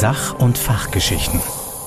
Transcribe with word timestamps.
Sach- 0.00 0.38
und 0.38 0.56
Fachgeschichten. 0.56 1.40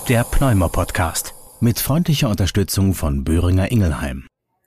Der 0.10 0.26
Pneumo-Podcast. 0.26 1.34
Mit 1.62 1.80
freundlicher 1.80 2.28
Unterstützung 2.28 2.94
von 2.94 3.24
Böhringer 3.24 3.72
Ingelheim. 3.72 4.26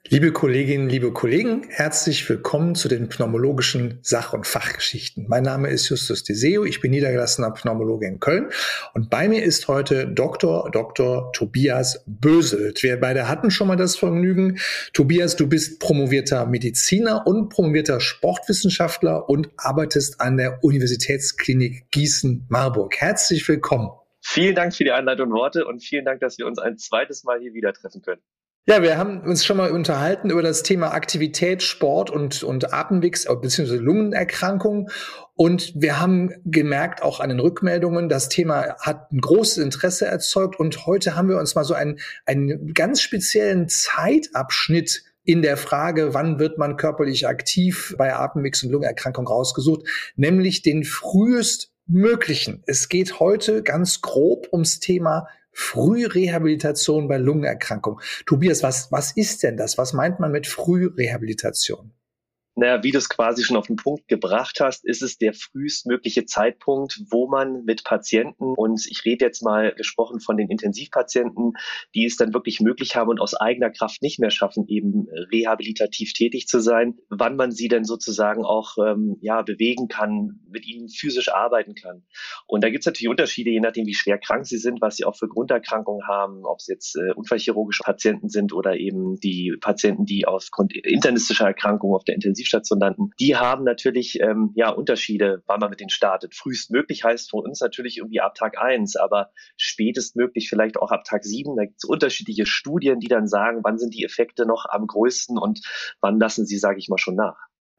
Liebe 0.09 0.31
Kolleginnen, 0.31 0.87
liebe 0.87 1.11
Kollegen, 1.11 1.65
herzlich 1.67 2.29
willkommen 2.29 2.75
zu 2.75 2.87
den 2.87 3.09
pneumologischen 3.09 3.97
Sach- 4.03 4.33
und 4.33 4.45
Fachgeschichten. 4.45 5.25
Mein 5.27 5.41
Name 5.41 5.69
ist 5.69 5.89
Justus 5.89 6.23
Deseo, 6.23 6.63
ich 6.63 6.79
bin 6.79 6.91
niedergelassener 6.91 7.49
Pneumologe 7.49 8.05
in 8.05 8.19
Köln 8.19 8.51
und 8.93 9.09
bei 9.09 9.27
mir 9.27 9.43
ist 9.43 9.67
heute 9.67 10.07
Dr. 10.07 10.69
Dr. 10.69 11.31
Tobias 11.31 12.03
Böselt. 12.05 12.83
Wir 12.83 12.99
beide 12.99 13.27
hatten 13.27 13.49
schon 13.49 13.67
mal 13.67 13.77
das 13.77 13.95
Vergnügen. 13.95 14.59
Tobias, 14.93 15.37
du 15.37 15.49
bist 15.49 15.79
promovierter 15.79 16.45
Mediziner 16.45 17.25
und 17.25 17.49
promovierter 17.49 17.99
Sportwissenschaftler 17.99 19.27
und 19.27 19.49
arbeitest 19.57 20.21
an 20.21 20.37
der 20.37 20.63
Universitätsklinik 20.63 21.89
Gießen-Marburg. 21.89 22.95
Herzlich 22.95 23.47
willkommen. 23.47 23.89
Vielen 24.21 24.53
Dank 24.53 24.75
für 24.75 24.83
die 24.83 24.91
Einleitung 24.91 25.31
und 25.31 25.33
Worte 25.33 25.65
und 25.65 25.83
vielen 25.83 26.05
Dank, 26.05 26.19
dass 26.19 26.37
wir 26.37 26.45
uns 26.45 26.59
ein 26.59 26.77
zweites 26.77 27.23
Mal 27.23 27.39
hier 27.39 27.55
wieder 27.55 27.73
treffen 27.73 28.03
können. 28.03 28.21
Ja, 28.67 28.81
wir 28.81 28.97
haben 28.97 29.21
uns 29.21 29.45
schon 29.45 29.57
mal 29.57 29.69
unterhalten 29.69 30.31
über 30.31 30.41
das 30.41 30.63
Thema 30.63 30.91
Aktivität, 30.91 31.61
Sport 31.61 32.09
und, 32.09 32.41
und 32.41 32.73
Atemwegs- 32.73 33.27
bzw. 33.27 33.75
Lungenerkrankungen. 33.75 34.87
Und 35.35 35.73
wir 35.75 35.99
haben 35.99 36.31
gemerkt, 36.45 37.03
auch 37.03 37.19
an 37.19 37.29
den 37.29 37.39
Rückmeldungen, 37.39 38.09
das 38.09 38.27
Thema 38.27 38.75
hat 38.79 39.11
ein 39.11 39.21
großes 39.21 39.59
Interesse 39.59 40.07
erzeugt. 40.07 40.59
Und 40.59 40.87
heute 40.87 41.15
haben 41.15 41.29
wir 41.29 41.37
uns 41.37 41.53
mal 41.53 41.63
so 41.63 41.75
einen, 41.75 41.99
einen 42.25 42.73
ganz 42.73 43.01
speziellen 43.01 43.69
Zeitabschnitt 43.69 45.03
in 45.23 45.43
der 45.43 45.57
Frage, 45.57 46.15
wann 46.15 46.39
wird 46.39 46.57
man 46.57 46.75
körperlich 46.75 47.27
aktiv 47.27 47.93
bei 47.99 48.15
Atemwegs- 48.15 48.63
und 48.63 48.71
Lungenerkrankungen 48.71 49.27
rausgesucht, 49.27 49.83
nämlich 50.15 50.63
den 50.63 50.83
frühest 50.83 51.71
möglichen. 51.85 52.63
Es 52.65 52.89
geht 52.89 53.19
heute 53.19 53.61
ganz 53.61 54.01
grob 54.01 54.47
ums 54.51 54.79
Thema 54.79 55.27
Frührehabilitation 55.57 57.07
bei 57.07 57.17
Lungenerkrankung. 57.17 58.01
Tobias, 58.25 58.61
was, 58.61 58.91
was 58.91 59.15
ist 59.15 59.41
denn 59.41 59.55
das? 59.55 59.77
Was 59.77 59.93
meint 59.93 60.19
man 60.19 60.31
mit 60.31 60.47
Frührehabilitation? 60.47 61.93
Naja, 62.57 62.83
wie 62.83 62.91
du 62.91 62.97
es 62.97 63.09
quasi 63.09 63.43
schon 63.43 63.57
auf 63.57 63.67
den 63.67 63.75
Punkt 63.75 64.07
gebracht 64.07 64.59
hast, 64.61 64.85
ist 64.85 65.01
es 65.01 65.17
der 65.17 65.33
frühestmögliche 65.33 66.25
Zeitpunkt, 66.25 67.01
wo 67.09 67.27
man 67.27 67.65
mit 67.65 67.83
Patienten, 67.83 68.53
und 68.55 68.85
ich 68.89 69.03
rede 69.03 69.25
jetzt 69.25 69.43
mal 69.43 69.73
gesprochen 69.75 70.21
von 70.21 70.37
den 70.37 70.49
Intensivpatienten, 70.49 71.51
die 71.93 72.05
es 72.05 72.15
dann 72.15 72.33
wirklich 72.33 72.61
möglich 72.61 72.95
haben 72.95 73.09
und 73.09 73.19
aus 73.19 73.33
eigener 73.33 73.71
Kraft 73.71 74.01
nicht 74.01 74.19
mehr 74.19 74.29
schaffen, 74.29 74.65
eben 74.69 75.07
rehabilitativ 75.33 76.13
tätig 76.13 76.47
zu 76.47 76.61
sein, 76.61 76.95
wann 77.09 77.35
man 77.35 77.51
sie 77.51 77.67
dann 77.67 77.83
sozusagen 77.83 78.45
auch 78.45 78.77
ähm, 78.77 79.17
ja, 79.19 79.41
bewegen 79.41 79.89
kann, 79.89 80.39
mit 80.49 80.65
ihnen 80.65 80.87
physisch 80.87 81.27
arbeiten 81.33 81.75
kann. 81.75 82.03
Und 82.47 82.63
da 82.63 82.69
gibt 82.69 82.83
es 82.83 82.85
natürlich 82.85 83.09
Unterschiede, 83.09 83.49
je 83.49 83.59
nachdem, 83.59 83.85
wie 83.85 83.93
schwer 83.93 84.17
krank 84.17 84.47
sie 84.47 84.59
sind, 84.59 84.79
was 84.79 84.95
sie 84.95 85.03
auch 85.03 85.17
für 85.17 85.27
Grunderkrankungen 85.27 86.07
haben, 86.07 86.45
ob 86.45 86.59
es 86.59 86.67
jetzt 86.67 86.95
äh, 86.95 87.11
unfallchirurgische 87.15 87.83
Patienten 87.83 88.29
sind 88.29 88.53
oder 88.53 88.77
eben 88.77 89.19
die 89.19 89.53
Patienten, 89.59 90.05
die 90.05 90.25
aufgrund 90.25 90.73
internistischer 90.73 91.47
Erkrankungen 91.47 91.95
auf 91.95 92.05
der 92.05 92.15
Intensiv 92.15 92.44
Intensivstation 92.45 92.79
landen, 92.79 93.11
die 93.19 93.35
haben 93.35 93.63
natürlich 93.63 94.19
ähm, 94.21 94.51
ja 94.55 94.69
Unterschiede, 94.69 95.41
wann 95.47 95.59
man 95.59 95.69
mit 95.69 95.79
denen 95.79 95.89
startet. 95.89 96.35
Frühestmöglich 96.35 97.03
heißt 97.03 97.31
für 97.31 97.37
uns 97.37 97.59
natürlich 97.59 97.97
irgendwie 97.97 98.21
ab 98.21 98.35
Tag 98.35 98.57
eins, 98.57 98.95
aber 98.95 99.31
spätestmöglich 99.57 100.49
vielleicht 100.49 100.77
auch 100.77 100.91
ab 100.91 101.03
Tag 101.03 101.23
sieben. 101.23 101.55
Da 101.55 101.63
gibt 101.63 101.77
es 101.77 101.89
unterschiedliche 101.89 102.45
Studien, 102.45 102.99
die 102.99 103.07
dann 103.07 103.27
sagen, 103.27 103.61
wann 103.63 103.77
sind 103.77 103.93
die 103.93 104.03
Effekte 104.03 104.45
noch 104.45 104.65
am 104.69 104.87
größten 104.87 105.37
und 105.37 105.61
wann 106.01 106.19
lassen 106.19 106.45
sie, 106.45 106.57
sage 106.57 106.79
ich 106.79 106.89
mal, 106.89 106.97
schon 106.97 107.15
nach. 107.15 107.37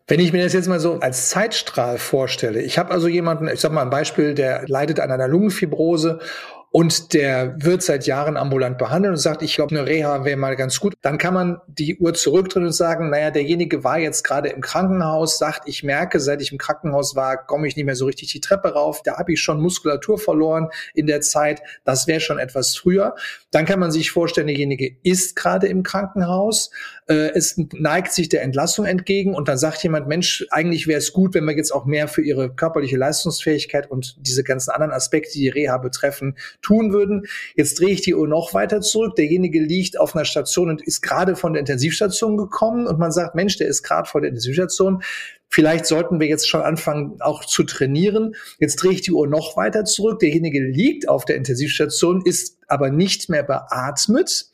Wenn 0.09 0.21
ich 0.21 0.33
mir 0.33 0.45
das 0.45 0.53
jetzt 0.53 0.69
mal 0.69 0.79
so 0.79 1.01
als 1.01 1.31
Zeitstrahl 1.31 1.99
vorstelle, 1.99 2.63
ich 2.63 2.79
habe 2.79 2.93
also 2.93 3.09
jemanden, 3.09 3.49
ich 3.49 3.61
sag 3.61 3.73
mal 3.73 3.83
ein 3.83 3.91
Beispiel, 3.91 4.35
der 4.35 4.69
leidet 4.69 5.01
an 5.01 5.11
einer 5.11 5.27
Lungenfibrose 5.27 6.21
und 6.71 7.15
der 7.15 7.55
wird 7.59 7.83
seit 7.83 8.07
Jahren 8.07 8.37
ambulant 8.37 8.77
behandelt 8.77 9.13
und 9.13 9.19
sagt, 9.19 9.43
ich 9.43 9.55
glaube, 9.55 9.75
eine 9.75 9.87
Reha 9.87 10.25
wäre 10.25 10.37
mal 10.37 10.57
ganz 10.57 10.79
gut, 10.79 10.95
dann 11.01 11.17
kann 11.17 11.33
man 11.33 11.59
die 11.69 11.97
Uhr 11.99 12.13
zurückdrehen 12.13 12.67
und 12.67 12.73
sagen, 12.73 13.09
naja, 13.09 13.31
derjenige 13.31 13.83
war 13.83 13.99
jetzt 13.99 14.25
gerade 14.25 14.51
im 14.51 14.61
Krankenhaus, 14.61 15.39
sagt, 15.39 15.69
ich 15.69 15.85
merke, 15.85 16.21
seit 16.21 16.43
ich 16.43 16.53
im 16.53 16.59
Krankenhaus 16.59 17.17
war, 17.17 17.47
komme 17.47 17.67
ich 17.67 17.77
nicht 17.77 17.87
mehr 17.87 17.97
so 17.97 18.07
richtig 18.07 18.33
die 18.33 18.41
Treppe 18.41 18.75
rauf, 18.75 19.03
da 19.03 19.17
habe 19.17 19.33
ich 19.33 19.41
schon 19.41 19.61
Muskulatur 19.61 20.19
verloren 20.19 20.69
in 20.93 21.07
der 21.07 21.23
Zeit, 21.23 21.63
das 21.85 22.07
wäre 22.07 22.21
schon 22.21 22.39
etwas 22.39 22.77
früher. 22.77 23.15
Dann 23.51 23.65
kann 23.65 23.81
man 23.81 23.91
sich 23.91 24.11
vorstellen, 24.11 24.49
derjenige 24.49 24.97
ist 25.03 25.35
gerade 25.37 25.69
im 25.69 25.83
Krankenhaus, 25.83 26.71
äh, 27.09 27.31
es 27.35 27.57
neigt 27.73 28.13
sich 28.13 28.29
der 28.29 28.43
Entlassung 28.43 28.85
entgegen 28.85 29.35
und 29.35 29.49
dann 29.49 29.57
sagt 29.57 29.83
jemand, 29.83 30.09
Mensch, 30.09 30.45
eigentlich 30.51 30.87
wäre 30.87 30.99
es 30.99 31.13
gut, 31.13 31.35
wenn 31.35 31.45
wir 31.45 31.57
jetzt 31.57 31.73
auch 31.73 31.87
mehr 31.87 32.09
für 32.09 32.23
ihre 32.23 32.55
körperliche 32.55 32.97
Leistungsfähigkeit 32.97 33.91
und 33.91 34.17
diese 34.21 34.45
ganzen 34.45 34.73
anderen 34.73 34.93
Aspekte, 34.93 35.33
die 35.33 35.49
Reha 35.49 35.79
betreffen, 35.79 36.37
tun 36.63 36.93
würden. 36.93 37.27
Jetzt 37.55 37.81
drehe 37.81 37.91
ich 37.91 38.01
die 38.01 38.15
Uhr 38.15 38.29
noch 38.29 38.55
weiter 38.55 38.81
zurück. 38.81 39.17
Derjenige 39.17 39.61
liegt 39.61 39.99
auf 39.99 40.15
einer 40.15 40.25
Station 40.25 40.71
und 40.71 40.83
ist 40.83 41.03
gerade 41.03 41.37
von 41.37 41.53
der 41.53 41.61
Intensivstation 41.61 42.37
gekommen 42.37 42.87
und 42.87 42.99
man 42.99 43.13
sagt, 43.13 43.35
Mensch, 43.35 43.57
der 43.57 43.69
ist 43.69 43.83
gerade 43.83 44.09
vor 44.09 44.21
der 44.21 44.29
Intensivstation. 44.29 45.03
Vielleicht 45.49 45.87
sollten 45.87 46.21
wir 46.21 46.27
jetzt 46.27 46.49
schon 46.49 46.61
anfangen, 46.63 47.21
auch 47.21 47.45
zu 47.45 47.63
trainieren. 47.63 48.35
Jetzt 48.59 48.77
drehe 48.77 48.93
ich 48.93 49.01
die 49.01 49.13
Uhr 49.13 49.27
noch 49.27 49.57
weiter 49.57 49.85
zurück. 49.85 50.19
Derjenige 50.19 50.61
liegt 50.61 51.09
auf 51.09 51.25
der 51.25 51.37
Intensivstation, 51.37 52.23
ist 52.25 52.59
aber 52.67 52.91
nicht 52.91 53.29
mehr 53.29 53.43
beatmet. 53.43 54.51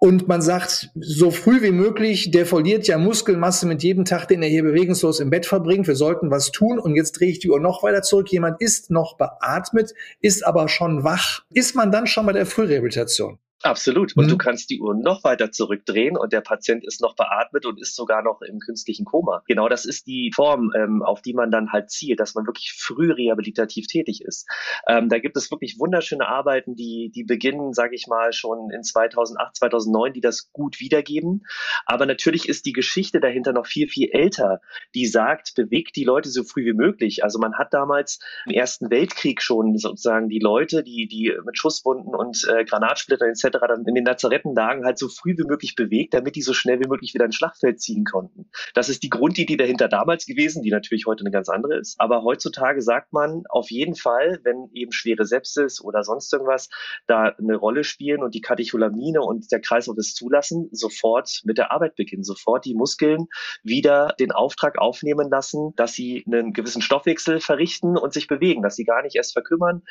Und 0.00 0.28
man 0.28 0.40
sagt, 0.42 0.90
so 0.94 1.32
früh 1.32 1.60
wie 1.60 1.72
möglich, 1.72 2.30
der 2.30 2.46
verliert 2.46 2.86
ja 2.86 2.98
Muskelmasse 2.98 3.66
mit 3.66 3.82
jedem 3.82 4.04
Tag, 4.04 4.28
den 4.28 4.42
er 4.44 4.48
hier 4.48 4.62
bewegungslos 4.62 5.18
im 5.18 5.30
Bett 5.30 5.44
verbringt. 5.44 5.88
Wir 5.88 5.96
sollten 5.96 6.30
was 6.30 6.52
tun. 6.52 6.78
Und 6.78 6.94
jetzt 6.94 7.18
drehe 7.18 7.30
ich 7.30 7.40
die 7.40 7.50
Uhr 7.50 7.58
noch 7.58 7.82
weiter 7.82 8.02
zurück. 8.02 8.30
Jemand 8.30 8.60
ist 8.60 8.90
noch 8.90 9.16
beatmet, 9.16 9.94
ist 10.20 10.46
aber 10.46 10.68
schon 10.68 11.02
wach. 11.02 11.42
Ist 11.50 11.74
man 11.74 11.90
dann 11.90 12.06
schon 12.06 12.26
bei 12.26 12.32
der 12.32 12.46
Frührehabilitation? 12.46 13.38
Absolut. 13.62 14.16
Und 14.16 14.26
mhm. 14.26 14.30
du 14.30 14.38
kannst 14.38 14.70
die 14.70 14.80
Uhr 14.80 14.94
noch 14.94 15.24
weiter 15.24 15.50
zurückdrehen 15.50 16.16
und 16.16 16.32
der 16.32 16.42
Patient 16.42 16.86
ist 16.86 17.00
noch 17.00 17.16
beatmet 17.16 17.66
und 17.66 17.80
ist 17.80 17.96
sogar 17.96 18.22
noch 18.22 18.40
im 18.40 18.60
künstlichen 18.60 19.04
Koma. 19.04 19.42
Genau 19.48 19.68
das 19.68 19.84
ist 19.84 20.06
die 20.06 20.30
Form, 20.32 20.70
ähm, 20.76 21.02
auf 21.02 21.22
die 21.22 21.34
man 21.34 21.50
dann 21.50 21.72
halt 21.72 21.90
zielt, 21.90 22.20
dass 22.20 22.36
man 22.36 22.46
wirklich 22.46 22.74
früh 22.78 23.10
rehabilitativ 23.10 23.88
tätig 23.88 24.22
ist. 24.22 24.46
Ähm, 24.86 25.08
da 25.08 25.18
gibt 25.18 25.36
es 25.36 25.50
wirklich 25.50 25.76
wunderschöne 25.80 26.28
Arbeiten, 26.28 26.76
die, 26.76 27.10
die 27.12 27.24
beginnen, 27.24 27.72
sage 27.72 27.96
ich 27.96 28.06
mal, 28.06 28.32
schon 28.32 28.70
in 28.70 28.84
2008, 28.84 29.56
2009, 29.56 30.12
die 30.12 30.20
das 30.20 30.52
gut 30.52 30.78
wiedergeben. 30.78 31.42
Aber 31.84 32.06
natürlich 32.06 32.48
ist 32.48 32.64
die 32.64 32.72
Geschichte 32.72 33.18
dahinter 33.18 33.52
noch 33.52 33.66
viel, 33.66 33.88
viel 33.88 34.10
älter, 34.12 34.60
die 34.94 35.06
sagt, 35.06 35.56
bewegt 35.56 35.96
die 35.96 36.04
Leute 36.04 36.28
so 36.28 36.44
früh 36.44 36.64
wie 36.64 36.74
möglich. 36.74 37.24
Also 37.24 37.40
man 37.40 37.54
hat 37.58 37.74
damals 37.74 38.20
im 38.46 38.52
Ersten 38.52 38.88
Weltkrieg 38.88 39.42
schon 39.42 39.76
sozusagen 39.78 40.28
die 40.28 40.38
Leute, 40.38 40.84
die, 40.84 41.08
die 41.08 41.36
mit 41.44 41.58
Schusswunden 41.58 42.14
und 42.14 42.46
äh, 42.48 42.64
Granatsplittern 42.64 43.30
etc 43.30 43.47
dann 43.50 43.84
in 43.86 43.94
den 43.94 44.04
Lazarettenlagen 44.04 44.84
halt 44.84 44.98
so 44.98 45.08
früh 45.08 45.36
wie 45.36 45.46
möglich 45.46 45.74
bewegt, 45.74 46.14
damit 46.14 46.36
die 46.36 46.42
so 46.42 46.52
schnell 46.52 46.80
wie 46.80 46.88
möglich 46.88 47.14
wieder 47.14 47.24
ins 47.24 47.36
Schlachtfeld 47.36 47.80
ziehen 47.80 48.04
konnten. 48.04 48.50
Das 48.74 48.88
ist 48.88 49.02
die 49.02 49.08
Grundidee 49.08 49.56
dahinter 49.56 49.88
damals 49.88 50.26
gewesen, 50.26 50.62
die 50.62 50.70
natürlich 50.70 51.06
heute 51.06 51.22
eine 51.22 51.30
ganz 51.30 51.48
andere 51.48 51.78
ist. 51.78 52.00
Aber 52.00 52.22
heutzutage 52.22 52.82
sagt 52.82 53.12
man 53.12 53.44
auf 53.48 53.70
jeden 53.70 53.94
Fall, 53.94 54.40
wenn 54.44 54.68
eben 54.72 54.92
schwere 54.92 55.24
Sepsis 55.24 55.82
oder 55.82 56.02
sonst 56.02 56.32
irgendwas 56.32 56.68
da 57.06 57.34
eine 57.38 57.56
Rolle 57.56 57.84
spielen 57.84 58.22
und 58.22 58.34
die 58.34 58.40
Katecholamine 58.40 59.20
und 59.20 59.50
der 59.52 59.60
Kreislauf 59.60 59.96
das 59.96 60.14
zulassen, 60.14 60.68
sofort 60.72 61.40
mit 61.44 61.58
der 61.58 61.72
Arbeit 61.72 61.96
beginnen, 61.96 62.24
sofort 62.24 62.64
die 62.64 62.74
Muskeln 62.74 63.26
wieder 63.62 64.14
den 64.18 64.32
Auftrag 64.32 64.78
aufnehmen 64.78 65.28
lassen, 65.30 65.72
dass 65.76 65.92
sie 65.92 66.24
einen 66.26 66.52
gewissen 66.52 66.82
Stoffwechsel 66.82 67.40
verrichten 67.40 67.96
und 67.96 68.12
sich 68.12 68.26
bewegen, 68.26 68.62
dass 68.62 68.76
sie 68.76 68.84
gar 68.84 69.02
nicht 69.02 69.16
erst 69.16 69.32
verkümmern. 69.32 69.82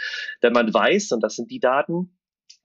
Denn 0.43 0.53
man 0.53 0.73
weiß, 0.73 1.11
und 1.11 1.21
das 1.21 1.35
sind 1.35 1.51
die 1.51 1.59
Daten, 1.59 2.16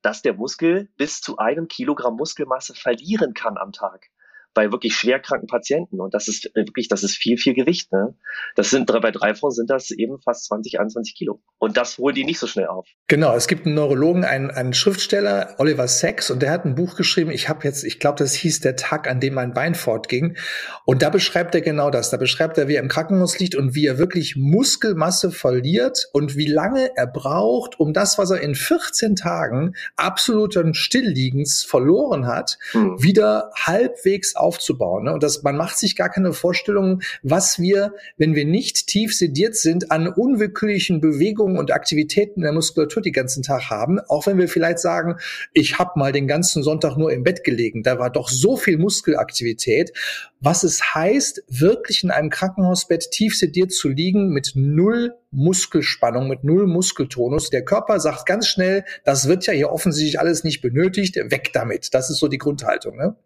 dass 0.02 0.22
der 0.22 0.34
Muskel 0.34 0.88
bis 0.96 1.20
zu 1.20 1.38
einem 1.38 1.68
Kilogramm 1.68 2.16
Muskelmasse 2.16 2.74
verlieren 2.74 3.34
kann 3.34 3.56
am 3.56 3.72
Tag 3.72 4.10
bei 4.54 4.70
wirklich 4.70 4.94
schwerkranken 4.94 5.48
Patienten. 5.48 6.00
Und 6.00 6.14
das 6.14 6.28
ist 6.28 6.50
wirklich, 6.54 6.88
das 6.88 7.02
ist 7.02 7.16
viel, 7.16 7.36
viel 7.36 7.54
Gewicht. 7.54 7.92
Ne? 7.92 8.14
Das 8.56 8.70
sind 8.70 8.86
bei 8.86 9.10
drei 9.10 9.34
Frauen 9.34 9.52
sind 9.52 9.70
das 9.70 9.90
eben 9.90 10.20
fast 10.20 10.46
20, 10.46 10.78
21 10.78 11.14
Kilo. 11.14 11.40
Und 11.58 11.76
das 11.76 11.98
holen 11.98 12.14
die 12.14 12.24
nicht 12.24 12.38
so 12.38 12.46
schnell 12.46 12.66
auf. 12.66 12.86
Genau, 13.08 13.34
es 13.34 13.48
gibt 13.48 13.66
einen 13.66 13.74
Neurologen, 13.74 14.24
einen, 14.24 14.50
einen 14.50 14.74
Schriftsteller, 14.74 15.54
Oliver 15.58 15.88
Sacks, 15.88 16.30
und 16.30 16.42
der 16.42 16.50
hat 16.50 16.64
ein 16.64 16.74
Buch 16.74 16.96
geschrieben. 16.96 17.30
Ich 17.30 17.48
habe 17.48 17.64
jetzt, 17.64 17.84
ich 17.84 17.98
glaube, 17.98 18.18
das 18.18 18.34
hieß 18.34 18.60
der 18.60 18.76
Tag, 18.76 19.08
an 19.08 19.20
dem 19.20 19.34
mein 19.34 19.54
Bein 19.54 19.74
fortging. 19.74 20.36
Und 20.84 21.02
da 21.02 21.10
beschreibt 21.10 21.54
er 21.54 21.60
genau 21.60 21.90
das. 21.90 22.10
Da 22.10 22.16
beschreibt 22.16 22.58
er, 22.58 22.68
wie 22.68 22.74
er 22.74 22.82
im 22.82 22.88
Krankenhaus 22.88 23.38
liegt 23.38 23.54
und 23.54 23.74
wie 23.74 23.86
er 23.86 23.98
wirklich 23.98 24.36
Muskelmasse 24.36 25.30
verliert 25.30 26.08
und 26.12 26.36
wie 26.36 26.46
lange 26.46 26.90
er 26.96 27.06
braucht, 27.06 27.80
um 27.80 27.92
das, 27.92 28.18
was 28.18 28.30
er 28.30 28.40
in 28.40 28.54
14 28.54 29.16
Tagen 29.16 29.74
absoluten 29.96 30.74
Stillliegens 30.74 31.62
verloren 31.62 32.26
hat, 32.26 32.58
hm. 32.72 33.02
wieder 33.02 33.50
halbwegs 33.54 34.36
aufzubauen. 34.42 35.04
Ne? 35.04 35.12
Und 35.12 35.22
das, 35.22 35.42
man 35.42 35.56
macht 35.56 35.78
sich 35.78 35.96
gar 35.96 36.08
keine 36.08 36.32
Vorstellung, 36.32 37.00
was 37.22 37.58
wir, 37.58 37.94
wenn 38.18 38.34
wir 38.34 38.44
nicht 38.44 38.86
tief 38.86 39.16
sediert 39.16 39.56
sind, 39.56 39.90
an 39.90 40.08
unwillkürlichen 40.08 41.00
Bewegungen 41.00 41.58
und 41.58 41.72
Aktivitäten 41.72 42.40
in 42.40 42.44
der 42.44 42.52
Muskulatur 42.52 43.02
die 43.02 43.12
ganzen 43.12 43.42
Tag 43.42 43.70
haben. 43.70 44.00
Auch 44.08 44.26
wenn 44.26 44.38
wir 44.38 44.48
vielleicht 44.48 44.78
sagen, 44.78 45.16
ich 45.52 45.78
habe 45.78 45.98
mal 45.98 46.12
den 46.12 46.26
ganzen 46.26 46.62
Sonntag 46.62 46.96
nur 46.96 47.12
im 47.12 47.22
Bett 47.22 47.44
gelegen, 47.44 47.82
da 47.82 47.98
war 47.98 48.10
doch 48.10 48.28
so 48.28 48.56
viel 48.56 48.78
Muskelaktivität. 48.78 49.92
Was 50.40 50.64
es 50.64 50.94
heißt, 50.94 51.44
wirklich 51.48 52.02
in 52.02 52.10
einem 52.10 52.28
Krankenhausbett 52.28 53.10
tief 53.12 53.38
sediert 53.38 53.72
zu 53.72 53.88
liegen 53.88 54.30
mit 54.30 54.52
null 54.54 55.14
Muskelspannung, 55.30 56.28
mit 56.28 56.44
null 56.44 56.66
Muskeltonus. 56.66 57.50
Der 57.50 57.64
Körper 57.64 58.00
sagt 58.00 58.26
ganz 58.26 58.46
schnell, 58.46 58.84
das 59.04 59.28
wird 59.28 59.46
ja 59.46 59.52
hier 59.52 59.70
offensichtlich 59.70 60.20
alles 60.20 60.44
nicht 60.44 60.60
benötigt, 60.60 61.16
weg 61.16 61.50
damit. 61.52 61.94
Das 61.94 62.10
ist 62.10 62.18
so 62.18 62.28
die 62.28 62.38
Grundhaltung. 62.38 62.96
Ne? 62.96 63.16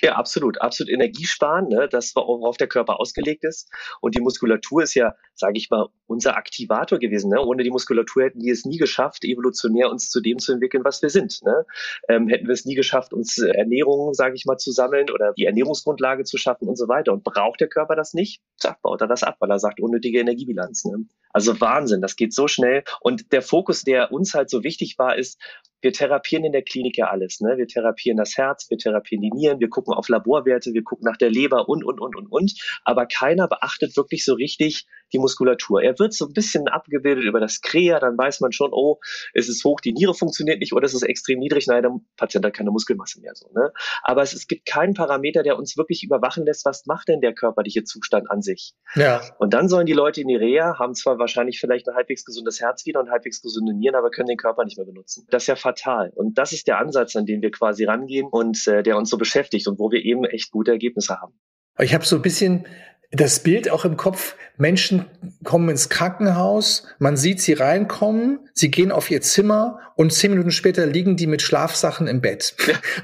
Ja, 0.00 0.14
absolut. 0.14 0.60
Absolut 0.60 0.92
Energiesparen, 0.92 1.68
ne? 1.68 1.88
das, 1.90 2.14
worauf 2.14 2.56
der 2.56 2.68
Körper 2.68 3.00
ausgelegt 3.00 3.44
ist. 3.44 3.68
Und 4.00 4.14
die 4.14 4.20
Muskulatur 4.20 4.84
ist 4.84 4.94
ja, 4.94 5.14
sage 5.34 5.58
ich 5.58 5.70
mal, 5.70 5.88
unser 6.06 6.36
Aktivator 6.36 6.98
gewesen. 6.98 7.30
Ne? 7.30 7.40
Ohne 7.40 7.64
die 7.64 7.70
Muskulatur 7.70 8.24
hätten 8.24 8.40
wir 8.40 8.52
es 8.52 8.64
nie 8.64 8.76
geschafft, 8.76 9.24
evolutionär 9.24 9.90
uns 9.90 10.08
zu 10.08 10.20
dem 10.20 10.38
zu 10.38 10.52
entwickeln, 10.52 10.84
was 10.84 11.02
wir 11.02 11.10
sind. 11.10 11.40
Ne? 11.44 11.64
Ähm, 12.08 12.28
hätten 12.28 12.46
wir 12.46 12.54
es 12.54 12.64
nie 12.64 12.76
geschafft, 12.76 13.12
uns 13.12 13.38
äh, 13.38 13.50
Ernährung, 13.50 14.14
sage 14.14 14.36
ich 14.36 14.44
mal, 14.46 14.56
zu 14.56 14.70
sammeln 14.70 15.10
oder 15.10 15.32
die 15.36 15.46
Ernährungsgrundlage 15.46 16.22
zu 16.22 16.38
schaffen 16.38 16.68
und 16.68 16.76
so 16.76 16.86
weiter. 16.86 17.12
Und 17.12 17.24
braucht 17.24 17.60
der 17.60 17.68
Körper 17.68 17.96
das 17.96 18.14
nicht, 18.14 18.40
zack, 18.56 18.80
baut 18.82 19.00
er 19.00 19.08
das 19.08 19.24
ab, 19.24 19.36
weil 19.40 19.50
er 19.50 19.58
sagt, 19.58 19.80
unnötige 19.80 20.20
Energiebilanz. 20.20 20.84
Ne? 20.84 21.06
Also 21.30 21.60
Wahnsinn, 21.60 22.00
das 22.00 22.14
geht 22.14 22.32
so 22.32 22.46
schnell. 22.46 22.84
Und 23.00 23.32
der 23.32 23.42
Fokus, 23.42 23.82
der 23.82 24.12
uns 24.12 24.34
halt 24.34 24.48
so 24.48 24.62
wichtig 24.62 24.96
war, 24.98 25.16
ist, 25.16 25.40
wir 25.80 25.92
therapieren 25.92 26.44
in 26.44 26.52
der 26.52 26.62
Klinik 26.62 26.98
ja 26.98 27.06
alles. 27.06 27.40
Ne? 27.40 27.56
Wir 27.56 27.66
therapieren 27.66 28.16
das 28.16 28.36
Herz, 28.36 28.68
wir 28.70 28.78
therapieren 28.78 29.22
die 29.22 29.30
Nieren, 29.30 29.60
wir 29.60 29.68
gucken 29.68 29.94
auf 29.94 30.08
Laborwerte, 30.08 30.72
wir 30.72 30.82
gucken 30.82 31.04
nach 31.04 31.16
der 31.16 31.30
Leber 31.30 31.68
und, 31.68 31.84
und, 31.84 32.00
und, 32.00 32.16
und, 32.16 32.26
und. 32.30 32.52
Aber 32.84 33.06
keiner 33.06 33.48
beachtet 33.48 33.96
wirklich 33.96 34.24
so 34.24 34.34
richtig 34.34 34.86
die 35.12 35.18
Muskulatur. 35.18 35.82
Er 35.82 35.98
wird 35.98 36.12
so 36.12 36.26
ein 36.26 36.32
bisschen 36.32 36.68
abgebildet 36.68 37.24
über 37.24 37.40
das 37.40 37.60
Krea, 37.60 37.98
dann 37.98 38.16
weiß 38.18 38.40
man 38.40 38.52
schon, 38.52 38.70
oh, 38.72 38.98
es 39.34 39.48
ist 39.48 39.64
hoch, 39.64 39.80
die 39.80 39.92
Niere 39.92 40.14
funktioniert 40.14 40.60
nicht 40.60 40.72
oder 40.72 40.84
es 40.84 40.94
ist 40.94 41.02
extrem 41.02 41.38
niedrig, 41.38 41.66
nein, 41.66 41.82
der 41.82 41.92
Patient 42.16 42.44
hat 42.44 42.54
keine 42.54 42.70
Muskelmasse 42.70 43.20
mehr. 43.20 43.32
So, 43.34 43.48
ne? 43.54 43.72
Aber 44.02 44.22
es, 44.22 44.32
es 44.32 44.46
gibt 44.46 44.66
keinen 44.66 44.94
Parameter, 44.94 45.42
der 45.42 45.58
uns 45.58 45.76
wirklich 45.76 46.02
überwachen 46.02 46.44
lässt, 46.44 46.64
was 46.64 46.86
macht 46.86 47.08
denn 47.08 47.20
der 47.20 47.34
körperliche 47.34 47.84
Zustand 47.84 48.30
an 48.30 48.42
sich. 48.42 48.74
Ja. 48.94 49.22
Und 49.38 49.54
dann 49.54 49.68
sollen 49.68 49.86
die 49.86 49.92
Leute 49.92 50.20
in 50.20 50.28
die 50.28 50.36
Reha, 50.36 50.78
haben 50.78 50.94
zwar 50.94 51.18
wahrscheinlich 51.18 51.58
vielleicht 51.58 51.88
ein 51.88 51.94
halbwegs 51.94 52.24
gesundes 52.24 52.60
Herz 52.60 52.84
wieder 52.86 53.00
und 53.00 53.10
halbwegs 53.10 53.40
gesunde 53.40 53.74
Nieren, 53.74 53.94
aber 53.94 54.10
können 54.10 54.28
den 54.28 54.36
Körper 54.36 54.64
nicht 54.64 54.76
mehr 54.76 54.86
benutzen. 54.86 55.26
Das 55.30 55.44
ist 55.44 55.46
ja 55.46 55.56
fatal. 55.68 56.10
Und 56.14 56.38
das 56.38 56.52
ist 56.52 56.66
der 56.66 56.78
Ansatz, 56.78 57.16
an 57.16 57.26
den 57.26 57.42
wir 57.42 57.50
quasi 57.50 57.84
rangehen 57.84 58.28
und 58.30 58.66
äh, 58.66 58.82
der 58.82 58.96
uns 58.96 59.10
so 59.10 59.18
beschäftigt 59.18 59.68
und 59.68 59.78
wo 59.78 59.90
wir 59.90 60.04
eben 60.04 60.24
echt 60.24 60.50
gute 60.50 60.70
Ergebnisse 60.70 61.20
haben. 61.20 61.34
Ich 61.78 61.94
habe 61.94 62.04
so 62.04 62.16
ein 62.16 62.22
bisschen 62.22 62.66
das 63.10 63.42
Bild 63.42 63.70
auch 63.70 63.86
im 63.86 63.96
Kopf, 63.96 64.34
Menschen 64.58 65.06
kommen 65.42 65.70
ins 65.70 65.88
Krankenhaus, 65.88 66.86
man 66.98 67.16
sieht 67.16 67.40
sie 67.40 67.54
reinkommen, 67.54 68.40
sie 68.52 68.70
gehen 68.70 68.92
auf 68.92 69.10
ihr 69.10 69.22
Zimmer 69.22 69.78
und 69.96 70.12
zehn 70.12 70.32
Minuten 70.32 70.50
später 70.50 70.84
liegen 70.84 71.16
die 71.16 71.26
mit 71.26 71.40
Schlafsachen 71.40 72.06
im 72.06 72.20
Bett. 72.20 72.54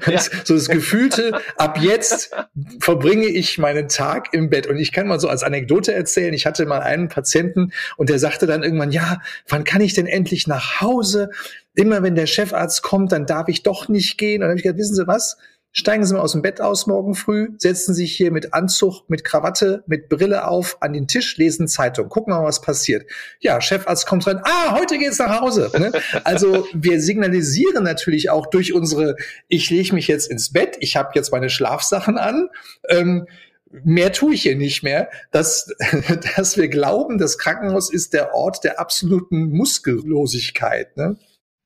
Ja, 0.05 0.11
ja. 0.11 0.21
So 0.43 0.53
das 0.53 0.69
Gefühlte, 0.69 1.39
ab 1.57 1.79
jetzt 1.81 2.35
verbringe 2.79 3.25
ich 3.25 3.57
meinen 3.57 3.87
Tag 3.87 4.33
im 4.33 4.51
Bett. 4.51 4.67
Und 4.67 4.77
ich 4.77 4.91
kann 4.91 5.07
mal 5.07 5.19
so 5.19 5.27
als 5.27 5.41
Anekdote 5.41 5.93
erzählen, 5.93 6.33
ich 6.33 6.45
hatte 6.45 6.67
mal 6.67 6.81
einen 6.81 7.09
Patienten 7.09 7.71
und 7.97 8.09
der 8.09 8.19
sagte 8.19 8.45
dann 8.45 8.61
irgendwann, 8.61 8.91
ja, 8.91 9.21
wann 9.47 9.63
kann 9.63 9.81
ich 9.81 9.93
denn 9.93 10.07
endlich 10.07 10.45
nach 10.45 10.81
Hause? 10.81 11.29
Immer 11.73 12.03
wenn 12.03 12.15
der 12.15 12.27
Chefarzt 12.27 12.83
kommt, 12.83 13.11
dann 13.11 13.25
darf 13.25 13.47
ich 13.47 13.63
doch 13.63 13.89
nicht 13.89 14.17
gehen. 14.17 14.35
Und 14.35 14.41
dann 14.41 14.49
habe 14.51 14.59
ich 14.59 14.63
gesagt, 14.63 14.79
wissen 14.79 14.95
Sie 14.95 15.07
was? 15.07 15.37
Steigen 15.77 16.05
Sie 16.05 16.13
mal 16.13 16.21
aus 16.21 16.31
dem 16.31 16.41
Bett 16.41 16.61
aus 16.61 16.87
morgen 16.87 17.15
früh, 17.15 17.49
setzen 17.57 17.93
sich 17.93 18.15
hier 18.15 18.31
mit 18.31 18.53
Anzug, 18.53 19.09
mit 19.09 19.25
Krawatte, 19.25 19.83
mit 19.87 20.07
Brille 20.07 20.47
auf 20.47 20.77
an 20.79 20.93
den 20.93 21.05
Tisch, 21.05 21.35
lesen 21.35 21.67
Zeitung, 21.67 22.07
gucken 22.07 22.33
mal, 22.33 22.45
was 22.45 22.61
passiert. 22.61 23.05
Ja, 23.41 23.59
Chefarzt 23.59 24.07
kommt 24.07 24.25
rein, 24.25 24.39
ah, 24.45 24.79
heute 24.79 24.97
geht's 24.97 25.19
nach 25.19 25.41
Hause. 25.41 25.69
Ne? 25.77 25.91
Also 26.23 26.65
wir 26.73 27.01
signalisieren 27.01 27.83
natürlich 27.83 28.29
auch 28.29 28.45
durch 28.45 28.71
unsere, 28.71 29.17
ich 29.49 29.69
lege 29.69 29.93
mich 29.93 30.07
jetzt 30.07 30.31
ins 30.31 30.53
Bett, 30.53 30.77
ich 30.79 30.95
habe 30.95 31.09
jetzt 31.13 31.33
meine 31.33 31.49
Schlafsachen 31.49 32.17
an. 32.17 32.47
Ähm, 32.87 33.27
mehr 33.69 34.13
tue 34.13 34.33
ich 34.33 34.43
hier 34.43 34.55
nicht 34.55 34.81
mehr, 34.81 35.09
dass, 35.31 35.75
dass 36.37 36.55
wir 36.55 36.69
glauben, 36.69 37.17
das 37.17 37.37
Krankenhaus 37.37 37.91
ist 37.91 38.13
der 38.13 38.33
Ort 38.33 38.63
der 38.63 38.79
absoluten 38.79 39.49
Muskellosigkeit. 39.49 40.95
Ne? 40.95 41.17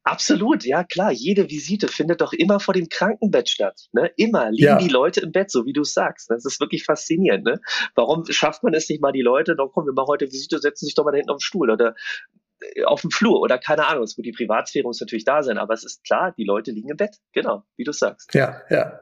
Absolut, 0.10 0.66
ja 0.66 0.84
klar. 0.84 1.12
Jede 1.12 1.50
Visite 1.50 1.88
findet 1.88 2.22
doch 2.22 2.34
immer 2.34 2.60
vor 2.60 2.74
dem 2.74 2.90
Krankenbett 2.90 3.48
statt. 3.48 3.88
Ne? 3.92 4.12
Immer 4.18 4.50
liegen 4.50 4.64
ja. 4.64 4.78
die 4.80 4.88
Leute 4.88 5.22
im 5.22 5.32
Bett, 5.32 5.52
so 5.52 5.66
wie 5.66 5.74
du 5.74 5.84
sagst. 5.84 6.32
Das 6.32 6.46
ist 6.46 6.60
wirklich 6.60 6.84
faszinierend. 6.84 7.46
Ne? 7.46 7.62
Warum 7.94 8.26
schafft 8.26 8.64
man 8.64 8.74
es 8.74 8.90
nicht 8.90 9.02
mal, 9.02 9.12
die 9.12 9.22
Leute, 9.22 9.56
doch 9.56 9.72
komm, 9.72 9.86
wir 9.86 9.94
machen 9.94 10.08
heute 10.08 10.26
Visite, 10.26 10.58
setzen 10.58 10.86
sich 10.86 10.96
doch 10.96 11.06
mal 11.06 11.12
da 11.12 11.18
hinten 11.18 11.30
auf 11.30 11.38
den 11.38 11.42
Stuhl 11.42 11.70
oder 11.70 11.94
äh, 12.60 12.84
auf 12.86 13.02
dem 13.02 13.12
Flur 13.12 13.40
oder 13.40 13.60
keine 13.60 13.86
Ahnung. 13.86 14.04
Es 14.04 14.18
wird 14.18 14.26
die 14.26 14.32
Privatsphäre 14.32 14.84
muss 14.84 15.00
natürlich 15.00 15.26
da 15.26 15.44
sein, 15.44 15.60
aber 15.60 15.76
es 15.76 15.84
ist 15.84 16.04
klar, 16.04 16.34
die 16.36 16.44
Leute 16.44 16.72
liegen 16.72 16.90
im 16.90 16.98
Bett. 16.98 17.18
Genau, 17.34 17.64
wie 17.78 17.84
du 17.84 17.92
sagst. 17.92 18.34
Ja, 18.34 18.62
ja. 18.72 19.00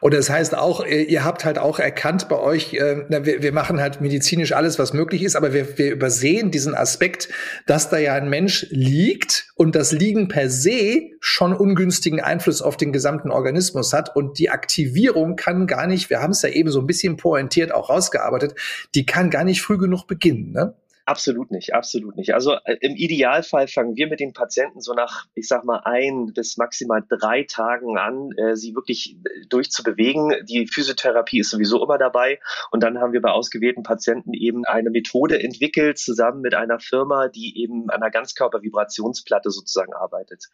Und 0.00 0.12
das 0.12 0.28
heißt 0.28 0.56
auch, 0.56 0.84
ihr 0.84 1.24
habt 1.24 1.44
halt 1.44 1.58
auch 1.58 1.78
erkannt 1.78 2.28
bei 2.28 2.38
euch, 2.38 2.74
äh, 2.74 3.04
wir, 3.08 3.42
wir, 3.42 3.52
machen 3.52 3.80
halt 3.80 4.00
medizinisch 4.00 4.52
alles, 4.52 4.78
was 4.78 4.92
möglich 4.92 5.22
ist, 5.22 5.34
aber 5.34 5.54
wir, 5.54 5.78
wir 5.78 5.92
übersehen 5.92 6.50
diesen 6.50 6.74
Aspekt, 6.74 7.28
dass 7.66 7.88
da 7.88 7.98
ja 7.98 8.14
ein 8.14 8.28
Mensch 8.28 8.66
liegt 8.70 9.46
und 9.54 9.74
das 9.74 9.92
Liegen 9.92 10.28
per 10.28 10.50
se 10.50 11.02
schon 11.20 11.54
ungünstigen 11.54 12.20
Einfluss 12.20 12.60
auf 12.60 12.76
den 12.76 12.92
gesamten 12.92 13.30
Organismus 13.30 13.92
hat 13.92 14.14
und 14.14 14.38
die 14.38 14.50
Aktivierung 14.50 15.36
kann 15.36 15.66
gar 15.66 15.86
nicht, 15.86 16.10
wir 16.10 16.20
haben 16.20 16.32
es 16.32 16.42
ja 16.42 16.50
eben 16.50 16.70
so 16.70 16.80
ein 16.80 16.86
bisschen 16.86 17.16
pointiert 17.16 17.72
auch 17.72 17.88
rausgearbeitet, 17.88 18.54
die 18.94 19.06
kann 19.06 19.30
gar 19.30 19.44
nicht 19.44 19.62
früh 19.62 19.78
genug 19.78 20.06
beginnen. 20.06 20.52
Ne? 20.52 20.74
Absolut 21.04 21.50
nicht, 21.50 21.74
absolut 21.74 22.16
nicht. 22.16 22.32
Also 22.32 22.54
äh, 22.64 22.76
im 22.80 22.94
Idealfall 22.94 23.66
fangen 23.66 23.96
wir 23.96 24.06
mit 24.06 24.20
den 24.20 24.32
Patienten 24.32 24.80
so 24.80 24.94
nach, 24.94 25.26
ich 25.34 25.48
sag 25.48 25.64
mal, 25.64 25.80
ein 25.84 26.32
bis 26.32 26.56
maximal 26.56 27.02
drei 27.08 27.42
Tagen 27.42 27.98
an, 27.98 28.30
äh, 28.36 28.54
sie 28.54 28.76
wirklich 28.76 29.16
äh, 29.16 29.46
durchzubewegen. 29.48 30.32
Die 30.48 30.68
Physiotherapie 30.68 31.40
ist 31.40 31.50
sowieso 31.50 31.82
immer 31.82 31.98
dabei. 31.98 32.38
Und 32.70 32.84
dann 32.84 32.98
haben 32.98 33.12
wir 33.12 33.20
bei 33.20 33.30
ausgewählten 33.30 33.82
Patienten 33.82 34.32
eben 34.32 34.64
eine 34.64 34.90
Methode 34.90 35.42
entwickelt, 35.42 35.98
zusammen 35.98 36.40
mit 36.40 36.54
einer 36.54 36.78
Firma, 36.78 37.26
die 37.28 37.60
eben 37.60 37.90
an 37.90 38.00
einer 38.00 38.10
Ganzkörpervibrationsplatte 38.10 39.50
sozusagen 39.50 39.94
arbeitet. 39.94 40.44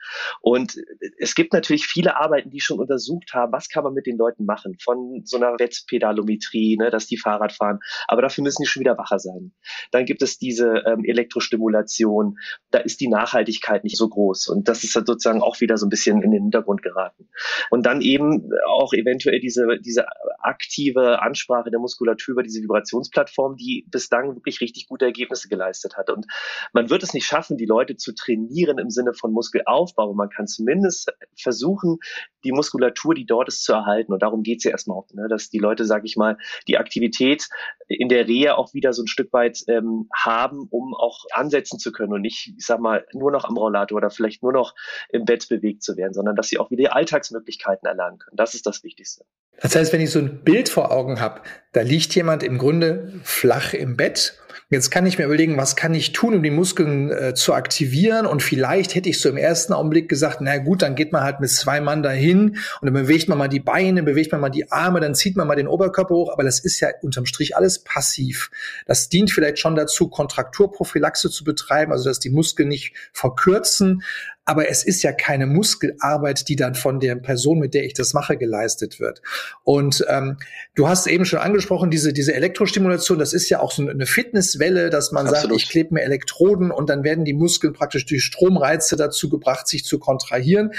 Und 0.40 0.78
äh, 0.78 1.10
es 1.18 1.34
gibt 1.34 1.52
natürlich 1.52 1.86
viele 1.86 2.16
Arbeiten, 2.16 2.48
die 2.48 2.60
schon 2.60 2.78
untersucht 2.78 3.34
haben, 3.34 3.52
was 3.52 3.68
kann 3.68 3.84
man 3.84 3.92
mit 3.92 4.06
den 4.06 4.16
Leuten 4.16 4.46
machen, 4.46 4.78
von 4.82 5.20
so 5.26 5.36
einer 5.36 5.58
Wettpedalometrie, 5.58 6.78
ne, 6.78 6.88
dass 6.88 7.06
die 7.06 7.18
Fahrrad 7.18 7.52
fahren. 7.52 7.80
Aber 8.06 8.22
dafür 8.22 8.44
müssen 8.44 8.62
die 8.62 8.68
schon 8.68 8.80
wieder 8.80 8.96
wacher 8.96 9.18
sein. 9.18 9.52
Dann 9.90 10.06
gibt 10.06 10.22
es 10.22 10.38
diese 10.40 10.82
ähm, 10.87 11.05
Elektrostimulation, 11.05 12.38
da 12.70 12.79
ist 12.79 13.00
die 13.00 13.08
Nachhaltigkeit 13.08 13.85
nicht 13.85 13.96
so 13.96 14.08
groß. 14.08 14.49
Und 14.49 14.69
das 14.69 14.85
ist 14.85 14.94
halt 14.94 15.06
sozusagen 15.06 15.43
auch 15.43 15.61
wieder 15.61 15.76
so 15.76 15.87
ein 15.87 15.90
bisschen 15.90 16.23
in 16.23 16.31
den 16.31 16.43
Hintergrund 16.43 16.82
geraten. 16.82 17.29
Und 17.70 17.87
dann 17.87 18.00
eben 18.00 18.50
auch 18.67 18.93
eventuell 18.93 19.40
diese, 19.40 19.67
diese 19.81 20.06
aktive 20.40 21.20
Ansprache 21.23 21.70
der 21.70 21.81
Muskulatur 21.81 22.32
über 22.32 22.43
diese 22.43 22.62
Vibrationsplattform, 22.62 23.56
die 23.56 23.87
bislang 23.90 24.35
wirklich 24.35 24.61
richtig 24.61 24.88
gute 24.88 25.05
Ergebnisse 25.05 25.49
geleistet 25.49 25.96
hat. 25.96 26.11
Und 26.11 26.26
man 26.73 26.90
wird 26.90 27.02
es 27.02 27.14
nicht 27.14 27.26
schaffen, 27.26 27.56
die 27.56 27.67
Leute 27.67 27.96
zu 27.96 28.14
trainieren 28.14 28.79
im 28.79 28.90
Sinne 28.90 29.14
von 29.14 29.33
Muskelaufbau. 29.33 30.14
Man 30.14 30.30
kann 30.30 30.47
zumindest 30.47 31.12
versuchen, 31.37 31.99
die 32.45 32.52
Muskulatur, 32.52 33.14
die 33.14 33.26
dort 33.26 33.49
ist, 33.49 33.64
zu 33.64 33.73
erhalten. 33.73 34.12
Und 34.12 34.23
darum 34.23 34.42
geht 34.42 34.59
es 34.59 34.64
ja 34.64 34.71
erstmal 34.71 34.99
auch, 34.99 35.09
ne? 35.12 35.28
dass 35.28 35.50
die 35.50 35.59
Leute, 35.59 35.85
sage 35.85 36.07
ich 36.07 36.16
mal, 36.16 36.38
die 36.66 36.78
Aktivität 36.78 37.49
in 37.88 38.09
der 38.09 38.28
Reha 38.28 38.54
auch 38.54 38.75
wieder 38.75 38.92
so 38.92 39.02
ein 39.02 39.07
Stück 39.07 39.33
weit 39.33 39.62
ähm, 39.68 40.09
haben, 40.28 40.66
um 40.70 40.94
auch 40.94 41.25
ansetzen 41.32 41.78
zu 41.78 41.92
können 41.92 42.12
und 42.12 42.20
nicht, 42.20 42.54
ich 42.56 42.66
sag 42.66 42.80
mal, 42.80 43.06
nur 43.12 43.30
noch 43.30 43.44
am 43.44 43.56
Rollator 43.56 43.97
oder 43.97 44.11
vielleicht 44.11 44.42
nur 44.42 44.52
noch 44.52 44.75
im 45.11 45.25
Bett 45.25 45.49
bewegt 45.49 45.82
zu 45.82 45.97
werden, 45.97 46.12
sondern 46.12 46.37
dass 46.37 46.49
sie 46.49 46.58
auch 46.58 46.70
wieder 46.70 46.94
Alltagsmöglichkeiten 46.94 47.87
erlernen 47.88 48.18
können. 48.18 48.37
Das 48.37 48.54
ist 48.54 48.66
das 48.66 48.82
Wichtigste. 48.85 49.25
Das 49.61 49.75
heißt, 49.75 49.92
wenn 49.92 50.00
ich 50.00 50.11
so 50.11 50.20
ein 50.20 50.44
Bild 50.44 50.68
vor 50.68 50.92
Augen 50.92 51.20
habe, 51.20 51.40
da 51.73 51.80
liegt 51.80 52.14
jemand 52.14 52.42
im 52.42 52.58
Grunde 52.58 53.12
flach 53.25 53.75
im 53.75 53.97
Bett 53.97 54.38
Jetzt 54.70 54.90
kann 54.90 55.06
ich 55.06 55.16
mir 55.16 55.25
überlegen, 55.25 55.56
was 55.56 55.76
kann 55.76 55.94
ich 55.94 56.12
tun, 56.12 56.34
um 56.34 56.42
die 56.42 56.50
Muskeln 56.50 57.10
äh, 57.10 57.32
zu 57.32 57.54
aktivieren? 57.54 58.26
Und 58.26 58.42
vielleicht 58.42 58.94
hätte 58.94 59.08
ich 59.08 59.18
so 59.18 59.30
im 59.30 59.38
ersten 59.38 59.72
Augenblick 59.72 60.10
gesagt, 60.10 60.42
na 60.42 60.58
gut, 60.58 60.82
dann 60.82 60.94
geht 60.94 61.10
man 61.10 61.22
halt 61.22 61.40
mit 61.40 61.48
zwei 61.48 61.80
Mann 61.80 62.02
dahin 62.02 62.50
und 62.50 62.82
dann 62.82 62.92
bewegt 62.92 63.30
man 63.30 63.38
mal 63.38 63.48
die 63.48 63.60
Beine, 63.60 64.02
bewegt 64.02 64.30
man 64.30 64.42
mal 64.42 64.50
die 64.50 64.70
Arme, 64.70 65.00
dann 65.00 65.14
zieht 65.14 65.37
man 65.38 65.48
mal 65.48 65.54
den 65.54 65.68
Oberkörper 65.68 66.14
hoch. 66.14 66.32
Aber 66.34 66.44
das 66.44 66.60
ist 66.60 66.80
ja 66.80 66.90
unterm 67.00 67.25
Strich 67.25 67.56
alles 67.56 67.78
passiv. 67.82 68.50
Das 68.84 69.08
dient 69.08 69.30
vielleicht 69.30 69.58
schon 69.58 69.75
dazu, 69.75 70.10
Kontrakturprophylaxe 70.10 71.30
zu 71.30 71.44
betreiben, 71.44 71.90
also 71.90 72.04
dass 72.04 72.18
die 72.18 72.28
Muskeln 72.28 72.68
nicht 72.68 72.92
verkürzen. 73.14 74.02
Aber 74.49 74.71
es 74.71 74.83
ist 74.83 75.02
ja 75.02 75.12
keine 75.12 75.45
Muskelarbeit, 75.45 76.49
die 76.49 76.57
dann 76.57 76.75
von 76.75 77.00
der 77.00 77.17
Person, 77.17 77.59
mit 77.59 77.75
der 77.75 77.85
ich 77.85 77.93
das 77.93 78.14
mache, 78.14 78.38
geleistet 78.38 78.99
wird. 78.99 79.21
Und 79.62 80.07
ähm, 80.09 80.38
du 80.75 80.88
hast 80.88 81.07
eben 81.07 81.26
schon 81.26 81.38
angesprochen, 81.38 81.90
diese, 81.90 82.14
diese 82.14 82.33
Elektrostimulation, 82.33 83.19
das 83.19 83.35
ist 83.35 83.50
ja 83.50 83.61
auch 83.61 83.71
so 83.71 83.87
eine 83.87 84.07
Fitnesswelle, 84.07 84.88
dass 84.88 85.12
man 85.12 85.26
Absolut. 85.26 85.50
sagt, 85.50 85.62
ich 85.62 85.69
klebe 85.69 85.93
mir 85.93 86.00
Elektroden 86.00 86.71
und 86.71 86.88
dann 86.88 87.05
werden 87.05 87.26
die 87.26 87.35
Muskeln 87.35 87.75
praktisch 87.75 88.07
durch 88.07 88.25
Stromreize 88.25 88.97
dazu 88.97 89.28
gebracht, 89.28 89.69
sich 89.69 89.85
zu 89.85 89.99
kontrahieren. 89.99 90.73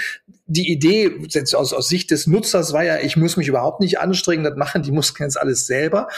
Die 0.48 0.68
Idee 0.68 1.12
aus, 1.54 1.72
aus 1.72 1.88
Sicht 1.88 2.10
des 2.10 2.26
Nutzers 2.26 2.72
war 2.72 2.82
ja, 2.82 2.98
ich 2.98 3.16
muss 3.16 3.36
mich 3.36 3.46
überhaupt 3.46 3.78
nicht 3.78 4.00
anstrengen, 4.00 4.42
das 4.42 4.56
machen 4.56 4.82
die 4.82 4.90
Muskeln 4.90 5.28
jetzt 5.28 5.40
alles 5.40 5.68
selber. 5.68 6.08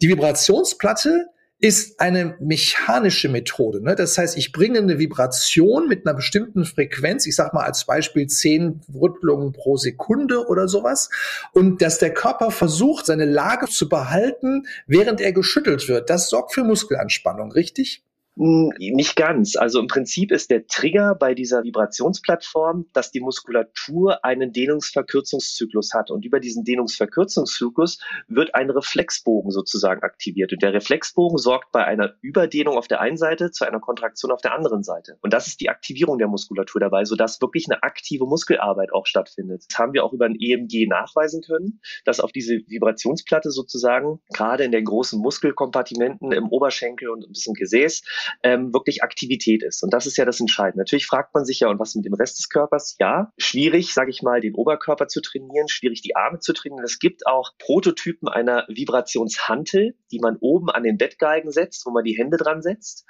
Die 0.00 0.08
Vibrationsplatte 0.08 1.26
ist 1.64 1.98
eine 1.98 2.36
mechanische 2.40 3.30
Methode. 3.30 3.82
Ne? 3.82 3.94
Das 3.94 4.18
heißt, 4.18 4.36
ich 4.36 4.52
bringe 4.52 4.80
eine 4.80 4.98
Vibration 4.98 5.88
mit 5.88 6.06
einer 6.06 6.14
bestimmten 6.14 6.66
Frequenz, 6.66 7.26
ich 7.26 7.34
sage 7.34 7.52
mal 7.54 7.64
als 7.64 7.86
Beispiel 7.86 8.26
zehn 8.26 8.82
Rüttelungen 8.94 9.52
pro 9.52 9.78
Sekunde 9.78 10.46
oder 10.46 10.68
sowas, 10.68 11.08
und 11.54 11.80
dass 11.80 11.98
der 11.98 12.12
Körper 12.12 12.50
versucht, 12.50 13.06
seine 13.06 13.24
Lage 13.24 13.66
zu 13.66 13.88
behalten, 13.88 14.66
während 14.86 15.22
er 15.22 15.32
geschüttelt 15.32 15.88
wird. 15.88 16.10
Das 16.10 16.28
sorgt 16.28 16.52
für 16.52 16.64
Muskelanspannung, 16.64 17.50
richtig? 17.50 18.02
Hm, 18.36 18.72
nicht 18.78 19.14
ganz. 19.14 19.54
Also 19.54 19.78
im 19.78 19.86
Prinzip 19.86 20.32
ist 20.32 20.50
der 20.50 20.66
Trigger 20.66 21.14
bei 21.14 21.34
dieser 21.34 21.62
Vibrationsplattform, 21.62 22.86
dass 22.92 23.12
die 23.12 23.20
Muskulatur 23.20 24.24
einen 24.24 24.52
Dehnungsverkürzungszyklus 24.52 25.94
hat. 25.94 26.10
Und 26.10 26.24
über 26.24 26.40
diesen 26.40 26.64
Dehnungsverkürzungszyklus 26.64 28.00
wird 28.26 28.56
ein 28.56 28.70
Reflexbogen 28.70 29.52
sozusagen 29.52 30.02
aktiviert. 30.02 30.52
Und 30.52 30.62
der 30.62 30.72
Reflexbogen 30.72 31.38
sorgt 31.38 31.70
bei 31.70 31.84
einer 31.84 32.14
Überdehnung 32.22 32.76
auf 32.76 32.88
der 32.88 33.00
einen 33.00 33.16
Seite 33.16 33.52
zu 33.52 33.66
einer 33.66 33.78
Kontraktion 33.78 34.32
auf 34.32 34.40
der 34.40 34.52
anderen 34.52 34.82
Seite. 34.82 35.16
Und 35.22 35.32
das 35.32 35.46
ist 35.46 35.60
die 35.60 35.68
Aktivierung 35.68 36.18
der 36.18 36.26
Muskulatur 36.26 36.80
dabei, 36.80 37.04
sodass 37.04 37.40
wirklich 37.40 37.66
eine 37.70 37.84
aktive 37.84 38.26
Muskelarbeit 38.26 38.92
auch 38.92 39.06
stattfindet. 39.06 39.64
Das 39.68 39.78
haben 39.78 39.92
wir 39.92 40.04
auch 40.04 40.12
über 40.12 40.24
ein 40.24 40.36
EMG 40.36 40.88
nachweisen 40.88 41.40
können, 41.40 41.80
dass 42.04 42.18
auf 42.18 42.32
diese 42.32 42.54
Vibrationsplatte 42.66 43.52
sozusagen 43.52 44.18
gerade 44.32 44.64
in 44.64 44.72
den 44.72 44.84
großen 44.84 45.20
Muskelkompartimenten 45.20 46.32
im 46.32 46.48
Oberschenkel 46.48 47.10
und 47.10 47.24
ein 47.24 47.30
bisschen 47.30 47.54
Gesäß 47.54 48.02
ähm, 48.42 48.72
wirklich 48.72 49.02
Aktivität 49.02 49.62
ist. 49.62 49.82
Und 49.82 49.92
das 49.92 50.06
ist 50.06 50.16
ja 50.16 50.24
das 50.24 50.40
Entscheidende. 50.40 50.78
Natürlich 50.78 51.06
fragt 51.06 51.34
man 51.34 51.44
sich 51.44 51.60
ja, 51.60 51.68
und 51.68 51.78
was 51.78 51.94
mit 51.94 52.04
dem 52.04 52.14
Rest 52.14 52.38
des 52.38 52.48
Körpers? 52.48 52.96
Ja, 52.98 53.32
schwierig, 53.38 53.94
sage 53.94 54.10
ich 54.10 54.22
mal, 54.22 54.40
den 54.40 54.54
Oberkörper 54.54 55.08
zu 55.08 55.20
trainieren, 55.20 55.68
schwierig 55.68 56.02
die 56.02 56.16
Arme 56.16 56.38
zu 56.38 56.52
trainieren. 56.52 56.84
Es 56.84 56.98
gibt 56.98 57.26
auch 57.26 57.52
Prototypen 57.58 58.28
einer 58.28 58.66
Vibrationshantel, 58.68 59.96
die 60.10 60.18
man 60.20 60.36
oben 60.40 60.70
an 60.70 60.82
den 60.82 60.98
Bettgeigen 60.98 61.50
setzt, 61.50 61.84
wo 61.86 61.90
man 61.90 62.04
die 62.04 62.16
Hände 62.16 62.36
dran 62.36 62.62
setzt. 62.62 63.06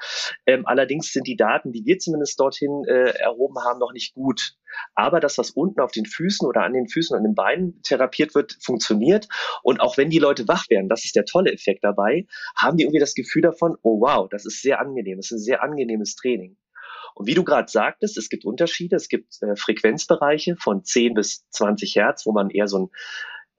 Ähm, 0.47 0.67
allerdings 0.67 1.13
sind 1.13 1.27
die 1.27 1.37
Daten, 1.37 1.73
die 1.73 1.85
wir 1.85 1.99
zumindest 1.99 2.39
dorthin 2.41 2.85
äh, 2.87 3.11
erhoben 3.19 3.57
haben, 3.65 3.79
noch 3.79 3.93
nicht 3.93 4.15
gut. 4.15 4.57
Aber 4.95 5.21
das, 5.21 5.39
was 5.39 5.51
unten 5.51 5.81
auf 5.81 5.93
den 5.93 6.07
Füßen 6.07 6.47
oder 6.47 6.63
an 6.63 6.73
den 6.73 6.89
Füßen, 6.89 7.17
an 7.17 7.25
den 7.25 7.35
Beinen 7.35 7.83
therapiert 7.83 8.35
wird, 8.35 8.57
funktioniert. 8.61 9.29
Und 9.63 9.81
auch 9.81 9.97
wenn 9.97 10.11
die 10.11 10.19
Leute 10.19 10.49
wach 10.49 10.69
werden, 10.71 10.89
das 10.89 11.05
ist 11.05 11.17
der 11.17 11.25
tolle 11.25 11.53
Effekt 11.53 11.85
dabei, 11.85 12.27
haben 12.57 12.77
die 12.77 12.85
irgendwie 12.85 13.01
das 13.01 13.15
Gefühl 13.15 13.43
davon, 13.43 13.77
oh 13.83 14.01
wow, 14.01 14.29
das 14.29 14.47
ist 14.47 14.63
sehr 14.63 14.81
angenehm, 14.81 15.17
das 15.19 15.27
ist 15.27 15.39
ein 15.39 15.45
sehr 15.45 15.63
angenehmes 15.63 16.17
Training. 16.17 16.57
Und 17.15 17.27
wie 17.27 17.35
du 17.35 17.45
gerade 17.45 17.71
sagtest, 17.71 18.19
es 18.19 18.29
gibt 18.29 18.45
Unterschiede, 18.45 18.97
es 18.97 19.09
gibt 19.09 19.41
äh, 19.43 19.55
Frequenzbereiche 19.57 20.57
von 20.57 20.85
10 20.85 21.15
bis 21.15 21.49
20 21.51 21.95
Hertz, 21.95 22.27
wo 22.27 22.33
man 22.33 22.51
eher 22.51 22.67
so 22.67 22.79
ein 22.79 22.91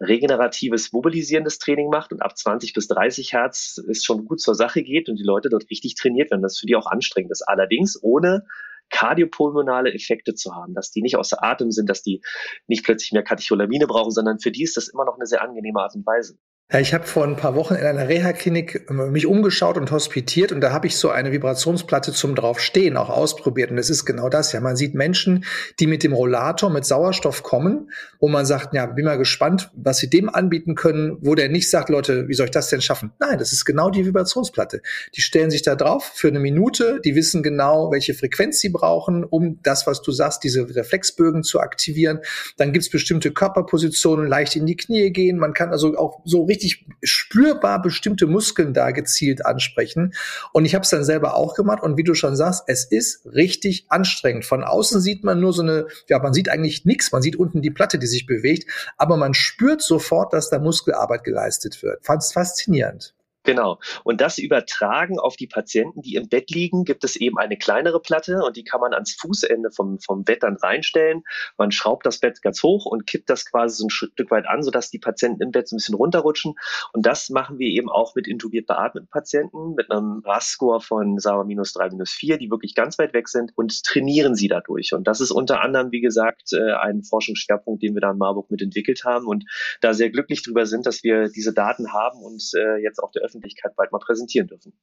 regeneratives, 0.02 0.92
mobilisierendes 0.92 1.58
Training 1.58 1.90
macht 1.90 2.12
und 2.12 2.22
ab 2.22 2.38
20 2.38 2.74
bis 2.74 2.88
30 2.88 3.32
Hertz 3.32 3.82
es 3.90 4.04
schon 4.04 4.26
gut 4.26 4.42
zur 4.42 4.56
Sache 4.56 4.84
geht 4.84 5.08
und 5.08 5.16
die 5.16 5.24
Leute 5.24 5.50
dort 5.50 5.70
richtig 5.70 5.96
trainiert 5.96 6.32
werden. 6.32 6.42
Das 6.42 6.60
für 6.60 6.66
die 6.66 6.76
auch 6.76 6.88
anstrengend 6.88 7.32
ist. 7.32 7.48
Allerdings 7.48 7.98
ohne 8.02 8.46
kardiopulmonale 8.90 9.94
Effekte 9.94 10.36
zu 10.36 10.56
haben, 10.56 10.74
dass 10.74 10.92
die 10.92 11.02
nicht 11.02 11.18
außer 11.18 11.44
Atem 11.44 11.72
sind, 11.72 11.90
dass 11.90 12.02
die 12.02 12.22
nicht 12.68 12.84
plötzlich 12.84 13.12
mehr 13.12 13.24
Katecholamine 13.24 13.88
brauchen, 13.88 14.12
sondern 14.12 14.40
für 14.40 14.52
die 14.52 14.64
ist 14.64 14.78
das 14.78 14.88
immer 14.88 15.06
noch 15.06 15.16
eine 15.16 15.26
sehr 15.26 15.42
angenehme 15.42 15.82
Art 15.82 15.96
und 15.96 16.06
Weise. 16.06 16.38
Ja, 16.74 16.80
ich 16.80 16.96
habe 16.96 17.06
vor 17.06 17.24
ein 17.24 17.36
paar 17.36 17.54
Wochen 17.54 17.76
in 17.76 17.86
einer 17.86 18.10
Reha-Klinik 18.10 18.88
ähm, 18.90 19.12
mich 19.12 19.28
umgeschaut 19.28 19.78
und 19.78 19.92
hospitiert 19.92 20.52
und 20.52 20.62
da 20.62 20.72
habe 20.72 20.88
ich 20.88 20.98
so 20.98 21.12
eine 21.12 21.32
Vibrationsplatte 21.32 22.12
zum 22.12 22.34
draufstehen 22.34 22.98
auch 22.98 23.12
ausprobiert 23.12 23.70
und 23.70 23.78
es 23.78 23.92
ist 23.92 24.04
genau 24.04 24.30
das. 24.30 24.52
Ja, 24.52 24.62
man 24.62 24.76
sieht 24.76 24.96
Menschen, 24.96 25.46
die 25.80 25.86
mit 25.86 26.02
dem 26.02 26.12
Rollator 26.12 26.72
mit 26.72 26.84
Sauerstoff 26.84 27.44
kommen, 27.44 27.92
wo 28.20 28.30
man 28.30 28.48
sagt, 28.48 28.74
ja, 28.74 28.88
bin 28.88 29.06
mal 29.06 29.20
gespannt, 29.20 29.70
was 29.76 30.00
sie 30.00 30.10
dem 30.10 30.28
anbieten 30.28 30.74
können, 30.74 31.20
wo 31.22 31.36
der 31.36 31.50
nicht 31.50 31.70
sagt, 31.70 31.90
Leute, 31.90 32.28
wie 32.30 32.34
soll 32.34 32.46
ich 32.46 32.52
das 32.52 32.68
denn 32.70 32.82
schaffen? 32.82 33.12
Nein, 33.20 33.38
das 33.38 33.54
ist 33.54 33.66
genau 33.66 33.92
die 33.92 34.04
Vibrationsplatte. 34.04 34.82
Die 35.16 35.22
stellen 35.22 35.52
sich 35.52 35.62
da 35.62 35.76
drauf 35.76 36.14
für 36.16 36.30
eine 36.30 36.40
Minute, 36.40 37.00
die 37.06 37.14
wissen 37.14 37.44
genau, 37.44 37.92
welche 37.92 38.16
Frequenz 38.16 38.60
sie 38.60 38.70
brauchen, 38.70 39.24
um 39.24 39.60
das, 39.62 39.86
was 39.86 40.02
du 40.02 40.12
sagst, 40.12 40.44
diese 40.44 40.68
Reflexbögen 40.76 41.44
zu 41.44 41.60
aktivieren. 41.60 42.22
Dann 42.58 42.74
gibt's 42.74 42.90
bestimmte 42.90 43.30
Körperpositionen, 43.30 44.26
leicht 44.26 44.56
in 44.56 44.66
die 44.66 44.76
Knie 44.76 45.12
gehen. 45.12 45.38
Man 45.38 45.54
kann 45.54 45.70
also 45.70 45.96
auch 45.96 46.22
so 46.26 46.46
richtig 46.46 46.55
spürbar 47.04 47.82
bestimmte 47.82 48.28
Muskeln 48.28 48.74
da 48.74 48.92
gezielt 48.92 49.46
ansprechen. 49.46 50.14
Und 50.54 50.66
ich 50.66 50.76
habe 50.76 50.84
es 50.84 50.90
dann 50.90 51.04
selber 51.04 51.36
auch 51.36 51.56
gemacht. 51.56 51.82
Und 51.82 51.98
wie 51.98 52.04
du 52.04 52.14
schon 52.14 52.36
sagst, 52.36 52.64
es 52.68 52.86
ist 52.86 53.26
richtig 53.26 53.86
anstrengend. 53.90 54.46
Von 54.46 54.64
außen 54.64 55.02
sieht 55.02 55.24
man 55.24 55.40
nur 55.40 55.54
so 55.54 55.64
eine, 55.64 55.88
ja, 56.08 56.20
man 56.20 56.34
sieht 56.34 56.50
eigentlich 56.50 56.86
nichts. 56.86 57.12
Man 57.12 57.22
sieht 57.22 57.36
unten 57.36 57.62
die 57.62 57.72
Platte, 57.72 57.98
die 57.98 58.08
sich 58.08 58.26
bewegt. 58.26 58.70
Aber 58.98 59.18
man 59.18 59.34
spürt 59.34 59.82
sofort, 59.82 60.34
dass 60.34 60.50
da 60.50 60.60
Muskelarbeit 60.60 61.24
geleistet 61.24 61.82
wird. 61.82 62.06
Fand's 62.06 62.34
faszinierend. 62.34 63.15
Genau. 63.46 63.80
Und 64.04 64.22
das 64.22 64.40
übertragen 64.40 65.20
auf 65.20 65.36
die 65.36 65.46
Patienten, 65.46 66.02
die 66.02 66.16
im 66.16 66.28
Bett 66.28 66.50
liegen, 66.50 66.84
gibt 66.84 67.04
es 67.04 67.16
eben 67.16 67.38
eine 67.38 67.58
kleinere 67.58 68.02
Platte 68.02 68.44
und 68.44 68.58
die 68.58 68.64
kann 68.64 68.82
man 68.82 68.94
ans 68.94 69.14
Fußende 69.14 69.70
vom, 69.72 70.00
vom 70.00 70.24
Bett 70.24 70.42
dann 70.42 70.56
reinstellen. 70.56 71.24
Man 71.58 71.72
schraubt 71.72 72.08
das 72.08 72.20
Bett 72.20 72.42
ganz 72.42 72.64
hoch 72.64 72.86
und 72.86 73.06
kippt 73.06 73.30
das 73.30 73.46
quasi 73.46 73.78
so 73.78 73.86
ein 73.86 73.92
Stück 73.92 74.32
weit 74.32 74.48
an, 74.48 74.64
sodass 74.64 74.90
die 74.90 74.98
Patienten 74.98 75.44
im 75.44 75.52
Bett 75.52 75.68
so 75.68 75.76
ein 75.76 75.78
bisschen 75.78 75.94
runterrutschen. 75.94 76.56
Und 76.92 77.06
das 77.06 77.30
machen 77.30 77.60
wir 77.60 77.68
eben 77.68 77.90
auch 77.90 78.16
mit 78.16 78.28
intubiert 78.28 78.66
beatmeten 78.66 79.08
Patienten 79.10 79.76
mit 79.76 79.92
einem 79.92 80.24
RAS-Score 80.26 80.82
von, 80.82 81.20
sagen 81.20 81.48
minus 81.48 81.74
drei, 81.74 81.90
minus 81.90 82.12
vier, 82.12 82.40
die 82.40 82.50
wirklich 82.50 82.74
ganz 82.74 82.98
weit 82.98 83.14
weg 83.14 83.28
sind 83.28 83.52
und 83.56 83.84
trainieren 83.84 84.34
sie 84.34 84.48
dadurch. 84.48 84.94
Und 84.94 85.08
das 85.08 85.22
ist 85.22 85.30
unter 85.30 85.62
anderem, 85.62 85.92
wie 85.92 86.02
gesagt, 86.02 86.52
äh, 86.54 86.72
ein 86.74 87.04
Forschungsschwerpunkt, 87.04 87.84
den 87.84 87.94
wir 87.94 88.02
da 88.02 88.12
in 88.12 88.18
Marburg 88.18 88.50
mitentwickelt 88.50 89.04
haben 89.04 89.28
und 89.28 89.46
da 89.82 89.94
sehr 89.94 90.10
glücklich 90.10 90.42
drüber 90.42 90.66
sind, 90.66 90.88
dass 90.88 91.04
wir 91.04 91.30
diese 91.30 91.54
Daten 91.54 91.94
haben 91.94 92.20
und 92.24 92.42
äh, 92.56 92.78
jetzt 92.82 93.00
auch 93.00 93.12
der 93.12 93.22
Öffentlichkeit 93.22 93.35
Öffentlichkeit 93.36 93.76
bald 93.76 93.92
mal 93.92 94.00
präsentieren 94.00 94.48
dürfen. 94.48 94.74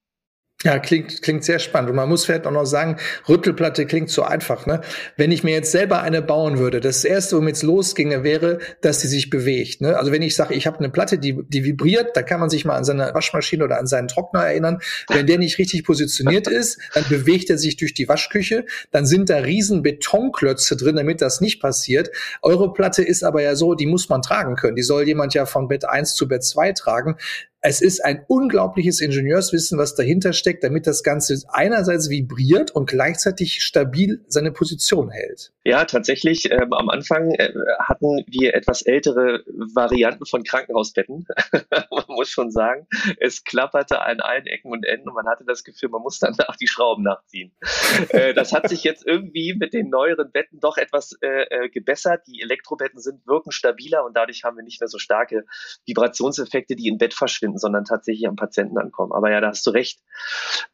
Ja, 0.64 0.78
klingt, 0.78 1.22
klingt 1.22 1.42
sehr 1.42 1.58
spannend. 1.58 1.90
Und 1.90 1.96
man 1.96 2.08
muss 2.08 2.24
vielleicht 2.24 2.46
auch 2.46 2.52
noch 2.52 2.66
sagen, 2.66 2.96
Rüttelplatte 3.28 3.84
klingt 3.84 4.10
so 4.10 4.22
einfach, 4.22 4.64
ne? 4.64 4.80
Wenn 5.16 5.32
ich 5.32 5.42
mir 5.42 5.50
jetzt 5.50 5.72
selber 5.72 6.02
eine 6.02 6.22
bauen 6.22 6.58
würde, 6.58 6.80
das 6.80 7.04
erste, 7.04 7.36
womit 7.36 7.56
es 7.56 7.62
losginge, 7.64 8.22
wäre, 8.22 8.60
dass 8.80 9.00
sie 9.00 9.08
sich 9.08 9.28
bewegt. 9.28 9.80
Ne? 9.80 9.96
Also 9.96 10.12
wenn 10.12 10.22
ich 10.22 10.36
sage, 10.36 10.54
ich 10.54 10.68
habe 10.68 10.78
eine 10.78 10.90
Platte, 10.90 11.18
die, 11.18 11.36
die 11.48 11.64
vibriert, 11.64 12.16
da 12.16 12.22
kann 12.22 12.38
man 12.38 12.48
sich 12.48 12.64
mal 12.64 12.76
an 12.76 12.84
seine 12.84 13.12
Waschmaschine 13.12 13.64
oder 13.64 13.80
an 13.80 13.88
seinen 13.88 14.06
Trockner 14.06 14.44
erinnern. 14.44 14.78
Wenn 15.08 15.26
der 15.26 15.38
nicht 15.38 15.58
richtig 15.58 15.82
positioniert 15.82 16.46
ist, 16.48 16.80
dann 16.94 17.04
bewegt 17.08 17.50
er 17.50 17.58
sich 17.58 17.76
durch 17.76 17.92
die 17.92 18.08
Waschküche. 18.08 18.64
Dann 18.92 19.04
sind 19.04 19.30
da 19.30 19.38
riesen 19.38 19.82
Betonklötze 19.82 20.76
drin, 20.76 20.94
damit 20.94 21.22
das 21.22 21.40
nicht 21.40 21.60
passiert. 21.60 22.10
Eure 22.40 22.72
Platte 22.72 23.02
ist 23.02 23.24
aber 23.24 23.42
ja 23.42 23.56
so, 23.56 23.74
die 23.74 23.86
muss 23.86 24.08
man 24.08 24.22
tragen 24.22 24.54
können. 24.54 24.76
Die 24.76 24.82
soll 24.82 25.08
jemand 25.08 25.34
ja 25.34 25.44
von 25.44 25.66
Bett 25.66 25.84
1 25.84 26.14
zu 26.14 26.28
Bett 26.28 26.44
2 26.44 26.72
tragen 26.72 27.16
es 27.64 27.80
ist 27.80 28.04
ein 28.04 28.24
unglaubliches 28.26 29.00
Ingenieurswissen, 29.00 29.78
was 29.78 29.94
dahinter 29.94 30.32
steckt, 30.32 30.64
damit 30.64 30.88
das 30.88 31.04
Ganze 31.04 31.40
einerseits 31.48 32.10
vibriert 32.10 32.72
und 32.72 32.90
gleichzeitig 32.90 33.62
stabil 33.62 34.20
seine 34.26 34.50
Position 34.50 35.10
hält. 35.10 35.52
Ja, 35.64 35.84
tatsächlich. 35.84 36.50
Ähm, 36.50 36.72
am 36.72 36.88
Anfang 36.88 37.30
äh, 37.34 37.52
hatten 37.78 38.24
wir 38.26 38.54
etwas 38.54 38.82
ältere 38.82 39.44
Varianten 39.46 40.26
von 40.26 40.42
Krankenhausbetten. 40.42 41.26
man 41.70 42.04
muss 42.08 42.30
schon 42.30 42.50
sagen, 42.50 42.88
es 43.20 43.44
klapperte 43.44 44.00
an 44.02 44.20
allen 44.20 44.46
Ecken 44.46 44.72
und 44.72 44.84
Enden 44.84 45.08
und 45.08 45.14
man 45.14 45.28
hatte 45.28 45.44
das 45.46 45.62
Gefühl, 45.62 45.90
man 45.90 46.02
muss 46.02 46.18
danach 46.18 46.56
die 46.56 46.66
Schrauben 46.66 47.04
nachziehen. 47.04 47.52
äh, 48.08 48.34
das 48.34 48.52
hat 48.52 48.68
sich 48.68 48.82
jetzt 48.82 49.06
irgendwie 49.06 49.54
mit 49.54 49.72
den 49.72 49.88
neueren 49.88 50.32
Betten 50.32 50.58
doch 50.58 50.78
etwas 50.78 51.16
äh, 51.22 51.44
äh, 51.44 51.68
gebessert. 51.68 52.26
Die 52.26 52.40
Elektrobetten 52.42 52.98
sind 52.98 53.24
wirken 53.24 53.52
stabiler 53.52 54.04
und 54.04 54.16
dadurch 54.16 54.42
haben 54.42 54.56
wir 54.56 54.64
nicht 54.64 54.80
mehr 54.80 54.88
so 54.88 54.98
starke 54.98 55.44
Vibrationseffekte, 55.86 56.74
die 56.74 56.88
im 56.88 56.98
Bett 56.98 57.14
verschwinden 57.14 57.51
stattfinden, 57.52 57.58
sondern 57.58 57.84
tatsächlich 57.84 58.26
am 58.28 58.36
Patienten 58.36 58.78
ankommen. 58.78 59.12
Aber 59.12 59.30
ja, 59.30 59.40
da 59.40 59.48
hast 59.48 59.66
du 59.66 59.70
recht. 59.70 60.00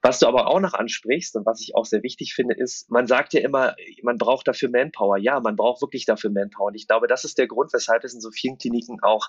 Was 0.03 0.19
du 0.19 0.27
aber 0.27 0.49
auch 0.49 0.61
noch 0.61 0.75
ansprichst 0.75 1.37
und 1.37 1.47
was 1.47 1.61
ich 1.61 1.75
auch 1.75 1.85
sehr 1.85 2.03
wichtig 2.03 2.35
finde, 2.35 2.55
ist, 2.55 2.91
man 2.91 3.07
sagt 3.07 3.33
ja 3.35 3.41
immer, 3.41 3.75
man 4.03 4.19
braucht 4.19 4.49
dafür 4.49 4.71
Manpower. 4.71 5.19
Ja, 5.19 5.41
man 5.41 5.57
braucht 5.57 5.83
wirklich 5.83 6.05
dafür 6.05 6.31
Manpower. 6.31 6.69
Und 6.69 6.75
ich 6.75 6.87
glaube, 6.87 7.07
das 7.07 7.25
ist 7.25 7.39
der 7.39 7.49
Grund, 7.49 7.73
weshalb 7.73 8.05
es 8.05 8.15
in 8.15 8.21
so 8.21 8.31
vielen 8.31 8.59
Kliniken 8.59 8.99
auch 9.03 9.29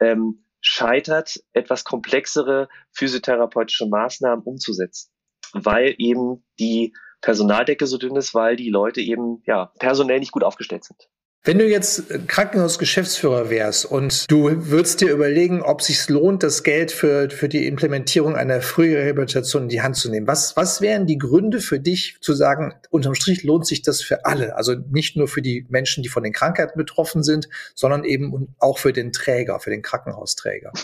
ähm, 0.00 0.44
scheitert, 0.60 1.40
etwas 1.52 1.84
komplexere 1.84 2.68
physiotherapeutische 2.92 3.86
Maßnahmen 3.86 4.44
umzusetzen, 4.44 5.10
weil 5.52 5.94
eben 5.98 6.44
die 6.58 6.94
Personaldecke 7.20 7.86
so 7.86 7.98
dünn 7.98 8.16
ist, 8.16 8.34
weil 8.34 8.56
die 8.56 8.70
Leute 8.70 9.00
eben 9.00 9.42
ja 9.46 9.72
personell 9.78 10.20
nicht 10.20 10.32
gut 10.32 10.44
aufgestellt 10.44 10.84
sind. 10.84 11.08
Wenn 11.46 11.60
du 11.60 11.64
jetzt 11.64 12.26
Krankenhausgeschäftsführer 12.26 13.50
wärst 13.50 13.84
und 13.84 14.28
du 14.28 14.66
würdest 14.68 15.00
dir 15.00 15.12
überlegen, 15.12 15.62
ob 15.62 15.80
es 15.80 15.86
sich 15.86 16.08
lohnt, 16.08 16.42
das 16.42 16.64
Geld 16.64 16.90
für, 16.90 17.30
für 17.30 17.48
die 17.48 17.68
Implementierung 17.68 18.34
einer 18.34 18.60
frühen 18.60 18.96
Rehabilitation 18.96 19.62
in 19.62 19.68
die 19.68 19.80
Hand 19.80 19.94
zu 19.94 20.10
nehmen, 20.10 20.26
was, 20.26 20.56
was 20.56 20.80
wären 20.80 21.06
die 21.06 21.18
Gründe 21.18 21.60
für 21.60 21.78
dich 21.78 22.18
zu 22.20 22.34
sagen, 22.34 22.74
unterm 22.90 23.14
Strich 23.14 23.44
lohnt 23.44 23.64
sich 23.64 23.82
das 23.82 24.02
für 24.02 24.24
alle? 24.24 24.56
Also 24.56 24.74
nicht 24.90 25.16
nur 25.16 25.28
für 25.28 25.40
die 25.40 25.64
Menschen, 25.68 26.02
die 26.02 26.08
von 26.08 26.24
den 26.24 26.32
Krankheiten 26.32 26.76
betroffen 26.76 27.22
sind, 27.22 27.48
sondern 27.76 28.02
eben 28.02 28.56
auch 28.58 28.78
für 28.78 28.92
den 28.92 29.12
Träger, 29.12 29.60
für 29.60 29.70
den 29.70 29.82
Krankenhausträger. 29.82 30.72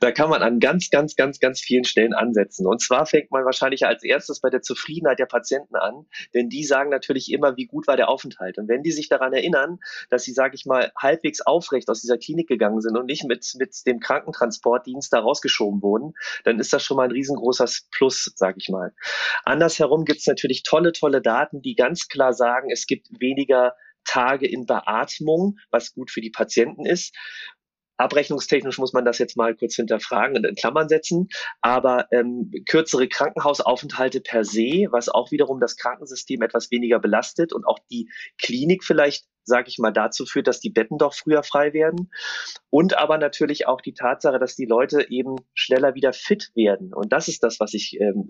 Da 0.00 0.10
kann 0.10 0.30
man 0.30 0.42
an 0.42 0.58
ganz, 0.58 0.90
ganz, 0.90 1.16
ganz, 1.16 1.38
ganz 1.38 1.60
vielen 1.60 1.84
Stellen 1.84 2.14
ansetzen. 2.14 2.66
Und 2.66 2.80
zwar 2.80 3.06
fängt 3.06 3.30
man 3.30 3.44
wahrscheinlich 3.44 3.84
als 3.84 4.02
erstes 4.02 4.40
bei 4.40 4.48
der 4.48 4.62
Zufriedenheit 4.62 5.18
der 5.18 5.26
Patienten 5.26 5.76
an, 5.76 6.06
denn 6.34 6.48
die 6.48 6.64
sagen 6.64 6.90
natürlich 6.90 7.30
immer, 7.30 7.56
wie 7.56 7.66
gut 7.66 7.86
war 7.86 7.96
der 7.96 8.08
Aufenthalt. 8.08 8.58
Und 8.58 8.68
wenn 8.68 8.82
die 8.82 8.90
sich 8.90 9.08
daran 9.08 9.32
erinnern, 9.32 9.78
dass 10.10 10.24
sie, 10.24 10.32
sage 10.32 10.54
ich 10.54 10.66
mal, 10.66 10.92
halbwegs 10.98 11.40
aufrecht 11.40 11.88
aus 11.88 12.00
dieser 12.00 12.18
Klinik 12.18 12.48
gegangen 12.48 12.80
sind 12.80 12.96
und 12.96 13.06
nicht 13.06 13.24
mit, 13.24 13.46
mit 13.58 13.74
dem 13.86 14.00
Krankentransportdienst 14.00 15.12
da 15.12 15.20
rausgeschoben 15.20 15.82
wurden, 15.82 16.14
dann 16.44 16.58
ist 16.58 16.72
das 16.72 16.82
schon 16.82 16.96
mal 16.96 17.04
ein 17.04 17.12
riesengroßer 17.12 17.66
Plus, 17.90 18.32
sage 18.36 18.56
ich 18.58 18.68
mal. 18.68 18.92
Andersherum 19.44 20.04
gibt 20.04 20.20
es 20.20 20.26
natürlich 20.26 20.62
tolle, 20.62 20.92
tolle 20.92 21.22
Daten, 21.22 21.62
die 21.62 21.74
ganz 21.74 22.08
klar 22.08 22.32
sagen, 22.32 22.70
es 22.70 22.86
gibt 22.86 23.08
weniger 23.20 23.74
Tage 24.04 24.48
in 24.48 24.66
Beatmung, 24.66 25.58
was 25.70 25.92
gut 25.94 26.10
für 26.10 26.20
die 26.20 26.30
Patienten 26.30 26.86
ist. 26.86 27.14
Abrechnungstechnisch 27.98 28.78
muss 28.78 28.92
man 28.92 29.04
das 29.04 29.18
jetzt 29.18 29.36
mal 29.36 29.54
kurz 29.54 29.76
hinterfragen 29.76 30.36
und 30.36 30.44
in 30.44 30.56
Klammern 30.56 30.88
setzen. 30.88 31.28
Aber 31.60 32.08
ähm, 32.10 32.50
kürzere 32.68 33.06
Krankenhausaufenthalte 33.06 34.20
per 34.20 34.44
se, 34.44 34.88
was 34.90 35.08
auch 35.08 35.30
wiederum 35.30 35.60
das 35.60 35.76
Krankensystem 35.76 36.42
etwas 36.42 36.70
weniger 36.70 36.98
belastet 36.98 37.52
und 37.52 37.64
auch 37.64 37.78
die 37.90 38.10
Klinik 38.38 38.82
vielleicht 38.82 39.26
sage 39.44 39.68
ich 39.68 39.78
mal, 39.78 39.92
dazu 39.92 40.26
führt, 40.26 40.46
dass 40.46 40.60
die 40.60 40.70
Betten 40.70 40.98
doch 40.98 41.14
früher 41.14 41.42
frei 41.42 41.72
werden. 41.72 42.10
Und 42.70 42.98
aber 42.98 43.18
natürlich 43.18 43.66
auch 43.66 43.80
die 43.80 43.94
Tatsache, 43.94 44.38
dass 44.38 44.56
die 44.56 44.66
Leute 44.66 45.10
eben 45.10 45.36
schneller 45.54 45.94
wieder 45.94 46.12
fit 46.12 46.50
werden. 46.54 46.94
Und 46.94 47.12
das 47.12 47.28
ist 47.28 47.42
das, 47.42 47.60
was 47.60 47.74
ich 47.74 47.98
ähm, 48.00 48.26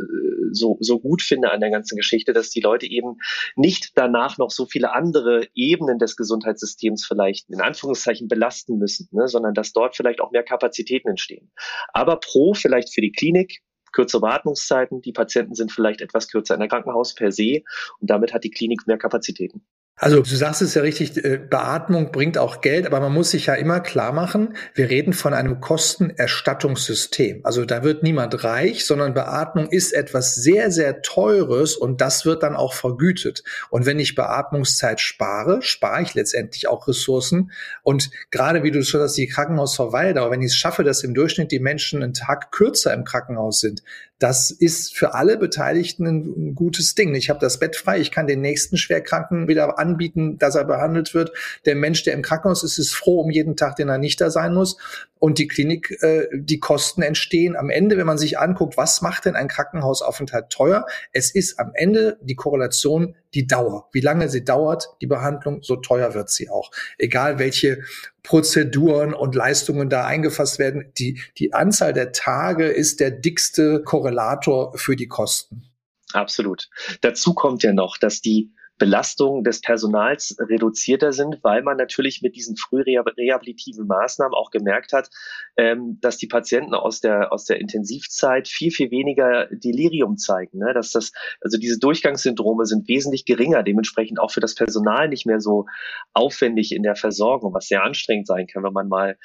so, 0.52 0.76
so 0.80 0.98
gut 0.98 1.22
finde 1.22 1.50
an 1.50 1.60
der 1.60 1.70
ganzen 1.70 1.96
Geschichte, 1.96 2.32
dass 2.32 2.50
die 2.50 2.60
Leute 2.60 2.86
eben 2.86 3.18
nicht 3.56 3.92
danach 3.96 4.38
noch 4.38 4.50
so 4.50 4.66
viele 4.66 4.92
andere 4.92 5.46
Ebenen 5.54 5.98
des 5.98 6.16
Gesundheitssystems 6.16 7.04
vielleicht 7.06 7.48
in 7.50 7.60
Anführungszeichen 7.60 8.28
belasten 8.28 8.78
müssen, 8.78 9.08
ne, 9.12 9.28
sondern 9.28 9.54
dass 9.54 9.72
dort 9.72 9.96
vielleicht 9.96 10.20
auch 10.20 10.32
mehr 10.32 10.42
Kapazitäten 10.42 11.08
entstehen. 11.08 11.52
Aber 11.92 12.16
pro 12.16 12.54
vielleicht 12.54 12.94
für 12.94 13.00
die 13.00 13.12
Klinik, 13.12 13.60
kürzere 13.92 14.22
Wartungszeiten, 14.22 15.02
die 15.02 15.12
Patienten 15.12 15.54
sind 15.54 15.70
vielleicht 15.70 16.00
etwas 16.00 16.28
kürzer 16.28 16.54
in 16.54 16.60
der 16.60 16.68
Krankenhaus 16.68 17.14
per 17.14 17.30
se 17.30 17.62
und 18.00 18.10
damit 18.10 18.32
hat 18.32 18.44
die 18.44 18.50
Klinik 18.50 18.86
mehr 18.86 18.98
Kapazitäten. 18.98 19.64
Also 19.96 20.20
du 20.20 20.34
sagst 20.34 20.62
es 20.62 20.74
ja 20.74 20.82
richtig, 20.82 21.22
äh, 21.22 21.38
Beatmung 21.38 22.10
bringt 22.10 22.36
auch 22.36 22.60
Geld, 22.60 22.86
aber 22.86 22.98
man 22.98 23.12
muss 23.12 23.30
sich 23.30 23.46
ja 23.46 23.54
immer 23.54 23.78
klar 23.78 24.12
machen, 24.12 24.56
wir 24.74 24.90
reden 24.90 25.12
von 25.12 25.32
einem 25.32 25.60
Kostenerstattungssystem. 25.60 27.42
Also 27.44 27.64
da 27.64 27.84
wird 27.84 28.02
niemand 28.02 28.42
reich, 28.42 28.84
sondern 28.84 29.14
Beatmung 29.14 29.68
ist 29.68 29.92
etwas 29.92 30.34
sehr, 30.34 30.72
sehr 30.72 31.02
teures 31.02 31.76
und 31.76 32.00
das 32.00 32.24
wird 32.24 32.42
dann 32.42 32.56
auch 32.56 32.74
vergütet. 32.74 33.44
Und 33.70 33.86
wenn 33.86 34.00
ich 34.00 34.16
Beatmungszeit 34.16 34.98
spare, 34.98 35.62
spare 35.62 36.02
ich 36.02 36.14
letztendlich 36.14 36.66
auch 36.66 36.88
Ressourcen. 36.88 37.52
Und 37.82 38.10
gerade 38.32 38.64
wie 38.64 38.72
du 38.72 38.82
schon 38.82 39.02
hast, 39.02 39.14
die 39.14 39.28
Krankenhausverweildauer, 39.28 40.32
wenn 40.32 40.42
ich 40.42 40.52
es 40.52 40.56
schaffe, 40.56 40.82
dass 40.82 41.04
im 41.04 41.14
Durchschnitt 41.14 41.52
die 41.52 41.60
Menschen 41.60 42.02
einen 42.02 42.14
Tag 42.14 42.50
kürzer 42.50 42.92
im 42.92 43.04
Krankenhaus 43.04 43.60
sind, 43.60 43.82
das 44.22 44.50
ist 44.52 44.96
für 44.96 45.14
alle 45.14 45.36
Beteiligten 45.36 46.06
ein, 46.06 46.54
gutes 46.54 46.94
Ding. 46.94 47.14
Ich 47.14 47.28
habe 47.28 47.40
das 47.40 47.58
Bett 47.58 47.74
frei, 47.74 47.98
ich 47.98 48.12
kann 48.12 48.28
den 48.28 48.40
nächsten 48.40 48.76
Schwerkranken 48.76 49.48
wieder 49.48 49.64
an 49.64 49.92
anbieten, 49.92 50.38
dass 50.38 50.54
er 50.54 50.64
behandelt 50.64 51.12
wird. 51.12 51.32
Der 51.66 51.74
Mensch, 51.74 52.04
der 52.04 52.14
im 52.14 52.22
Krankenhaus 52.22 52.62
ist, 52.62 52.78
ist 52.78 52.94
froh 52.94 53.20
um 53.20 53.30
jeden 53.30 53.56
Tag, 53.56 53.76
den 53.76 53.88
er 53.88 53.98
nicht 53.98 54.20
da 54.20 54.30
sein 54.30 54.54
muss. 54.54 54.76
Und 55.22 55.38
die 55.38 55.46
Klinik, 55.46 56.02
äh, 56.02 56.26
die 56.34 56.58
Kosten 56.58 57.00
entstehen 57.00 57.54
am 57.54 57.70
Ende, 57.70 57.96
wenn 57.96 58.06
man 58.06 58.18
sich 58.18 58.40
anguckt, 58.40 58.76
was 58.76 59.02
macht 59.02 59.24
denn 59.24 59.36
ein 59.36 59.46
Krankenhausaufenthalt 59.46 60.50
teuer? 60.50 60.84
Es 61.12 61.32
ist 61.32 61.60
am 61.60 61.70
Ende 61.74 62.18
die 62.22 62.34
Korrelation 62.34 63.14
die 63.32 63.46
Dauer. 63.46 63.88
Wie 63.92 64.00
lange 64.00 64.28
sie 64.28 64.42
dauert, 64.42 64.88
die 65.00 65.06
Behandlung, 65.06 65.62
so 65.62 65.76
teuer 65.76 66.14
wird 66.14 66.28
sie 66.28 66.50
auch. 66.50 66.72
Egal 66.98 67.38
welche 67.38 67.84
Prozeduren 68.24 69.14
und 69.14 69.36
Leistungen 69.36 69.88
da 69.88 70.04
eingefasst 70.06 70.58
werden, 70.58 70.90
die, 70.98 71.20
die 71.38 71.52
Anzahl 71.52 71.92
der 71.92 72.10
Tage 72.10 72.66
ist 72.66 72.98
der 72.98 73.12
dickste 73.12 73.80
Korrelator 73.84 74.76
für 74.76 74.96
die 74.96 75.06
Kosten. 75.06 75.70
Absolut. 76.12 76.68
Dazu 77.00 77.32
kommt 77.32 77.62
ja 77.62 77.72
noch, 77.72 77.96
dass 77.96 78.22
die 78.22 78.50
Belastung 78.78 79.44
des 79.44 79.60
Personals 79.60 80.36
reduzierter 80.40 81.12
sind, 81.12 81.38
weil 81.42 81.62
man 81.62 81.76
natürlich 81.76 82.20
mit 82.22 82.34
diesen 82.34 82.56
frührehabilitativen 82.56 83.86
Maßnahmen 83.86 84.34
auch 84.34 84.50
gemerkt 84.50 84.92
hat, 84.92 85.08
ähm, 85.56 85.98
dass 86.00 86.16
die 86.16 86.26
Patienten 86.26 86.74
aus 86.74 87.00
der, 87.00 87.32
aus 87.32 87.44
der 87.44 87.60
Intensivzeit 87.60 88.48
viel, 88.48 88.70
viel 88.70 88.90
weniger 88.90 89.46
Delirium 89.52 90.16
zeigen. 90.16 90.58
Ne? 90.58 90.72
Dass 90.74 90.90
das, 90.90 91.12
also 91.40 91.58
diese 91.58 91.78
Durchgangssyndrome 91.78 92.64
sind 92.64 92.88
wesentlich 92.88 93.24
geringer, 93.24 93.62
dementsprechend 93.62 94.18
auch 94.18 94.30
für 94.30 94.40
das 94.40 94.54
Personal 94.54 95.08
nicht 95.08 95.26
mehr 95.26 95.40
so 95.40 95.66
aufwendig 96.12 96.74
in 96.74 96.82
der 96.82 96.96
Versorgung, 96.96 97.54
was 97.54 97.68
sehr 97.68 97.84
anstrengend 97.84 98.26
sein 98.26 98.46
kann, 98.46 98.64
wenn 98.64 98.72
man 98.72 98.88
mal, 98.88 99.16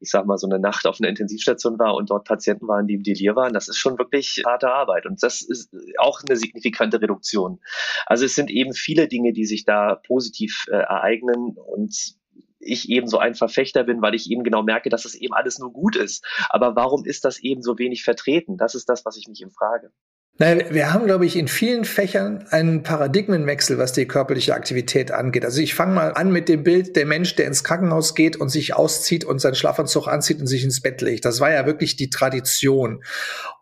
ich 0.00 0.10
sag 0.10 0.24
mal, 0.26 0.38
so 0.38 0.46
eine 0.46 0.58
Nacht 0.58 0.86
auf 0.86 0.98
einer 1.00 1.08
Intensivstation 1.08 1.78
war 1.78 1.94
und 1.96 2.10
dort 2.10 2.24
Patienten 2.24 2.68
waren, 2.68 2.86
die 2.86 2.94
im 2.94 3.02
Delir 3.02 3.36
waren. 3.36 3.52
Das 3.52 3.68
ist 3.68 3.76
schon 3.76 3.98
wirklich 3.98 4.42
harte 4.46 4.70
Arbeit. 4.72 5.06
Und 5.06 5.22
das 5.22 5.42
ist 5.42 5.74
auch 5.98 6.22
eine 6.26 6.36
signifikante 6.36 7.02
Reduktion. 7.02 7.58
Also 8.06 8.24
es 8.24 8.34
sind 8.34 8.50
eben 8.50 8.72
viele 8.72 8.91
viele 8.92 9.08
Dinge, 9.08 9.32
die 9.32 9.46
sich 9.46 9.64
da 9.64 9.94
positiv 9.94 10.66
äh, 10.68 10.76
ereignen 10.76 11.56
und 11.56 12.14
ich 12.58 12.90
eben 12.90 13.08
so 13.08 13.18
ein 13.18 13.34
Verfechter 13.34 13.84
bin, 13.84 14.02
weil 14.02 14.14
ich 14.14 14.30
eben 14.30 14.44
genau 14.44 14.62
merke, 14.62 14.90
dass 14.90 15.04
es 15.04 15.14
eben 15.14 15.34
alles 15.34 15.58
nur 15.58 15.72
gut 15.72 15.96
ist. 15.96 16.24
Aber 16.50 16.76
warum 16.76 17.04
ist 17.04 17.24
das 17.24 17.38
eben 17.40 17.62
so 17.62 17.78
wenig 17.78 18.04
vertreten? 18.04 18.56
Das 18.56 18.74
ist 18.74 18.88
das, 18.88 19.04
was 19.04 19.16
ich 19.16 19.26
mich 19.28 19.40
eben 19.40 19.50
frage. 19.50 19.90
Naja, 20.38 20.64
wir 20.70 20.92
haben, 20.92 21.04
glaube 21.04 21.26
ich, 21.26 21.36
in 21.36 21.46
vielen 21.46 21.84
Fächern 21.84 22.46
einen 22.50 22.82
Paradigmenwechsel, 22.82 23.76
was 23.76 23.92
die 23.92 24.06
körperliche 24.06 24.54
Aktivität 24.54 25.10
angeht. 25.10 25.44
Also 25.44 25.60
ich 25.60 25.74
fange 25.74 25.94
mal 25.94 26.12
an 26.14 26.32
mit 26.32 26.48
dem 26.48 26.62
Bild 26.62 26.96
der 26.96 27.04
Mensch, 27.04 27.34
der 27.36 27.46
ins 27.46 27.64
Krankenhaus 27.64 28.14
geht 28.14 28.36
und 28.36 28.48
sich 28.48 28.74
auszieht 28.74 29.24
und 29.24 29.40
seinen 29.40 29.56
Schlafanzug 29.56 30.08
anzieht 30.08 30.40
und 30.40 30.46
sich 30.46 30.64
ins 30.64 30.80
Bett 30.80 31.02
legt. 31.02 31.24
Das 31.26 31.40
war 31.40 31.52
ja 31.52 31.66
wirklich 31.66 31.96
die 31.96 32.08
Tradition. 32.10 33.02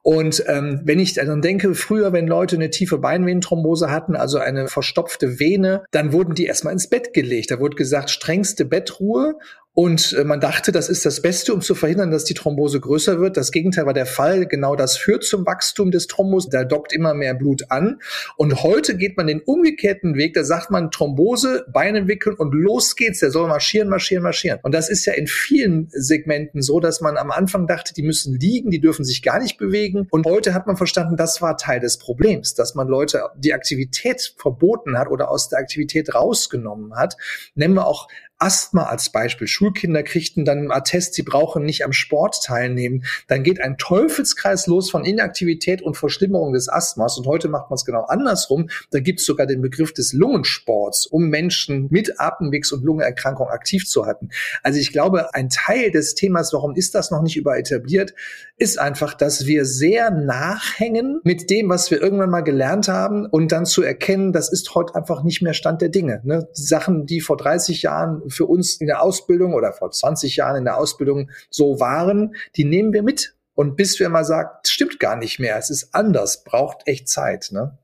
Und 0.02 0.44
ähm, 0.46 0.80
wenn 0.84 0.98
ich 0.98 1.14
dann 1.14 1.42
denke, 1.42 1.74
früher, 1.74 2.12
wenn 2.12 2.26
Leute 2.26 2.56
eine 2.56 2.70
tiefe 2.70 2.98
Beinvenenthrombose 2.98 3.90
hatten, 3.90 4.16
also 4.16 4.38
eine 4.38 4.68
verstopfte 4.68 5.38
Vene, 5.38 5.84
dann 5.90 6.12
wurden 6.12 6.34
die 6.34 6.46
erstmal 6.46 6.72
ins 6.72 6.88
Bett 6.88 7.12
gelegt. 7.12 7.50
Da 7.50 7.60
wurde 7.60 7.76
gesagt, 7.76 8.10
strengste 8.10 8.64
Bettruhe 8.64 9.36
und 9.72 10.14
äh, 10.18 10.24
man 10.24 10.40
dachte, 10.40 10.72
das 10.72 10.88
ist 10.88 11.06
das 11.06 11.22
Beste, 11.22 11.54
um 11.54 11.60
zu 11.60 11.76
verhindern, 11.76 12.10
dass 12.10 12.24
die 12.24 12.34
Thrombose 12.34 12.80
größer 12.80 13.20
wird. 13.20 13.36
Das 13.36 13.52
Gegenteil 13.52 13.86
war 13.86 13.94
der 13.94 14.04
Fall. 14.04 14.46
Genau 14.46 14.74
das 14.74 14.96
führt 14.96 15.22
zum 15.22 15.46
Wachstum 15.46 15.92
des 15.92 16.08
Thrombus. 16.08 16.48
Da 16.48 16.64
dockt 16.64 16.92
immer 16.92 17.14
mehr 17.14 17.34
Blut 17.34 17.70
an. 17.70 18.00
Und 18.36 18.64
heute 18.64 18.96
geht 18.96 19.16
man 19.16 19.28
den 19.28 19.40
umgekehrten 19.40 20.16
Weg. 20.16 20.34
Da 20.34 20.42
sagt 20.42 20.72
man 20.72 20.90
Thrombose, 20.90 21.64
Beine 21.72 22.08
wickeln 22.08 22.34
und 22.34 22.52
los 22.52 22.96
geht's. 22.96 23.20
Der 23.20 23.30
soll 23.30 23.48
marschieren, 23.48 23.88
marschieren, 23.88 24.24
marschieren. 24.24 24.58
Und 24.62 24.74
das 24.74 24.90
ist 24.90 25.06
ja 25.06 25.12
in 25.12 25.28
vielen 25.28 25.86
Segmenten 25.92 26.62
so, 26.62 26.80
dass 26.80 27.00
man 27.00 27.16
am 27.16 27.30
Anfang 27.30 27.68
dachte, 27.68 27.94
die 27.94 28.02
müssen 28.02 28.38
liegen, 28.38 28.70
die 28.70 28.80
dürfen 28.80 29.04
sich 29.04 29.22
gar 29.22 29.40
nicht 29.40 29.56
bewegen. 29.56 29.89
Und 30.10 30.26
heute 30.26 30.54
hat 30.54 30.66
man 30.66 30.76
verstanden, 30.76 31.16
das 31.16 31.40
war 31.42 31.56
Teil 31.56 31.80
des 31.80 31.98
Problems, 31.98 32.54
dass 32.54 32.74
man 32.74 32.88
Leute 32.88 33.22
die 33.36 33.54
Aktivität 33.54 34.34
verboten 34.36 34.98
hat 34.98 35.08
oder 35.08 35.30
aus 35.30 35.48
der 35.48 35.58
Aktivität 35.58 36.14
rausgenommen 36.14 36.94
hat. 36.96 37.16
Nennen 37.54 37.74
wir 37.74 37.86
auch 37.86 38.08
Asthma 38.40 38.84
als 38.84 39.10
Beispiel. 39.10 39.46
Schulkinder 39.46 40.02
kriegten 40.02 40.44
dann 40.44 40.64
im 40.64 40.70
Attest, 40.70 41.14
sie 41.14 41.22
brauchen 41.22 41.64
nicht 41.64 41.84
am 41.84 41.92
Sport 41.92 42.42
teilnehmen. 42.42 43.04
Dann 43.28 43.42
geht 43.42 43.60
ein 43.60 43.76
Teufelskreis 43.76 44.66
los 44.66 44.90
von 44.90 45.04
Inaktivität 45.04 45.82
und 45.82 45.96
Verschlimmerung 45.96 46.52
des 46.52 46.68
Asthmas. 46.68 47.18
Und 47.18 47.26
heute 47.26 47.48
macht 47.48 47.70
man 47.70 47.76
es 47.76 47.84
genau 47.84 48.02
andersrum. 48.04 48.68
Da 48.90 49.00
gibt 49.00 49.20
es 49.20 49.26
sogar 49.26 49.46
den 49.46 49.60
Begriff 49.60 49.92
des 49.92 50.12
Lungensports, 50.12 51.06
um 51.06 51.28
Menschen 51.28 51.88
mit 51.90 52.18
Atemwegs- 52.18 52.72
und 52.72 52.82
Lungenerkrankung 52.82 53.48
aktiv 53.48 53.86
zu 53.86 54.06
halten. 54.06 54.30
Also 54.62 54.78
ich 54.78 54.92
glaube, 54.92 55.34
ein 55.34 55.50
Teil 55.50 55.90
des 55.90 56.14
Themas, 56.14 56.52
warum 56.52 56.74
ist 56.74 56.94
das 56.94 57.10
noch 57.10 57.22
nicht 57.22 57.36
über 57.36 57.58
etabliert, 57.58 58.14
ist 58.56 58.78
einfach, 58.78 59.14
dass 59.14 59.46
wir 59.46 59.64
sehr 59.64 60.10
nachhängen 60.10 61.20
mit 61.24 61.50
dem, 61.50 61.68
was 61.68 61.90
wir 61.90 62.00
irgendwann 62.00 62.30
mal 62.30 62.42
gelernt 62.42 62.88
haben 62.88 63.26
und 63.26 63.52
dann 63.52 63.66
zu 63.66 63.82
erkennen, 63.82 64.32
das 64.32 64.52
ist 64.52 64.74
heute 64.74 64.94
einfach 64.94 65.22
nicht 65.22 65.42
mehr 65.42 65.54
Stand 65.54 65.82
der 65.82 65.88
Dinge. 65.88 66.20
Ne? 66.24 66.48
Die 66.56 66.62
Sachen, 66.62 67.06
die 67.06 67.20
vor 67.20 67.36
30 67.36 67.82
Jahren 67.82 68.22
für 68.30 68.46
uns 68.46 68.80
in 68.80 68.86
der 68.86 69.02
Ausbildung 69.02 69.54
oder 69.54 69.72
vor 69.72 69.90
20 69.90 70.36
Jahren 70.36 70.56
in 70.56 70.64
der 70.64 70.78
Ausbildung 70.78 71.30
so 71.50 71.80
waren, 71.80 72.34
die 72.56 72.64
nehmen 72.64 72.92
wir 72.92 73.02
mit. 73.02 73.34
Und 73.54 73.76
bis 73.76 73.98
wir 74.00 74.08
mal 74.08 74.24
sagen, 74.24 74.48
stimmt 74.64 75.00
gar 75.00 75.16
nicht 75.16 75.38
mehr, 75.38 75.58
es 75.58 75.70
ist 75.70 75.94
anders, 75.94 76.44
braucht 76.44 76.86
echt 76.86 77.08
Zeit. 77.08 77.50
Ne? 77.52 77.78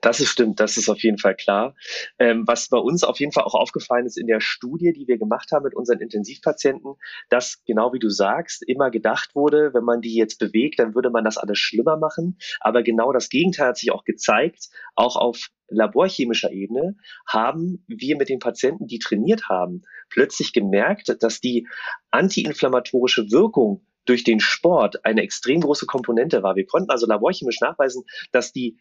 Das 0.00 0.20
ist 0.20 0.30
stimmt, 0.30 0.60
das 0.60 0.76
ist 0.76 0.88
auf 0.88 1.02
jeden 1.02 1.18
Fall 1.18 1.34
klar. 1.34 1.74
Ähm, 2.18 2.44
was 2.46 2.68
bei 2.68 2.78
uns 2.78 3.04
auf 3.04 3.20
jeden 3.20 3.32
Fall 3.32 3.44
auch 3.44 3.54
aufgefallen 3.54 4.06
ist 4.06 4.16
in 4.16 4.26
der 4.26 4.40
Studie, 4.40 4.92
die 4.92 5.06
wir 5.06 5.18
gemacht 5.18 5.52
haben 5.52 5.64
mit 5.64 5.74
unseren 5.74 6.00
Intensivpatienten, 6.00 6.94
dass 7.28 7.62
genau 7.66 7.92
wie 7.92 7.98
du 7.98 8.08
sagst, 8.08 8.66
immer 8.66 8.90
gedacht 8.90 9.34
wurde, 9.34 9.74
wenn 9.74 9.84
man 9.84 10.00
die 10.00 10.14
jetzt 10.14 10.38
bewegt, 10.38 10.78
dann 10.78 10.94
würde 10.94 11.10
man 11.10 11.24
das 11.24 11.36
alles 11.36 11.58
schlimmer 11.58 11.98
machen. 11.98 12.38
Aber 12.60 12.82
genau 12.82 13.12
das 13.12 13.28
Gegenteil 13.28 13.68
hat 13.68 13.76
sich 13.76 13.92
auch 13.92 14.04
gezeigt, 14.04 14.68
auch 14.94 15.16
auf 15.16 15.48
laborchemischer 15.68 16.50
Ebene 16.50 16.96
haben 17.26 17.84
wir 17.86 18.16
mit 18.16 18.28
den 18.28 18.38
Patienten, 18.38 18.86
die 18.86 18.98
trainiert 18.98 19.48
haben, 19.48 19.82
plötzlich 20.08 20.52
gemerkt, 20.52 21.16
dass 21.20 21.40
die 21.40 21.68
antiinflammatorische 22.10 23.30
Wirkung 23.30 23.86
durch 24.04 24.24
den 24.24 24.40
Sport 24.40 25.04
eine 25.04 25.22
extrem 25.22 25.60
große 25.60 25.86
Komponente 25.86 26.42
war. 26.42 26.56
Wir 26.56 26.66
konnten 26.66 26.90
also 26.90 27.06
laborchemisch 27.06 27.60
nachweisen, 27.60 28.04
dass 28.32 28.52
die 28.52 28.78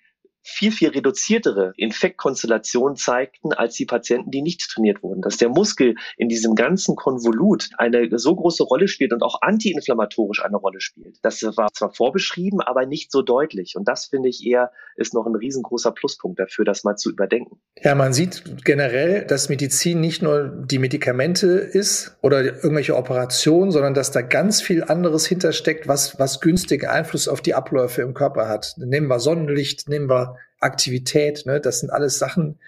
viel, 0.49 0.71
viel 0.71 0.89
reduziertere 0.89 1.73
Infektkonstellationen 1.77 2.95
zeigten 2.95 3.53
als 3.53 3.75
die 3.75 3.85
Patienten, 3.85 4.31
die 4.31 4.41
nicht 4.41 4.61
trainiert 4.69 5.03
wurden. 5.03 5.21
Dass 5.21 5.37
der 5.37 5.49
Muskel 5.49 5.95
in 6.17 6.29
diesem 6.29 6.55
ganzen 6.55 6.95
Konvolut 6.95 7.69
eine 7.77 8.17
so 8.17 8.35
große 8.35 8.63
Rolle 8.63 8.87
spielt 8.87 9.13
und 9.13 9.21
auch 9.21 9.41
antiinflammatorisch 9.41 10.43
eine 10.43 10.57
Rolle 10.57 10.81
spielt. 10.81 11.17
Das 11.21 11.41
war 11.43 11.71
zwar 11.73 11.93
vorbeschrieben, 11.93 12.61
aber 12.61 12.85
nicht 12.85 13.11
so 13.11 13.21
deutlich. 13.21 13.75
Und 13.75 13.87
das 13.87 14.07
finde 14.07 14.29
ich 14.29 14.45
eher 14.45 14.71
ist 14.99 15.13
noch 15.13 15.25
ein 15.25 15.35
riesengroßer 15.35 15.91
Pluspunkt 15.91 16.39
dafür, 16.39 16.65
das 16.65 16.83
mal 16.83 16.95
zu 16.95 17.09
überdenken. 17.09 17.59
Ja, 17.81 17.95
man 17.95 18.13
sieht 18.13 18.65
generell, 18.65 19.25
dass 19.25 19.49
Medizin 19.49 20.01
nicht 20.01 20.21
nur 20.21 20.49
die 20.49 20.77
Medikamente 20.77 21.47
ist 21.47 22.17
oder 22.21 22.43
irgendwelche 22.43 22.95
Operationen, 22.95 23.71
sondern 23.71 23.93
dass 23.93 24.11
da 24.11 24.21
ganz 24.21 24.61
viel 24.61 24.83
anderes 24.83 25.25
hintersteckt, 25.25 25.87
was, 25.87 26.19
was 26.19 26.41
günstigen 26.41 26.87
Einfluss 26.87 27.27
auf 27.27 27.41
die 27.41 27.53
Abläufe 27.53 28.01
im 28.01 28.13
Körper 28.13 28.49
hat. 28.49 28.75
Nehmen 28.77 29.07
wir 29.07 29.19
Sonnenlicht, 29.19 29.87
nehmen 29.87 30.09
wir 30.09 30.35
Aktivität. 30.59 31.45
Ne? 31.45 31.59
Das 31.59 31.79
sind 31.79 31.89
alles 31.89 32.19
Sachen, 32.19 32.59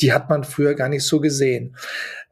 die 0.00 0.12
hat 0.12 0.28
man 0.30 0.44
früher 0.44 0.74
gar 0.74 0.88
nicht 0.88 1.04
so 1.04 1.20
gesehen. 1.20 1.76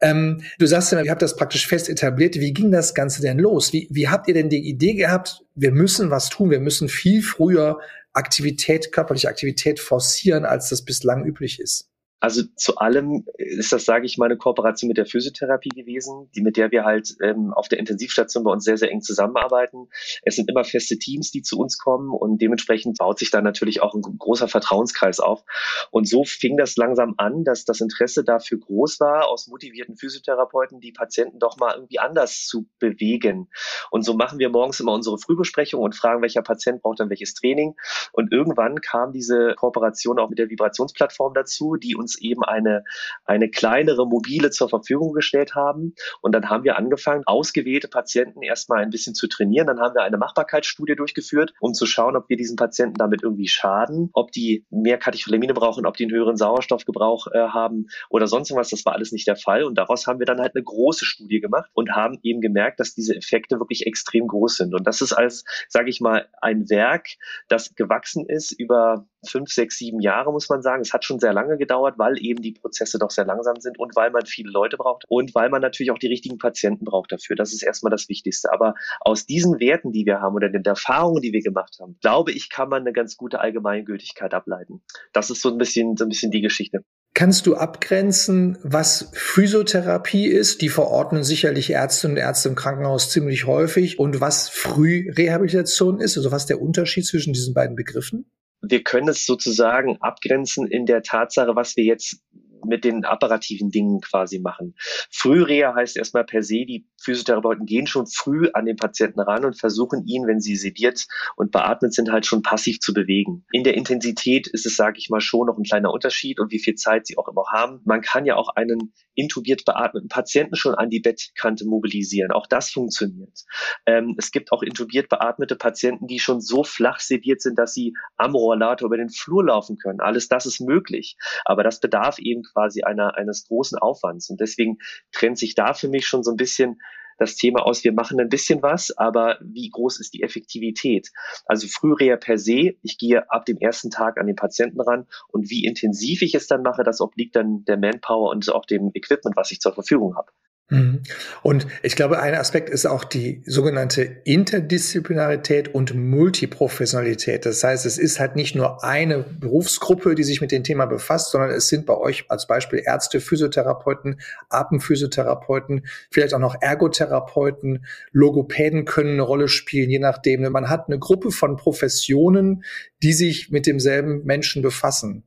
Ähm, 0.01 0.41
du 0.57 0.65
sagst 0.65 0.91
ja, 0.91 1.01
ihr 1.01 1.11
habt 1.11 1.21
das 1.21 1.35
praktisch 1.35 1.67
fest 1.67 1.89
etabliert. 1.89 2.35
Wie 2.35 2.53
ging 2.53 2.71
das 2.71 2.93
Ganze 2.93 3.21
denn 3.21 3.39
los? 3.39 3.73
Wie, 3.73 3.87
wie 3.91 4.07
habt 4.07 4.27
ihr 4.27 4.33
denn 4.33 4.49
die 4.49 4.67
Idee 4.67 4.93
gehabt, 4.93 5.43
wir 5.55 5.71
müssen 5.71 6.09
was 6.09 6.29
tun, 6.29 6.49
wir 6.49 6.59
müssen 6.59 6.87
viel 6.87 7.21
früher 7.21 7.79
Aktivität, 8.13 8.91
körperliche 8.91 9.27
Aktivität 9.27 9.79
forcieren, 9.79 10.45
als 10.45 10.69
das 10.69 10.83
bislang 10.83 11.25
üblich 11.25 11.59
ist? 11.59 11.89
Also 12.19 12.41
zu 12.55 12.77
allem 12.77 13.25
ist 13.37 13.71
das, 13.71 13.85
sage 13.85 14.07
ich 14.07 14.17
mal, 14.17 14.25
eine 14.25 14.37
Kooperation 14.37 14.87
mit 14.87 14.97
der 14.97 15.05
Physiotherapie 15.05 15.69
gewesen, 15.69 16.29
die 16.35 16.41
mit 16.41 16.57
der 16.57 16.71
wir 16.71 16.83
halt 16.83 17.15
ähm, 17.21 17.53
auf 17.53 17.67
der 17.67 17.77
Intensivstation 17.77 18.43
bei 18.43 18.51
uns 18.51 18.63
sehr, 18.63 18.77
sehr 18.77 18.91
eng 18.91 19.01
zusammenarbeiten. 19.01 19.87
Es 20.23 20.35
sind 20.35 20.49
immer 20.49 20.63
feste 20.63 20.97
Teams, 20.97 21.31
die 21.31 21.43
zu 21.43 21.59
uns 21.59 21.77
kommen 21.77 22.09
und 22.09 22.41
dementsprechend 22.41 22.97
baut 22.97 23.19
sich 23.19 23.29
dann 23.29 23.43
natürlich 23.43 23.81
auch 23.83 23.93
ein 23.93 24.01
großer 24.01 24.47
Vertrauenskreis 24.47 25.19
auf. 25.19 25.43
Und 25.91 26.07
so 26.07 26.23
fing 26.23 26.57
das 26.57 26.75
langsam 26.75 27.13
an, 27.17 27.43
dass 27.43 27.65
das 27.65 27.81
Interesse 27.81 28.23
dafür 28.23 28.59
groß 28.59 28.99
war, 28.99 29.27
aus 29.27 29.47
motivierten 29.47 29.95
Physiotherapeuten 29.95 30.79
die 30.79 30.93
Patienten 30.93 31.37
doch 31.37 31.57
mal 31.57 31.75
irgendwie 31.75 31.99
anders 31.99 32.47
zu 32.47 32.65
bewegen. 32.79 33.47
Und 33.91 34.03
so 34.03 34.15
machen 34.15 34.39
wir 34.39 34.49
morgens 34.49 34.79
immer 34.79 34.93
unsere 34.93 35.19
Frühbesprechung 35.19 35.81
und 35.83 35.95
fragen, 35.95 36.23
welcher 36.23 36.41
Patient 36.41 36.81
braucht 36.81 36.99
dann 36.99 37.11
welches 37.11 37.35
Training. 37.35 37.75
Und 38.11 38.33
irgendwann 38.33 38.81
kam 38.81 39.11
diese 39.13 39.53
Kooperation 39.55 40.17
auch 40.17 40.29
mit 40.29 40.39
der 40.39 40.49
Vibrationsplattform 40.49 41.35
dazu, 41.35 41.75
die 41.75 41.95
uns 41.95 42.06
uns 42.07 42.19
eben 42.21 42.43
eine, 42.43 42.83
eine 43.25 43.49
kleinere 43.49 44.07
mobile 44.07 44.49
zur 44.49 44.69
Verfügung 44.69 45.11
gestellt 45.13 45.55
haben. 45.55 45.93
Und 46.21 46.33
dann 46.33 46.49
haben 46.49 46.63
wir 46.63 46.77
angefangen, 46.77 47.23
ausgewählte 47.25 47.89
Patienten 47.89 48.41
erstmal 48.41 48.81
ein 48.81 48.89
bisschen 48.89 49.13
zu 49.13 49.27
trainieren. 49.27 49.67
Dann 49.67 49.79
haben 49.79 49.93
wir 49.93 50.03
eine 50.03 50.17
Machbarkeitsstudie 50.17 50.95
durchgeführt, 50.95 51.53
um 51.59 51.73
zu 51.73 51.85
schauen, 51.85 52.15
ob 52.15 52.29
wir 52.29 52.37
diesen 52.37 52.55
Patienten 52.55 52.95
damit 52.95 53.23
irgendwie 53.23 53.49
schaden, 53.49 54.09
ob 54.13 54.31
die 54.31 54.65
mehr 54.69 54.97
Katecholamine 54.97 55.53
brauchen, 55.53 55.85
ob 55.85 55.97
die 55.97 56.05
einen 56.05 56.13
höheren 56.13 56.37
Sauerstoffgebrauch 56.37 57.27
äh, 57.33 57.39
haben 57.49 57.87
oder 58.09 58.27
sonst 58.27 58.55
was. 58.55 58.69
Das 58.69 58.85
war 58.85 58.93
alles 58.93 59.11
nicht 59.11 59.27
der 59.27 59.35
Fall. 59.35 59.63
Und 59.63 59.77
daraus 59.77 60.07
haben 60.07 60.19
wir 60.19 60.25
dann 60.25 60.39
halt 60.39 60.55
eine 60.55 60.63
große 60.63 61.03
Studie 61.03 61.41
gemacht 61.41 61.69
und 61.73 61.91
haben 61.91 62.19
eben 62.23 62.39
gemerkt, 62.39 62.79
dass 62.79 62.93
diese 62.93 63.15
Effekte 63.15 63.59
wirklich 63.59 63.85
extrem 63.85 64.27
groß 64.27 64.57
sind. 64.57 64.73
Und 64.73 64.87
das 64.87 65.01
ist 65.01 65.11
als, 65.11 65.43
sage 65.67 65.89
ich 65.89 65.99
mal, 65.99 66.29
ein 66.41 66.69
Werk, 66.69 67.07
das 67.49 67.75
gewachsen 67.75 68.25
ist 68.25 68.51
über 68.51 69.05
fünf, 69.25 69.49
sechs, 69.49 69.77
sieben 69.77 69.99
Jahre, 69.99 70.31
muss 70.31 70.49
man 70.49 70.61
sagen. 70.61 70.81
Es 70.81 70.93
hat 70.93 71.05
schon 71.05 71.19
sehr 71.19 71.33
lange 71.33 71.57
gedauert, 71.57 71.95
weil 71.97 72.17
eben 72.23 72.41
die 72.41 72.53
Prozesse 72.53 72.99
doch 72.99 73.11
sehr 73.11 73.25
langsam 73.25 73.59
sind 73.59 73.79
und 73.79 73.95
weil 73.95 74.11
man 74.11 74.25
viele 74.25 74.51
Leute 74.51 74.77
braucht 74.77 75.05
und 75.07 75.33
weil 75.35 75.49
man 75.49 75.61
natürlich 75.61 75.91
auch 75.91 75.97
die 75.97 76.07
richtigen 76.07 76.37
Patienten 76.37 76.85
braucht 76.85 77.11
dafür. 77.11 77.35
Das 77.35 77.53
ist 77.53 77.63
erstmal 77.63 77.91
das 77.91 78.09
Wichtigste. 78.09 78.51
Aber 78.51 78.75
aus 79.01 79.25
diesen 79.25 79.59
Werten, 79.59 79.91
die 79.91 80.05
wir 80.05 80.21
haben 80.21 80.35
oder 80.35 80.49
den 80.49 80.63
Erfahrungen, 80.63 81.21
die 81.21 81.33
wir 81.33 81.41
gemacht 81.41 81.77
haben, 81.81 81.97
glaube 82.01 82.31
ich, 82.31 82.49
kann 82.49 82.69
man 82.69 82.81
eine 82.81 82.93
ganz 82.93 83.17
gute 83.17 83.39
Allgemeingültigkeit 83.39 84.33
ableiten. 84.33 84.81
Das 85.13 85.29
ist 85.29 85.41
so 85.41 85.49
ein 85.49 85.57
bisschen, 85.57 85.97
so 85.97 86.05
ein 86.05 86.09
bisschen 86.09 86.31
die 86.31 86.41
Geschichte. 86.41 86.83
Kannst 87.13 87.47
du 87.47 87.55
abgrenzen, 87.55 88.59
was 88.61 89.09
Physiotherapie 89.13 90.27
ist? 90.27 90.61
Die 90.61 90.69
verordnen 90.69 91.23
sicherlich 91.23 91.71
Ärzte 91.71 92.07
und 92.07 92.17
Ärzte 92.17 92.49
im 92.49 92.53
Krankenhaus 92.53 93.09
ziemlich 93.09 93.47
häufig. 93.47 93.97
Und 93.97 94.21
was 94.21 94.49
Frührehabilitation 94.49 95.99
ist, 95.99 96.15
also 96.17 96.31
was 96.31 96.45
der 96.45 96.61
Unterschied 96.61 97.07
zwischen 97.07 97.33
diesen 97.33 97.55
beiden 97.55 97.75
Begriffen? 97.75 98.29
Wir 98.61 98.83
können 98.83 99.09
es 99.09 99.25
sozusagen 99.25 99.97
abgrenzen 100.01 100.67
in 100.67 100.85
der 100.85 101.03
Tatsache, 101.03 101.55
was 101.55 101.75
wir 101.75 101.83
jetzt 101.83 102.21
mit 102.67 102.83
den 102.83 103.05
apparativen 103.05 103.69
Dingen 103.69 104.01
quasi 104.01 104.39
machen. 104.39 104.75
Frühreha 105.11 105.75
heißt 105.75 105.97
erstmal 105.97 106.25
per 106.25 106.43
se, 106.43 106.65
die 106.65 106.87
Physiotherapeuten 107.01 107.65
gehen 107.65 107.87
schon 107.87 108.07
früh 108.07 108.49
an 108.53 108.65
den 108.65 108.75
Patienten 108.75 109.19
ran 109.19 109.45
und 109.45 109.59
versuchen 109.59 110.05
ihn, 110.05 110.27
wenn 110.27 110.39
sie 110.39 110.55
sediert 110.55 111.07
und 111.35 111.51
beatmet 111.51 111.93
sind, 111.93 112.11
halt 112.11 112.25
schon 112.25 112.41
passiv 112.41 112.79
zu 112.79 112.93
bewegen. 112.93 113.45
In 113.51 113.63
der 113.63 113.75
Intensität 113.75 114.47
ist 114.47 114.65
es, 114.65 114.75
sage 114.75 114.97
ich 114.97 115.09
mal, 115.09 115.21
schon 115.21 115.47
noch 115.47 115.57
ein 115.57 115.63
kleiner 115.63 115.91
Unterschied 115.91 116.39
und 116.39 116.51
wie 116.51 116.59
viel 116.59 116.75
Zeit 116.75 117.07
sie 117.07 117.17
auch 117.17 117.27
immer 117.27 117.45
haben. 117.51 117.81
Man 117.85 118.01
kann 118.01 118.25
ja 118.25 118.35
auch 118.35 118.49
einen 118.55 118.93
intubiert 119.15 119.65
beatmeten 119.65 120.09
Patienten 120.09 120.55
schon 120.55 120.75
an 120.75 120.89
die 120.89 120.99
Bettkante 120.99 121.65
mobilisieren. 121.65 122.31
Auch 122.31 122.47
das 122.47 122.69
funktioniert. 122.69 123.45
Ähm, 123.85 124.15
es 124.17 124.31
gibt 124.31 124.51
auch 124.51 124.61
intubiert 124.61 125.09
beatmete 125.09 125.55
Patienten, 125.55 126.07
die 126.07 126.19
schon 126.19 126.39
so 126.39 126.63
flach 126.63 126.99
sediert 126.99 127.41
sind, 127.41 127.57
dass 127.57 127.73
sie 127.73 127.93
am 128.17 128.35
Rollator 128.35 128.85
über 128.85 128.97
den 128.97 129.09
Flur 129.09 129.45
laufen 129.45 129.77
können. 129.77 129.99
Alles 129.99 130.27
das 130.27 130.45
ist 130.45 130.61
möglich. 130.61 131.17
Aber 131.45 131.63
das 131.63 131.79
bedarf 131.79 132.19
eben 132.19 132.43
quasi 132.57 132.81
einer, 132.81 133.15
eines 133.15 133.47
großen 133.47 133.77
Aufwands. 133.77 134.29
Und 134.31 134.41
deswegen 134.41 134.79
trennt 135.11 135.37
sich 135.37 135.53
da 135.53 135.73
für 135.73 135.89
mich 135.89 136.07
schon 136.07 136.23
so 136.23 136.31
ein 136.31 136.37
bisschen 136.37 136.79
das 137.19 137.35
Thema 137.35 137.65
aus, 137.65 137.83
wir 137.83 137.93
machen 137.93 138.19
ein 138.19 138.29
bisschen 138.29 138.61
was, 138.61 138.95
aber 138.95 139.37
wie 139.41 139.69
groß 139.69 139.99
ist 139.99 140.13
die 140.13 140.21
Effektivität? 140.21 141.09
Also 141.45 141.67
Frühreha 141.67 142.15
per 142.15 142.37
se, 142.37 142.75
ich 142.83 142.97
gehe 142.97 143.29
ab 143.31 143.45
dem 143.45 143.57
ersten 143.57 143.89
Tag 143.89 144.19
an 144.19 144.27
den 144.27 144.35
Patienten 144.35 144.81
ran 144.81 145.07
und 145.29 145.49
wie 145.49 145.65
intensiv 145.65 146.21
ich 146.21 146.35
es 146.35 146.47
dann 146.47 146.61
mache, 146.61 146.83
das 146.83 147.01
obliegt 147.01 147.35
dann 147.35 147.63
der 147.65 147.77
Manpower 147.77 148.29
und 148.29 148.51
auch 148.53 148.65
dem 148.65 148.91
Equipment, 148.93 149.35
was 149.35 149.51
ich 149.51 149.59
zur 149.59 149.73
Verfügung 149.73 150.15
habe. 150.15 150.31
Mhm. 150.69 151.03
Und 151.43 151.65
ich 151.81 151.95
glaube, 151.95 152.19
ein 152.19 152.35
Aspekt 152.35 152.69
ist 152.69 152.85
auch 152.85 153.05
die 153.05 153.41
sogenannte 153.45 154.03
Interdisziplinarität 154.25 155.73
und 155.73 155.95
Multiprofessionalität. 155.95 157.45
Das 157.45 157.63
heißt, 157.63 157.85
es 157.85 157.97
ist 157.97 158.19
halt 158.19 158.35
nicht 158.35 158.53
nur 158.53 158.83
eine 158.83 159.19
Berufsgruppe, 159.19 160.13
die 160.13 160.25
sich 160.25 160.41
mit 160.41 160.51
dem 160.51 160.65
Thema 160.65 160.85
befasst, 160.85 161.31
sondern 161.31 161.51
es 161.51 161.69
sind 161.69 161.85
bei 161.85 161.95
euch 161.95 162.25
als 162.27 162.47
Beispiel 162.47 162.81
Ärzte, 162.85 163.21
Physiotherapeuten, 163.21 164.19
Atemphysiotherapeuten, 164.49 165.87
vielleicht 166.11 166.33
auch 166.33 166.39
noch 166.39 166.57
Ergotherapeuten, 166.59 167.85
Logopäden 168.11 168.83
können 168.83 169.13
eine 169.13 169.21
Rolle 169.21 169.47
spielen, 169.47 169.89
je 169.89 169.99
nachdem. 169.99 170.41
Man 170.51 170.69
hat 170.69 170.87
eine 170.87 170.99
Gruppe 170.99 171.31
von 171.31 171.55
Professionen, 171.55 172.63
die 173.03 173.13
sich 173.13 173.51
mit 173.51 173.67
demselben 173.67 174.25
Menschen 174.25 174.61
befassen. 174.61 175.23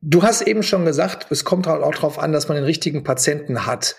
Du 0.00 0.22
hast 0.22 0.42
eben 0.42 0.62
schon 0.62 0.84
gesagt, 0.84 1.26
es 1.30 1.44
kommt 1.44 1.66
halt 1.66 1.82
auch 1.82 1.94
darauf 1.94 2.20
an, 2.20 2.32
dass 2.32 2.48
man 2.48 2.56
den 2.56 2.64
richtigen 2.64 3.02
Patienten 3.02 3.66
hat. 3.66 3.96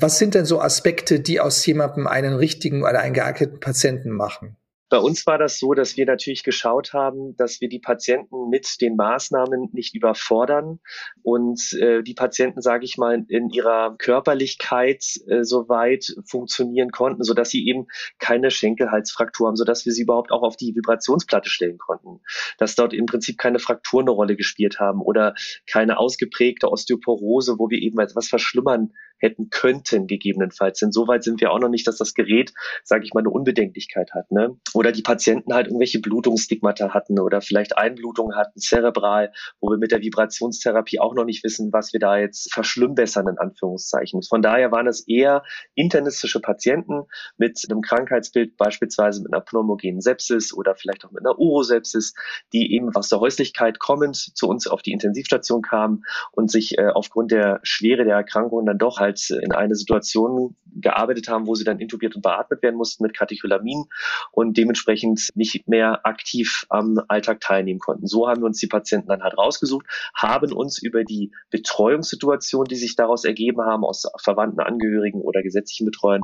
Was 0.00 0.16
sind 0.16 0.36
denn 0.36 0.44
so 0.44 0.60
Aspekte, 0.60 1.18
die 1.18 1.40
aus 1.40 1.66
jemandem 1.66 2.06
einen 2.06 2.34
richtigen 2.34 2.82
oder 2.82 3.00
einen 3.00 3.14
geeigneten 3.14 3.58
Patienten 3.58 4.12
machen? 4.12 4.56
Bei 4.90 4.98
uns 4.98 5.26
war 5.26 5.36
das 5.36 5.58
so, 5.58 5.74
dass 5.74 5.98
wir 5.98 6.06
natürlich 6.06 6.44
geschaut 6.44 6.94
haben, 6.94 7.36
dass 7.36 7.60
wir 7.60 7.68
die 7.68 7.80
Patienten 7.80 8.48
mit 8.48 8.80
den 8.80 8.96
Maßnahmen 8.96 9.68
nicht 9.72 9.94
überfordern 9.94 10.78
und 11.22 11.60
äh, 11.74 12.02
die 12.02 12.14
Patienten, 12.14 12.62
sage 12.62 12.86
ich 12.86 12.96
mal, 12.96 13.22
in 13.28 13.50
ihrer 13.50 13.96
Körperlichkeit 13.98 15.04
äh, 15.26 15.42
soweit 15.42 16.14
funktionieren 16.24 16.90
konnten, 16.90 17.22
so 17.22 17.34
dass 17.34 17.50
sie 17.50 17.66
eben 17.66 17.86
keine 18.18 18.50
Schenkelhalsfraktur 18.50 19.48
haben, 19.48 19.56
so 19.56 19.64
dass 19.64 19.84
wir 19.84 19.92
sie 19.92 20.02
überhaupt 20.02 20.30
auch 20.30 20.42
auf 20.42 20.56
die 20.56 20.74
Vibrationsplatte 20.74 21.50
stellen 21.50 21.76
konnten, 21.76 22.20
dass 22.56 22.74
dort 22.74 22.94
im 22.94 23.04
Prinzip 23.04 23.36
keine 23.36 23.58
Frakturen 23.58 24.04
eine 24.04 24.12
Rolle 24.12 24.36
gespielt 24.36 24.80
haben 24.80 25.02
oder 25.02 25.34
keine 25.70 25.98
ausgeprägte 25.98 26.70
Osteoporose, 26.70 27.58
wo 27.58 27.68
wir 27.68 27.78
eben 27.78 27.98
etwas 27.98 28.28
verschlimmern 28.28 28.94
hätten 29.18 29.50
könnten, 29.50 30.06
gegebenenfalls. 30.06 30.78
Denn 30.80 30.92
so 30.92 31.06
weit 31.08 31.24
sind 31.24 31.40
wir 31.40 31.52
auch 31.52 31.58
noch 31.58 31.68
nicht, 31.68 31.86
dass 31.86 31.96
das 31.96 32.14
Gerät, 32.14 32.52
sage 32.84 33.04
ich 33.04 33.14
mal, 33.14 33.20
eine 33.20 33.30
Unbedenklichkeit 33.30 34.12
hat. 34.14 34.30
Ne? 34.30 34.56
Oder 34.74 34.92
die 34.92 35.02
Patienten 35.02 35.54
halt 35.54 35.66
irgendwelche 35.66 36.00
Blutungsstigmata 36.00 36.94
hatten 36.94 37.18
oder 37.18 37.40
vielleicht 37.40 37.76
Einblutungen 37.76 38.36
hatten, 38.36 38.60
zerebral, 38.60 39.32
wo 39.60 39.70
wir 39.70 39.78
mit 39.78 39.92
der 39.92 40.00
Vibrationstherapie 40.00 41.00
auch 41.00 41.14
noch 41.14 41.24
nicht 41.24 41.44
wissen, 41.44 41.72
was 41.72 41.92
wir 41.92 42.00
da 42.00 42.18
jetzt 42.18 42.52
verschlimmbessern, 42.52 43.28
in 43.28 43.38
Anführungszeichen. 43.38 44.22
Von 44.22 44.42
daher 44.42 44.70
waren 44.72 44.86
es 44.86 45.06
eher 45.06 45.42
internistische 45.74 46.40
Patienten 46.40 47.04
mit 47.36 47.60
einem 47.68 47.80
Krankheitsbild, 47.80 48.56
beispielsweise 48.56 49.22
mit 49.22 49.32
einer 49.32 49.42
pneumogenen 49.42 50.00
Sepsis 50.00 50.52
oder 50.52 50.74
vielleicht 50.74 51.04
auch 51.04 51.10
mit 51.10 51.24
einer 51.24 51.38
Urosepsis, 51.38 52.14
die 52.52 52.74
eben 52.74 52.94
aus 52.94 53.08
der 53.08 53.20
Häuslichkeit 53.20 53.78
kommend 53.78 54.16
zu 54.16 54.48
uns 54.48 54.66
auf 54.66 54.82
die 54.82 54.92
Intensivstation 54.92 55.62
kamen 55.62 56.04
und 56.32 56.50
sich 56.50 56.78
äh, 56.78 56.88
aufgrund 56.88 57.30
der 57.30 57.60
Schwere 57.62 58.04
der 58.04 58.16
Erkrankung 58.16 58.66
dann 58.66 58.78
doch 58.78 58.98
halt 58.98 59.07
in 59.30 59.52
eine 59.52 59.74
Situation 59.74 60.56
gearbeitet 60.80 61.28
haben, 61.28 61.46
wo 61.46 61.54
sie 61.54 61.64
dann 61.64 61.80
intubiert 61.80 62.14
und 62.16 62.22
beatmet 62.22 62.62
werden 62.62 62.76
mussten 62.76 63.02
mit 63.02 63.16
Katecholamin 63.16 63.84
und 64.32 64.56
dementsprechend 64.56 65.28
nicht 65.34 65.68
mehr 65.68 66.06
aktiv 66.06 66.66
am 66.68 67.00
Alltag 67.08 67.40
teilnehmen 67.40 67.80
konnten. 67.80 68.06
So 68.06 68.28
haben 68.28 68.42
wir 68.42 68.46
uns 68.46 68.58
die 68.58 68.66
Patienten 68.66 69.08
dann 69.08 69.22
halt 69.22 69.36
rausgesucht, 69.36 69.86
haben 70.14 70.52
uns 70.52 70.80
über 70.80 71.04
die 71.04 71.32
Betreuungssituation, 71.50 72.66
die 72.66 72.76
sich 72.76 72.96
daraus 72.96 73.24
ergeben 73.24 73.62
haben, 73.62 73.84
aus 73.84 74.04
Verwandten, 74.22 74.60
Angehörigen 74.60 75.20
oder 75.20 75.42
gesetzlichen 75.42 75.86
Betreuern, 75.86 76.22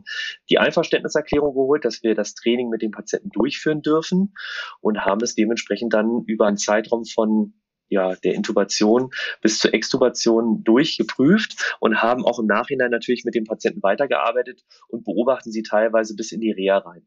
die 0.51 0.59
Einverständniserklärung 0.59 1.55
geholt, 1.55 1.85
dass 1.85 2.03
wir 2.03 2.15
das 2.15 2.35
Training 2.35 2.69
mit 2.69 2.83
den 2.83 2.91
Patienten 2.91 3.31
durchführen 3.31 3.83
dürfen 3.83 4.35
und 4.81 5.05
haben 5.05 5.23
es 5.23 5.35
dementsprechend 5.35 5.93
dann 5.93 6.23
über 6.27 6.47
einen 6.47 6.57
Zeitraum 6.57 7.05
von 7.05 7.55
ja, 7.89 8.15
der 8.17 8.35
Intubation 8.35 9.11
bis 9.41 9.59
zur 9.59 9.75
Extubation 9.75 10.65
durchgeprüft 10.65 11.77
und 11.81 12.03
haben 12.03 12.25
auch 12.25 12.39
im 12.39 12.47
Nachhinein 12.47 12.91
natürlich 12.91 13.25
mit 13.25 13.35
den 13.35 13.45
Patienten 13.45 13.83
weitergearbeitet 13.83 14.65
und 14.89 15.05
beobachten 15.05 15.53
sie 15.53 15.63
teilweise 15.63 16.15
bis 16.15 16.33
in 16.33 16.41
die 16.41 16.53
Reha 16.53 16.79
rein. 16.79 17.07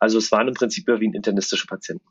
Also 0.00 0.18
es 0.18 0.32
waren 0.32 0.48
im 0.48 0.54
Prinzip 0.54 0.88
überwiegend 0.88 1.16
internistische 1.16 1.66
Patienten. 1.66 2.06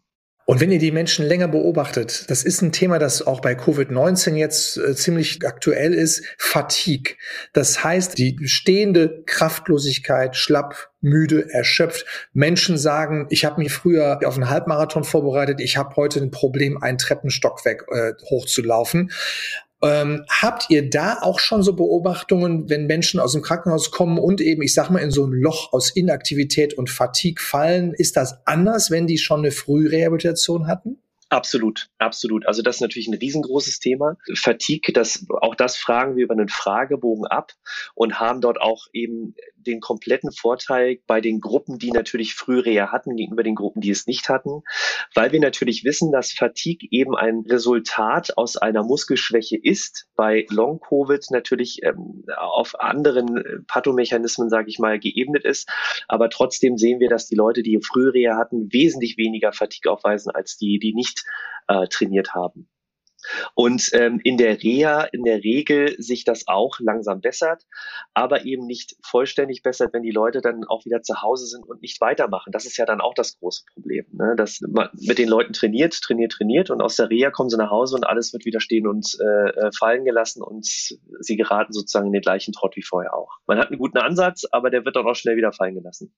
Und 0.49 0.61
wenn 0.61 0.71
ihr 0.71 0.79
die 0.79 0.93
Menschen 0.93 1.25
länger 1.25 1.49
beobachtet, 1.49 2.29
das 2.29 2.43
ist 2.43 2.61
ein 2.61 2.71
Thema, 2.71 2.99
das 2.99 3.21
auch 3.21 3.41
bei 3.41 3.51
Covid-19 3.51 4.35
jetzt 4.35 4.77
äh, 4.77 4.95
ziemlich 4.95 5.45
aktuell 5.45 5.93
ist, 5.93 6.23
Fatigue. 6.37 7.15
Das 7.51 7.83
heißt, 7.83 8.17
die 8.17 8.39
stehende 8.47 9.23
Kraftlosigkeit, 9.25 10.37
schlapp, 10.37 10.89
müde, 11.01 11.49
erschöpft. 11.51 12.05
Menschen 12.31 12.77
sagen, 12.77 13.27
ich 13.29 13.43
habe 13.43 13.59
mich 13.59 13.73
früher 13.73 14.21
auf 14.23 14.35
einen 14.35 14.49
Halbmarathon 14.49 15.03
vorbereitet, 15.03 15.59
ich 15.59 15.75
habe 15.75 15.97
heute 15.97 16.21
ein 16.21 16.31
Problem, 16.31 16.81
einen 16.81 16.97
Treppenstock 16.97 17.65
weg 17.65 17.83
äh, 17.91 18.13
hochzulaufen. 18.29 19.11
Ähm, 19.83 20.25
habt 20.29 20.69
ihr 20.69 20.89
da 20.89 21.19
auch 21.21 21.39
schon 21.39 21.61
so 21.61 21.73
Beobachtungen, 21.73 22.69
wenn 22.69 22.87
Menschen 22.87 23.19
aus 23.19 23.33
dem 23.33 23.43
Krankenhaus 23.43 23.91
kommen 23.91 24.17
und 24.17 24.41
eben, 24.41 24.61
ich 24.63 24.73
sag 24.73 24.89
mal, 24.89 24.99
in 24.99 25.11
so 25.11 25.25
ein 25.25 25.31
Loch 25.31 25.71
aus 25.71 25.91
Inaktivität 25.91 26.73
und 26.73 26.89
Fatigue 26.89 27.41
fallen? 27.41 27.93
Ist 27.93 28.17
das 28.17 28.39
anders, 28.45 28.89
wenn 28.89 29.05
die 29.05 29.19
schon 29.19 29.39
eine 29.41 29.51
Frührehabilitation 29.51 30.67
hatten? 30.67 30.97
Absolut, 31.29 31.89
absolut. 31.97 32.45
Also 32.47 32.61
das 32.61 32.77
ist 32.77 32.81
natürlich 32.81 33.09
ein 33.09 33.13
riesengroßes 33.13 33.79
Thema. 33.79 34.15
Fatigue, 34.33 34.93
das, 34.93 35.25
auch 35.41 35.55
das 35.55 35.75
fragen 35.75 36.15
wir 36.15 36.23
über 36.23 36.33
einen 36.33 36.47
Fragebogen 36.47 37.25
ab 37.27 37.51
und 37.95 38.19
haben 38.19 38.39
dort 38.39 38.61
auch 38.61 38.87
eben 38.93 39.35
den 39.67 39.79
kompletten 39.79 40.31
Vorteil 40.31 40.99
bei 41.05 41.21
den 41.21 41.39
Gruppen, 41.39 41.77
die 41.77 41.91
natürlich 41.91 42.33
Frühreha 42.33 42.91
hatten, 42.91 43.15
gegenüber 43.15 43.43
den 43.43 43.55
Gruppen, 43.55 43.81
die 43.81 43.91
es 43.91 44.07
nicht 44.07 44.29
hatten, 44.29 44.63
weil 45.13 45.31
wir 45.31 45.39
natürlich 45.39 45.83
wissen, 45.83 46.11
dass 46.11 46.31
Fatigue 46.31 46.87
eben 46.91 47.15
ein 47.15 47.43
Resultat 47.47 48.37
aus 48.37 48.57
einer 48.57 48.83
Muskelschwäche 48.83 49.57
ist, 49.61 50.07
bei 50.15 50.45
Long-Covid 50.49 51.25
natürlich 51.31 51.81
ähm, 51.83 52.25
auf 52.35 52.79
anderen 52.79 53.63
Pathomechanismen, 53.67 54.49
sage 54.49 54.69
ich 54.69 54.79
mal, 54.79 54.99
geebnet 54.99 55.43
ist. 55.45 55.69
Aber 56.07 56.29
trotzdem 56.29 56.77
sehen 56.77 56.99
wir, 56.99 57.09
dass 57.09 57.27
die 57.27 57.35
Leute, 57.35 57.61
die 57.61 57.79
Frühreha 57.81 58.37
hatten, 58.37 58.71
wesentlich 58.71 59.17
weniger 59.17 59.51
Fatigue 59.51 59.91
aufweisen 59.91 60.31
als 60.31 60.57
die, 60.57 60.79
die 60.79 60.93
nicht 60.93 61.23
äh, 61.67 61.87
trainiert 61.87 62.33
haben. 62.33 62.69
Und 63.55 63.89
ähm, 63.93 64.19
in 64.23 64.37
der 64.37 64.61
Reha 64.61 65.03
in 65.11 65.23
der 65.23 65.43
Regel 65.43 65.95
sich 66.01 66.23
das 66.23 66.47
auch 66.47 66.79
langsam 66.79 67.21
bessert, 67.21 67.63
aber 68.13 68.45
eben 68.45 68.65
nicht 68.65 68.95
vollständig 69.03 69.63
bessert, 69.63 69.93
wenn 69.93 70.03
die 70.03 70.11
Leute 70.11 70.41
dann 70.41 70.63
auch 70.65 70.85
wieder 70.85 71.01
zu 71.01 71.21
Hause 71.21 71.45
sind 71.45 71.67
und 71.67 71.81
nicht 71.81 71.99
weitermachen. 72.01 72.51
Das 72.51 72.65
ist 72.65 72.77
ja 72.77 72.85
dann 72.85 73.01
auch 73.01 73.13
das 73.13 73.37
große 73.39 73.63
Problem, 73.73 74.05
ne? 74.11 74.35
dass 74.35 74.59
man 74.61 74.89
mit 74.93 75.17
den 75.17 75.29
Leuten 75.29 75.53
trainiert, 75.53 75.99
trainiert, 76.01 76.33
trainiert 76.33 76.69
und 76.69 76.81
aus 76.81 76.95
der 76.95 77.09
Reha 77.09 77.31
kommen 77.31 77.49
sie 77.49 77.57
nach 77.57 77.71
Hause 77.71 77.95
und 77.95 78.05
alles 78.05 78.33
wird 78.33 78.45
wieder 78.45 78.59
stehen 78.59 78.87
und 78.87 79.17
äh, 79.19 79.49
äh 79.49 79.71
fallen 79.77 80.05
gelassen 80.05 80.41
und 80.41 80.65
sie 80.65 81.37
geraten 81.37 81.73
sozusagen 81.73 82.07
in 82.07 82.13
den 82.13 82.21
gleichen 82.21 82.53
Trott 82.53 82.75
wie 82.75 82.83
vorher 82.83 83.13
auch. 83.13 83.37
Man 83.45 83.57
hat 83.57 83.69
einen 83.69 83.79
guten 83.79 83.97
Ansatz, 83.97 84.45
aber 84.51 84.69
der 84.69 84.85
wird 84.85 84.95
dann 84.95 85.05
auch 85.05 85.15
schnell 85.15 85.37
wieder 85.37 85.51
fallen 85.51 85.75
gelassen. 85.75 86.13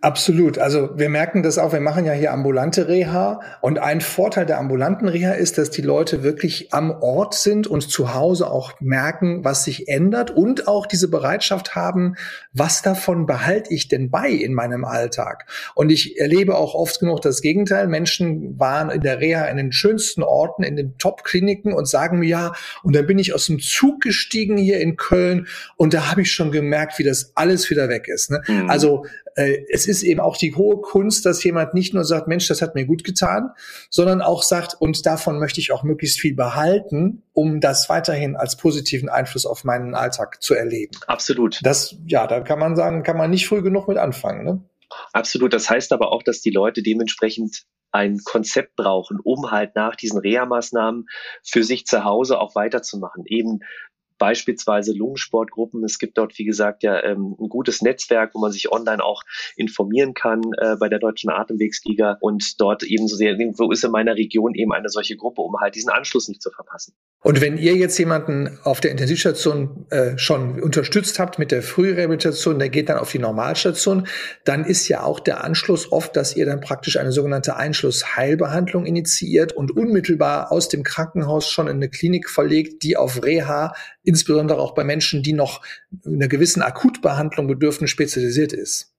Absolut. 0.00 0.58
Also 0.58 0.96
wir 0.96 1.08
merken 1.08 1.42
das 1.42 1.58
auch, 1.58 1.72
wir 1.72 1.80
machen 1.80 2.04
ja 2.04 2.12
hier 2.12 2.32
ambulante 2.32 2.86
Reha 2.86 3.40
und 3.60 3.80
ein 3.80 4.00
Vorteil 4.00 4.46
der 4.46 4.58
ambulanten 4.58 5.08
Reha 5.08 5.32
ist, 5.32 5.58
dass 5.58 5.70
die 5.70 5.82
Leute 5.82 6.22
wirklich 6.22 6.72
am 6.72 6.90
Ort 6.90 7.34
sind 7.34 7.66
und 7.66 7.80
zu 7.82 8.14
Hause 8.14 8.48
auch 8.48 8.80
merken, 8.80 9.44
was 9.44 9.64
sich 9.64 9.88
ändert 9.88 10.30
und 10.30 10.68
auch 10.68 10.86
diese 10.86 11.08
Bereitschaft 11.08 11.74
haben, 11.74 12.14
was 12.52 12.82
davon 12.82 13.26
behalte 13.26 13.74
ich 13.74 13.88
denn 13.88 14.08
bei 14.08 14.28
in 14.28 14.54
meinem 14.54 14.84
Alltag? 14.84 15.46
Und 15.74 15.90
ich 15.90 16.18
erlebe 16.20 16.54
auch 16.54 16.74
oft 16.74 17.00
genug 17.00 17.20
das 17.22 17.40
Gegenteil. 17.40 17.88
Menschen 17.88 18.58
waren 18.58 18.90
in 18.90 19.00
der 19.00 19.18
Reha 19.18 19.46
in 19.46 19.56
den 19.56 19.72
schönsten 19.72 20.22
Orten, 20.22 20.62
in 20.62 20.76
den 20.76 20.96
Top-Kliniken 20.98 21.72
und 21.72 21.88
sagen 21.88 22.20
mir, 22.20 22.28
ja, 22.28 22.52
und 22.84 22.94
dann 22.94 23.06
bin 23.06 23.18
ich 23.18 23.34
aus 23.34 23.46
dem 23.46 23.58
Zug 23.58 24.00
gestiegen 24.02 24.58
hier 24.58 24.80
in 24.80 24.96
Köln 24.96 25.48
und 25.76 25.92
da 25.92 26.08
habe 26.08 26.22
ich 26.22 26.30
schon 26.30 26.52
gemerkt, 26.52 27.00
wie 27.00 27.04
das 27.04 27.32
alles 27.34 27.68
wieder 27.68 27.88
weg 27.88 28.06
ist. 28.06 28.30
Ne? 28.30 28.42
Mhm. 28.46 28.70
Also 28.70 29.04
äh, 29.38 29.64
es 29.70 29.86
ist 29.86 30.02
eben 30.02 30.18
auch 30.18 30.36
die 30.36 30.54
hohe 30.54 30.80
Kunst, 30.80 31.24
dass 31.24 31.42
jemand 31.44 31.72
nicht 31.72 31.94
nur 31.94 32.04
sagt, 32.04 32.26
Mensch, 32.26 32.48
das 32.48 32.60
hat 32.60 32.74
mir 32.74 32.86
gut 32.86 33.04
getan, 33.04 33.50
sondern 33.88 34.20
auch 34.20 34.42
sagt, 34.42 34.76
und 34.80 35.06
davon 35.06 35.38
möchte 35.38 35.60
ich 35.60 35.70
auch 35.70 35.84
möglichst 35.84 36.18
viel 36.18 36.34
behalten, 36.34 37.22
um 37.32 37.60
das 37.60 37.88
weiterhin 37.88 38.34
als 38.34 38.56
positiven 38.56 39.08
Einfluss 39.08 39.46
auf 39.46 39.62
meinen 39.62 39.94
Alltag 39.94 40.42
zu 40.42 40.54
erleben. 40.54 40.98
Absolut. 41.06 41.60
Das, 41.62 41.96
ja, 42.06 42.26
da 42.26 42.40
kann 42.40 42.58
man 42.58 42.74
sagen, 42.74 43.04
kann 43.04 43.16
man 43.16 43.30
nicht 43.30 43.46
früh 43.46 43.62
genug 43.62 43.86
mit 43.86 43.96
anfangen. 43.96 44.44
Ne? 44.44 44.60
Absolut. 45.12 45.52
Das 45.52 45.70
heißt 45.70 45.92
aber 45.92 46.12
auch, 46.12 46.24
dass 46.24 46.40
die 46.40 46.50
Leute 46.50 46.82
dementsprechend 46.82 47.62
ein 47.92 48.18
Konzept 48.24 48.76
brauchen, 48.76 49.18
um 49.22 49.50
halt 49.50 49.74
nach 49.74 49.96
diesen 49.96 50.18
Reha-Maßnahmen 50.18 51.06
für 51.42 51.64
sich 51.64 51.86
zu 51.86 52.04
Hause 52.04 52.38
auch 52.40 52.54
weiterzumachen. 52.54 53.24
Eben 53.26 53.60
beispielsweise 54.18 54.92
Lungensportgruppen. 54.92 55.82
Es 55.84 55.98
gibt 55.98 56.18
dort, 56.18 56.38
wie 56.38 56.44
gesagt, 56.44 56.82
ja 56.82 57.02
ähm, 57.02 57.36
ein 57.38 57.48
gutes 57.48 57.82
Netzwerk, 57.82 58.34
wo 58.34 58.40
man 58.40 58.52
sich 58.52 58.70
online 58.70 59.02
auch 59.02 59.22
informieren 59.56 60.14
kann 60.14 60.42
äh, 60.58 60.76
bei 60.76 60.88
der 60.88 60.98
Deutschen 60.98 61.30
Atemwegsliga 61.30 62.18
und 62.20 62.60
dort 62.60 62.82
eben 62.82 63.08
so 63.08 63.16
sehr, 63.16 63.38
wo 63.38 63.70
ist 63.70 63.84
in 63.84 63.90
meiner 63.90 64.16
Region 64.16 64.54
eben 64.54 64.72
eine 64.72 64.88
solche 64.88 65.16
Gruppe, 65.16 65.42
um 65.42 65.58
halt 65.60 65.74
diesen 65.74 65.90
Anschluss 65.90 66.28
nicht 66.28 66.42
zu 66.42 66.50
verpassen. 66.50 66.94
Und 67.20 67.40
wenn 67.40 67.58
ihr 67.58 67.74
jetzt 67.74 67.98
jemanden 67.98 68.58
auf 68.62 68.80
der 68.80 68.92
Intensivstation 68.92 69.86
äh, 69.90 70.16
schon 70.18 70.62
unterstützt 70.62 71.18
habt 71.18 71.38
mit 71.38 71.50
der 71.50 71.62
Frührehabilitation, 71.62 72.60
der 72.60 72.68
geht 72.68 72.88
dann 72.88 72.98
auf 72.98 73.10
die 73.10 73.18
Normalstation, 73.18 74.06
dann 74.44 74.64
ist 74.64 74.86
ja 74.88 75.02
auch 75.02 75.18
der 75.18 75.42
Anschluss 75.42 75.90
oft, 75.90 76.14
dass 76.14 76.36
ihr 76.36 76.46
dann 76.46 76.60
praktisch 76.60 76.96
eine 76.96 77.10
sogenannte 77.10 77.56
Einschlussheilbehandlung 77.56 78.86
initiiert 78.86 79.52
und 79.52 79.76
unmittelbar 79.76 80.52
aus 80.52 80.68
dem 80.68 80.84
Krankenhaus 80.84 81.50
schon 81.50 81.66
in 81.66 81.76
eine 81.76 81.88
Klinik 81.88 82.30
verlegt, 82.30 82.84
die 82.84 82.96
auf 82.96 83.24
Reha 83.24 83.74
insbesondere 84.08 84.58
auch 84.58 84.74
bei 84.74 84.84
Menschen, 84.84 85.22
die 85.22 85.34
noch 85.34 85.60
einer 86.04 86.28
gewissen 86.28 86.62
Akutbehandlung 86.62 87.46
bedürfen, 87.46 87.86
spezialisiert 87.86 88.54
ist. 88.54 88.94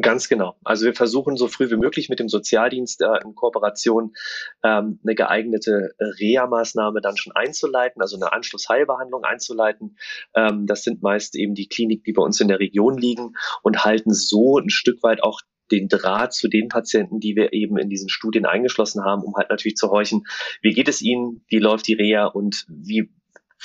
Ganz 0.00 0.28
genau. 0.28 0.56
Also 0.62 0.84
wir 0.84 0.94
versuchen 0.94 1.36
so 1.36 1.48
früh 1.48 1.70
wie 1.70 1.76
möglich 1.76 2.08
mit 2.10 2.20
dem 2.20 2.28
Sozialdienst 2.28 3.00
äh, 3.00 3.18
in 3.24 3.34
Kooperation 3.34 4.14
ähm, 4.62 4.98
eine 5.02 5.14
geeignete 5.14 5.94
Reha-Maßnahme 5.98 7.00
dann 7.00 7.16
schon 7.16 7.32
einzuleiten, 7.34 8.02
also 8.02 8.16
eine 8.16 8.32
Anschlussheilbehandlung 8.32 9.24
einzuleiten. 9.24 9.96
Ähm, 10.34 10.66
das 10.66 10.84
sind 10.84 11.02
meist 11.02 11.34
eben 11.34 11.54
die 11.54 11.68
Kliniken, 11.68 12.04
die 12.04 12.12
bei 12.12 12.22
uns 12.22 12.40
in 12.40 12.48
der 12.48 12.60
Region 12.60 12.98
liegen 12.98 13.32
und 13.62 13.84
halten 13.84 14.12
so 14.12 14.58
ein 14.58 14.68
Stück 14.68 15.02
weit 15.02 15.22
auch 15.22 15.40
den 15.70 15.88
Draht 15.88 16.34
zu 16.34 16.48
den 16.48 16.68
Patienten, 16.68 17.18
die 17.18 17.34
wir 17.34 17.52
eben 17.52 17.78
in 17.78 17.88
diesen 17.88 18.08
Studien 18.10 18.46
eingeschlossen 18.46 19.02
haben, 19.02 19.22
um 19.22 19.34
halt 19.34 19.48
natürlich 19.48 19.76
zu 19.76 19.90
horchen, 19.90 20.24
wie 20.62 20.72
geht 20.72 20.88
es 20.88 21.00
ihnen, 21.00 21.44
wie 21.48 21.58
läuft 21.58 21.86
die 21.88 21.94
Reha 21.94 22.26
und 22.26 22.66
wie 22.68 23.10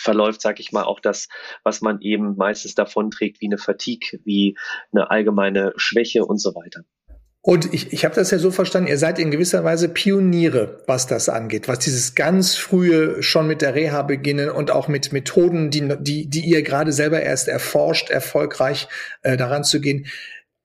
verläuft, 0.02 0.42
sag 0.42 0.60
ich 0.60 0.72
mal, 0.72 0.84
auch 0.84 1.00
das, 1.00 1.28
was 1.64 1.82
man 1.82 2.02
eben 2.02 2.36
meistens 2.36 2.76
davon 2.76 3.12
trägt, 3.12 3.42
wie 3.42 3.48
eine 3.48 3.58
Fatigue, 3.58 4.20
wie 4.24 4.58
eine 4.92 5.10
allgemeine 5.10 5.74
Schwäche 5.76 6.26
und 6.26 6.40
so 6.40 6.56
weiter. 6.56 6.84
Und 7.44 7.74
ich, 7.74 7.92
ich 7.92 8.06
habe 8.06 8.14
das 8.14 8.30
ja 8.30 8.38
so 8.38 8.52
verstanden, 8.52 8.88
ihr 8.88 9.00
seid 9.00 9.18
in 9.18 9.32
gewisser 9.32 9.64
Weise 9.64 9.90
Pioniere, 9.90 10.84
was 10.86 11.08
das 11.08 11.28
angeht, 11.28 11.68
was 11.68 11.80
dieses 11.80 12.14
ganz 12.14 12.56
frühe 12.56 13.24
schon 13.24 13.48
mit 13.48 13.64
der 13.64 13.74
Reha 13.74 14.04
beginnen 14.04 14.52
und 14.52 14.70
auch 14.70 14.88
mit 14.88 15.12
Methoden, 15.12 15.72
die, 15.72 15.88
die, 16.02 16.30
die 16.30 16.42
ihr 16.42 16.62
gerade 16.62 16.92
selber 16.92 17.20
erst 17.20 17.48
erforscht, 17.48 18.12
erfolgreich 18.12 18.88
äh, 19.24 19.38
daran 19.38 19.64
zu 19.64 19.82
gehen. 19.82 20.06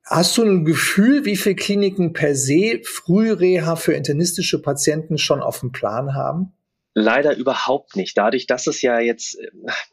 Hast 0.04 0.36
du 0.36 0.44
ein 0.44 0.66
Gefühl, 0.66 1.24
wie 1.24 1.36
viele 1.36 1.56
Kliniken 1.56 2.12
per 2.12 2.36
se 2.36 2.80
Frühreha 2.84 3.74
für 3.74 3.94
internistische 3.94 4.60
Patienten 4.60 5.16
schon 5.16 5.40
auf 5.40 5.60
dem 5.60 5.72
Plan 5.72 6.14
haben? 6.14 6.52
Leider 6.98 7.36
überhaupt 7.36 7.94
nicht. 7.94 8.16
Dadurch, 8.16 8.46
dass 8.46 8.66
es 8.66 8.80
ja 8.80 8.98
jetzt 9.00 9.38
äh, 9.38 9.50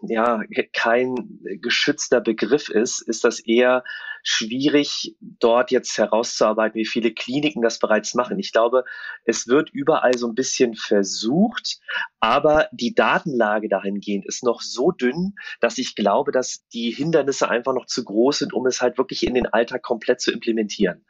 ja 0.08 0.42
kein 0.72 1.42
geschützter 1.62 2.22
Begriff 2.22 2.70
ist, 2.70 3.02
ist 3.02 3.26
das 3.26 3.42
eher 3.42 3.84
schwierig, 4.24 5.18
dort 5.20 5.70
jetzt 5.70 5.98
herauszuarbeiten, 5.98 6.80
wie 6.80 6.86
viele 6.86 7.14
Kliniken 7.14 7.62
das 7.62 7.80
bereits 7.80 8.14
machen. 8.14 8.40
Ich 8.40 8.54
glaube, 8.54 8.86
es 9.26 9.50
wird 9.50 9.70
überall 9.72 10.18
so 10.18 10.28
ein 10.28 10.34
bisschen 10.34 10.76
versucht, 10.76 11.82
aber 12.22 12.70
die 12.72 12.96
Datenlage 12.96 13.68
dahingehend 13.68 14.26
ist 14.26 14.46
noch 14.46 14.62
so 14.62 14.92
dünn, 14.92 15.36
dass 15.60 15.78
ich 15.80 15.96
glaube, 15.96 16.32
dass 16.32 16.66
die 16.70 16.92
Hindernisse 16.92 17.50
einfach 17.50 17.74
noch 17.74 17.86
zu 17.86 18.06
groß 18.06 18.40
sind, 18.40 18.54
um 18.54 18.66
es 18.66 18.80
halt 18.80 18.98
wirklich 18.98 19.28
in 19.28 19.34
den 19.34 19.48
Alltag 19.48 19.82
komplett 19.82 20.22
zu 20.22 20.32
implementieren. 20.32 21.06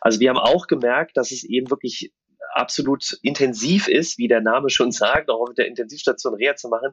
Also 0.00 0.20
wir 0.20 0.30
haben 0.30 0.38
auch 0.38 0.66
gemerkt, 0.68 1.18
dass 1.18 1.32
es 1.32 1.44
eben 1.44 1.68
wirklich 1.68 2.14
absolut 2.54 3.18
intensiv 3.22 3.88
ist, 3.88 4.18
wie 4.18 4.28
der 4.28 4.40
Name 4.40 4.70
schon 4.70 4.92
sagt, 4.92 5.30
auch 5.30 5.48
auf 5.48 5.54
der 5.54 5.66
Intensivstation 5.66 6.34
Reha 6.34 6.56
zu 6.56 6.68
machen, 6.68 6.92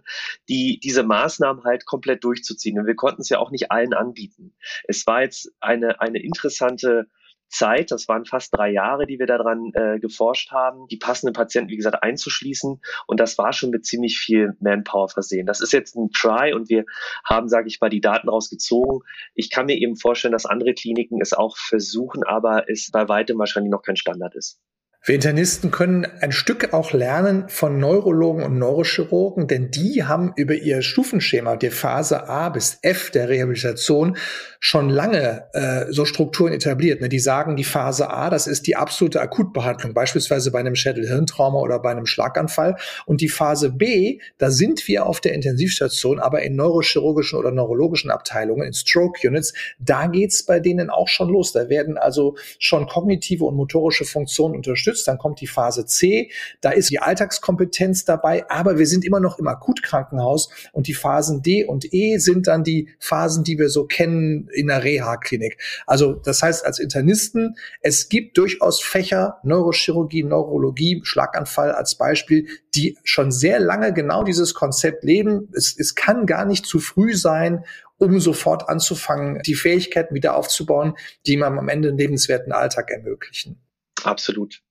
die 0.49 0.79
diese 0.83 1.03
Maßnahmen 1.03 1.63
halt 1.63 1.85
komplett 1.85 2.23
durchzuziehen. 2.23 2.79
Und 2.79 2.87
wir 2.87 2.95
konnten 2.95 3.21
es 3.21 3.29
ja 3.29 3.39
auch 3.39 3.51
nicht 3.51 3.71
allen 3.71 3.93
anbieten. 3.93 4.53
Es 4.87 5.05
war 5.07 5.21
jetzt 5.21 5.51
eine, 5.59 6.01
eine 6.01 6.21
interessante 6.21 7.07
Zeit, 7.51 7.91
das 7.91 8.07
waren 8.07 8.25
fast 8.25 8.55
drei 8.55 8.71
Jahre, 8.71 9.05
die 9.05 9.19
wir 9.19 9.27
daran 9.27 9.71
äh, 9.73 9.99
geforscht 9.99 10.51
haben, 10.51 10.87
die 10.87 10.97
passenden 10.97 11.33
Patienten, 11.33 11.69
wie 11.69 11.75
gesagt, 11.75 12.01
einzuschließen. 12.01 12.81
Und 13.07 13.19
das 13.19 13.37
war 13.37 13.53
schon 13.53 13.69
mit 13.71 13.85
ziemlich 13.85 14.17
viel 14.17 14.55
Manpower 14.61 15.09
versehen. 15.09 15.45
Das 15.45 15.59
ist 15.59 15.73
jetzt 15.73 15.95
ein 15.95 16.11
Try 16.11 16.53
und 16.53 16.69
wir 16.69 16.85
haben, 17.25 17.49
sage 17.49 17.67
ich 17.67 17.79
mal, 17.81 17.89
die 17.89 18.01
Daten 18.01 18.29
rausgezogen. 18.29 19.01
Ich 19.35 19.49
kann 19.49 19.65
mir 19.65 19.75
eben 19.75 19.97
vorstellen, 19.97 20.31
dass 20.31 20.45
andere 20.45 20.73
Kliniken 20.73 21.19
es 21.21 21.33
auch 21.33 21.57
versuchen, 21.57 22.23
aber 22.23 22.69
es 22.69 22.89
bei 22.91 23.07
weitem 23.09 23.37
wahrscheinlich 23.37 23.71
noch 23.71 23.83
kein 23.83 23.97
Standard 23.97 24.33
ist. 24.35 24.59
Wir 25.03 25.15
Internisten 25.15 25.71
können 25.71 26.05
ein 26.19 26.31
Stück 26.31 26.73
auch 26.73 26.93
lernen 26.93 27.49
von 27.49 27.79
Neurologen 27.79 28.43
und 28.43 28.59
Neurochirurgen, 28.59 29.47
denn 29.47 29.71
die 29.71 30.03
haben 30.03 30.31
über 30.35 30.53
ihr 30.53 30.83
Stufenschema, 30.83 31.55
der 31.55 31.71
Phase 31.71 32.29
A 32.29 32.49
bis 32.49 32.77
F 32.83 33.09
der 33.09 33.27
Rehabilitation, 33.27 34.15
schon 34.59 34.89
lange 34.89 35.45
äh, 35.53 35.91
so 35.91 36.05
Strukturen 36.05 36.53
etabliert. 36.53 37.01
Ne? 37.01 37.09
Die 37.09 37.17
sagen, 37.17 37.55
die 37.55 37.63
Phase 37.63 38.11
A, 38.11 38.29
das 38.29 38.45
ist 38.45 38.67
die 38.67 38.75
absolute 38.75 39.21
Akutbehandlung, 39.21 39.95
beispielsweise 39.95 40.51
bei 40.51 40.59
einem 40.59 40.75
Schädel-Hirntrauma 40.75 41.57
oder 41.57 41.79
bei 41.79 41.89
einem 41.89 42.05
Schlaganfall. 42.05 42.75
Und 43.07 43.21
die 43.21 43.29
Phase 43.29 43.71
B, 43.71 44.19
da 44.37 44.51
sind 44.51 44.87
wir 44.87 45.07
auf 45.07 45.19
der 45.19 45.33
Intensivstation, 45.33 46.19
aber 46.19 46.43
in 46.43 46.55
neurochirurgischen 46.55 47.39
oder 47.39 47.49
neurologischen 47.49 48.11
Abteilungen, 48.11 48.67
in 48.67 48.73
Stroke-Units, 48.73 49.55
da 49.79 50.05
geht's 50.05 50.43
bei 50.43 50.59
denen 50.59 50.91
auch 50.91 51.07
schon 51.07 51.29
los. 51.29 51.53
Da 51.53 51.69
werden 51.69 51.97
also 51.97 52.35
schon 52.59 52.85
kognitive 52.85 53.45
und 53.45 53.55
motorische 53.55 54.05
Funktionen 54.05 54.55
unterstützt 54.55 54.90
unterstützt. 54.91 55.07
Dann 55.07 55.17
kommt 55.17 55.41
die 55.41 55.47
Phase 55.47 55.85
C. 55.85 56.31
Da 56.61 56.71
ist 56.71 56.89
die 56.89 56.99
Alltagskompetenz 56.99 58.05
dabei, 58.05 58.49
aber 58.49 58.77
wir 58.77 58.85
sind 58.85 59.05
immer 59.05 59.19
noch 59.19 59.39
im 59.39 59.47
Akutkrankenhaus 59.47 60.49
und 60.73 60.87
die 60.87 60.93
Phasen 60.93 61.41
D 61.41 61.65
und 61.65 61.93
E 61.93 62.17
sind 62.17 62.47
dann 62.47 62.63
die 62.63 62.89
Phasen, 62.99 63.43
die 63.43 63.57
wir 63.57 63.69
so 63.69 63.85
kennen 63.85 64.49
in 64.53 64.67
der 64.67 64.83
Reha-Klinik. 64.83 65.57
Also 65.87 66.13
das 66.13 66.41
heißt 66.43 66.65
als 66.65 66.79
Internisten, 66.79 67.55
es 67.81 68.09
gibt 68.09 68.37
durchaus 68.37 68.81
Fächer, 68.81 69.39
Neurochirurgie, 69.43 70.23
Neurologie, 70.23 71.01
Schlaganfall 71.03 71.71
als 71.71 71.95
Beispiel, 71.95 72.47
die 72.75 72.97
schon 73.03 73.31
sehr 73.31 73.59
lange 73.59 73.93
genau 73.93 74.23
dieses 74.23 74.53
Konzept 74.53 75.03
leben. 75.03 75.49
Es, 75.53 75.77
es 75.77 75.95
kann 75.95 76.25
gar 76.25 76.45
nicht 76.45 76.65
zu 76.65 76.79
früh 76.79 77.13
sein, 77.13 77.65
um 77.97 78.19
sofort 78.19 78.67
anzufangen, 78.67 79.41
die 79.45 79.53
Fähigkeiten 79.53 80.15
wieder 80.15 80.35
aufzubauen, 80.35 80.95
die 81.27 81.37
man 81.37 81.59
am 81.59 81.69
Ende 81.69 81.89
einen 81.89 81.99
lebenswerten 81.99 82.51
Alltag 82.51 82.89
ermöglichen. 82.89 83.61
Absolut. 84.03 84.63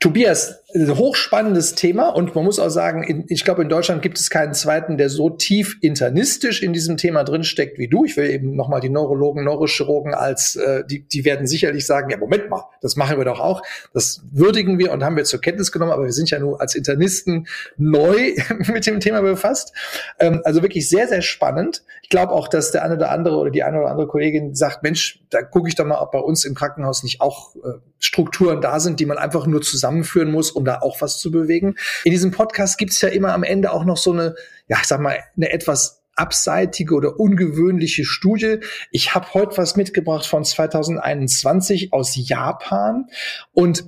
Tobias, 0.00 0.59
hochspannendes 0.74 1.74
Thema 1.74 2.08
und 2.08 2.34
man 2.34 2.44
muss 2.44 2.58
auch 2.58 2.68
sagen, 2.68 3.02
in, 3.02 3.24
ich 3.28 3.44
glaube, 3.44 3.62
in 3.62 3.68
Deutschland 3.68 4.02
gibt 4.02 4.18
es 4.18 4.30
keinen 4.30 4.54
zweiten, 4.54 4.96
der 4.96 5.08
so 5.08 5.30
tief 5.30 5.78
internistisch 5.80 6.62
in 6.62 6.72
diesem 6.72 6.96
Thema 6.96 7.24
drinsteckt 7.24 7.78
wie 7.78 7.88
du. 7.88 8.04
Ich 8.04 8.16
will 8.16 8.30
eben 8.30 8.54
nochmal 8.54 8.80
die 8.80 8.88
Neurologen, 8.88 9.44
Neurochirurgen 9.44 10.14
als, 10.14 10.56
äh, 10.56 10.84
die, 10.88 11.06
die 11.06 11.24
werden 11.24 11.46
sicherlich 11.46 11.86
sagen, 11.86 12.10
ja, 12.10 12.16
Moment 12.16 12.50
mal, 12.50 12.64
das 12.80 12.96
machen 12.96 13.18
wir 13.18 13.24
doch 13.24 13.40
auch. 13.40 13.62
Das 13.92 14.22
würdigen 14.30 14.78
wir 14.78 14.92
und 14.92 15.02
haben 15.02 15.16
wir 15.16 15.24
zur 15.24 15.40
Kenntnis 15.40 15.72
genommen, 15.72 15.92
aber 15.92 16.04
wir 16.04 16.12
sind 16.12 16.30
ja 16.30 16.38
nur 16.38 16.60
als 16.60 16.74
Internisten 16.74 17.46
neu 17.76 18.34
mit 18.72 18.86
dem 18.86 19.00
Thema 19.00 19.22
befasst. 19.22 19.72
Ähm, 20.18 20.40
also 20.44 20.62
wirklich 20.62 20.88
sehr, 20.88 21.08
sehr 21.08 21.22
spannend. 21.22 21.82
Ich 22.02 22.08
glaube 22.08 22.32
auch, 22.32 22.48
dass 22.48 22.70
der 22.70 22.84
eine 22.84 22.94
oder 22.94 23.10
andere 23.10 23.36
oder 23.36 23.50
die 23.50 23.62
eine 23.62 23.80
oder 23.80 23.90
andere 23.90 24.06
Kollegin 24.06 24.54
sagt, 24.54 24.82
Mensch, 24.82 25.22
da 25.30 25.42
gucke 25.42 25.68
ich 25.68 25.74
doch 25.74 25.86
mal, 25.86 25.98
ob 25.98 26.12
bei 26.12 26.18
uns 26.18 26.44
im 26.44 26.54
Krankenhaus 26.54 27.02
nicht 27.02 27.20
auch 27.20 27.56
äh, 27.56 27.78
Strukturen 27.98 28.60
da 28.60 28.80
sind, 28.80 28.98
die 28.98 29.06
man 29.06 29.18
einfach 29.18 29.46
nur 29.46 29.60
zusammenführen 29.62 30.30
muss, 30.30 30.50
um 30.60 30.64
da 30.64 30.80
auch 30.80 31.00
was 31.00 31.18
zu 31.18 31.30
bewegen. 31.30 31.74
In 32.04 32.12
diesem 32.12 32.30
Podcast 32.30 32.78
gibt 32.78 32.92
es 32.92 33.00
ja 33.00 33.08
immer 33.08 33.32
am 33.32 33.42
Ende 33.42 33.72
auch 33.72 33.84
noch 33.84 33.96
so 33.96 34.12
eine, 34.12 34.34
ja, 34.68 34.78
ich 34.80 34.86
sag 34.86 35.00
mal, 35.00 35.18
eine 35.36 35.50
etwas 35.50 36.02
abseitige 36.14 36.94
oder 36.94 37.18
ungewöhnliche 37.18 38.04
Studie. 38.04 38.58
Ich 38.90 39.14
habe 39.14 39.32
heute 39.32 39.56
was 39.56 39.76
mitgebracht 39.76 40.26
von 40.26 40.44
2021 40.44 41.92
aus 41.92 42.12
Japan 42.14 43.06
und 43.52 43.86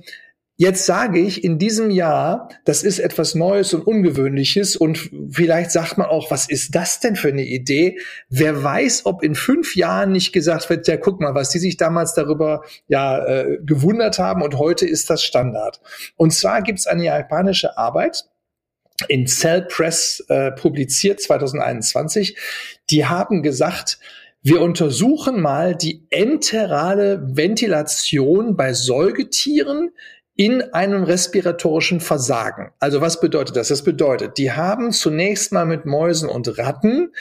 Jetzt 0.55 0.85
sage 0.85 1.19
ich 1.19 1.43
in 1.43 1.57
diesem 1.57 1.89
Jahr, 1.89 2.47
das 2.63 2.83
ist 2.83 2.99
etwas 2.99 3.33
Neues 3.33 3.73
und 3.73 3.87
Ungewöhnliches 3.87 4.75
und 4.75 5.09
vielleicht 5.31 5.71
sagt 5.71 5.97
man 5.97 6.05
auch, 6.05 6.29
was 6.29 6.47
ist 6.47 6.75
das 6.75 6.99
denn 6.99 7.15
für 7.15 7.29
eine 7.29 7.43
Idee? 7.43 7.97
Wer 8.29 8.63
weiß, 8.63 9.07
ob 9.07 9.23
in 9.23 9.33
fünf 9.33 9.75
Jahren 9.75 10.11
nicht 10.11 10.31
gesagt 10.31 10.69
wird, 10.69 10.87
ja, 10.87 10.97
guck 10.97 11.19
mal, 11.19 11.33
was 11.33 11.49
die 11.49 11.57
sich 11.57 11.77
damals 11.77 12.13
darüber 12.13 12.61
ja 12.87 13.25
äh, 13.25 13.57
gewundert 13.63 14.19
haben 14.19 14.43
und 14.43 14.59
heute 14.59 14.85
ist 14.85 15.09
das 15.09 15.23
Standard. 15.23 15.81
Und 16.17 16.33
zwar 16.33 16.61
gibt 16.61 16.77
es 16.77 16.85
eine 16.85 17.05
japanische 17.05 17.75
Arbeit, 17.75 18.25
in 19.07 19.25
Cell 19.25 19.63
Press 19.63 20.23
äh, 20.29 20.51
publiziert 20.51 21.19
2021. 21.19 22.37
Die 22.91 23.05
haben 23.05 23.41
gesagt, 23.41 23.97
wir 24.45 24.61
untersuchen 24.61 25.41
mal 25.41 25.73
die 25.73 26.05
enterale 26.09 27.21
Ventilation 27.35 28.57
bei 28.57 28.73
Säugetieren 28.73 29.91
in 30.35 30.61
einem 30.73 31.03
respiratorischen 31.03 31.99
Versagen. 31.99 32.71
Also 32.79 33.01
was 33.01 33.19
bedeutet 33.19 33.55
das? 33.55 33.67
Das 33.67 33.83
bedeutet, 33.83 34.37
die 34.37 34.51
haben 34.51 34.91
zunächst 34.91 35.51
mal 35.51 35.65
mit 35.65 35.85
Mäusen 35.85 36.29
und 36.29 36.57
Ratten 36.57 37.13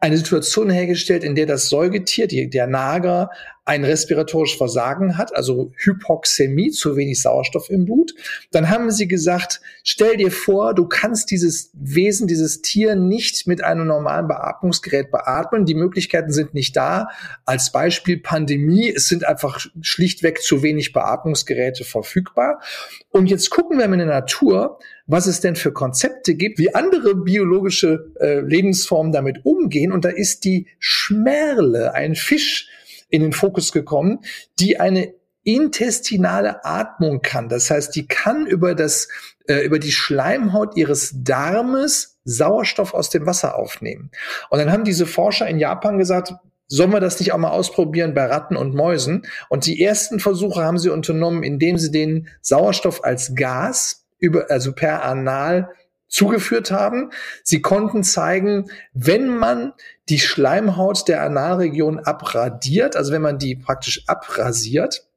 eine 0.00 0.16
Situation 0.16 0.70
hergestellt, 0.70 1.24
in 1.24 1.34
der 1.34 1.46
das 1.46 1.68
Säugetier, 1.68 2.28
die, 2.28 2.48
der 2.50 2.66
Nager, 2.66 3.30
ein 3.68 3.84
respiratorisches 3.84 4.56
Versagen 4.56 5.18
hat, 5.18 5.36
also 5.36 5.72
Hypoxämie, 5.76 6.70
zu 6.70 6.96
wenig 6.96 7.20
Sauerstoff 7.20 7.68
im 7.68 7.84
Blut. 7.84 8.14
Dann 8.50 8.70
haben 8.70 8.90
sie 8.90 9.06
gesagt, 9.06 9.60
stell 9.84 10.16
dir 10.16 10.30
vor, 10.30 10.74
du 10.74 10.86
kannst 10.86 11.30
dieses 11.30 11.70
Wesen, 11.74 12.26
dieses 12.26 12.62
Tier 12.62 12.94
nicht 12.94 13.46
mit 13.46 13.62
einem 13.62 13.86
normalen 13.86 14.26
Beatmungsgerät 14.26 15.10
beatmen. 15.10 15.66
Die 15.66 15.74
Möglichkeiten 15.74 16.32
sind 16.32 16.54
nicht 16.54 16.76
da. 16.76 17.08
Als 17.44 17.70
Beispiel 17.70 18.18
Pandemie, 18.18 18.90
es 18.90 19.06
sind 19.06 19.26
einfach 19.26 19.66
schlichtweg 19.82 20.40
zu 20.40 20.62
wenig 20.62 20.94
Beatmungsgeräte 20.94 21.84
verfügbar. 21.84 22.62
Und 23.10 23.28
jetzt 23.28 23.50
gucken 23.50 23.76
wir 23.76 23.84
in 23.84 23.98
der 23.98 24.06
Natur, 24.06 24.78
was 25.06 25.26
es 25.26 25.40
denn 25.40 25.56
für 25.56 25.72
Konzepte 25.72 26.36
gibt, 26.36 26.58
wie 26.58 26.74
andere 26.74 27.14
biologische 27.14 28.12
äh, 28.18 28.40
Lebensformen 28.40 29.12
damit 29.12 29.44
umgehen. 29.44 29.92
Und 29.92 30.06
da 30.06 30.08
ist 30.08 30.44
die 30.44 30.68
Schmerle, 30.78 31.92
ein 31.92 32.14
Fisch, 32.14 32.70
in 33.08 33.22
den 33.22 33.32
Fokus 33.32 33.72
gekommen, 33.72 34.20
die 34.58 34.80
eine 34.80 35.14
intestinale 35.44 36.64
Atmung 36.64 37.22
kann. 37.22 37.48
Das 37.48 37.70
heißt, 37.70 37.96
die 37.96 38.06
kann 38.06 38.46
über 38.46 38.74
das 38.74 39.08
äh, 39.46 39.60
über 39.60 39.78
die 39.78 39.92
Schleimhaut 39.92 40.76
ihres 40.76 41.14
Darmes 41.16 42.18
Sauerstoff 42.24 42.92
aus 42.92 43.08
dem 43.08 43.24
Wasser 43.24 43.58
aufnehmen. 43.58 44.10
Und 44.50 44.58
dann 44.58 44.70
haben 44.70 44.84
diese 44.84 45.06
Forscher 45.06 45.48
in 45.48 45.58
Japan 45.58 45.96
gesagt, 45.96 46.34
sollen 46.66 46.92
wir 46.92 47.00
das 47.00 47.18
nicht 47.18 47.32
auch 47.32 47.38
mal 47.38 47.50
ausprobieren 47.50 48.12
bei 48.12 48.26
Ratten 48.26 48.56
und 48.56 48.74
Mäusen? 48.74 49.26
Und 49.48 49.64
die 49.64 49.82
ersten 49.82 50.20
Versuche 50.20 50.62
haben 50.62 50.78
sie 50.78 50.90
unternommen, 50.90 51.42
indem 51.42 51.78
sie 51.78 51.90
den 51.90 52.28
Sauerstoff 52.42 53.02
als 53.04 53.34
Gas 53.34 54.04
über, 54.18 54.50
also 54.50 54.74
per 54.74 55.02
Anal 55.02 55.70
zugeführt 56.08 56.70
haben. 56.70 57.10
Sie 57.42 57.62
konnten 57.62 58.02
zeigen, 58.02 58.70
wenn 58.92 59.28
man 59.28 59.72
die 60.08 60.18
Schleimhaut 60.18 61.06
der 61.08 61.22
Analregion 61.22 61.98
abradiert, 62.00 62.96
also 62.96 63.12
wenn 63.12 63.22
man 63.22 63.38
die 63.38 63.56
praktisch 63.56 64.04
abrasiert, 64.08 65.07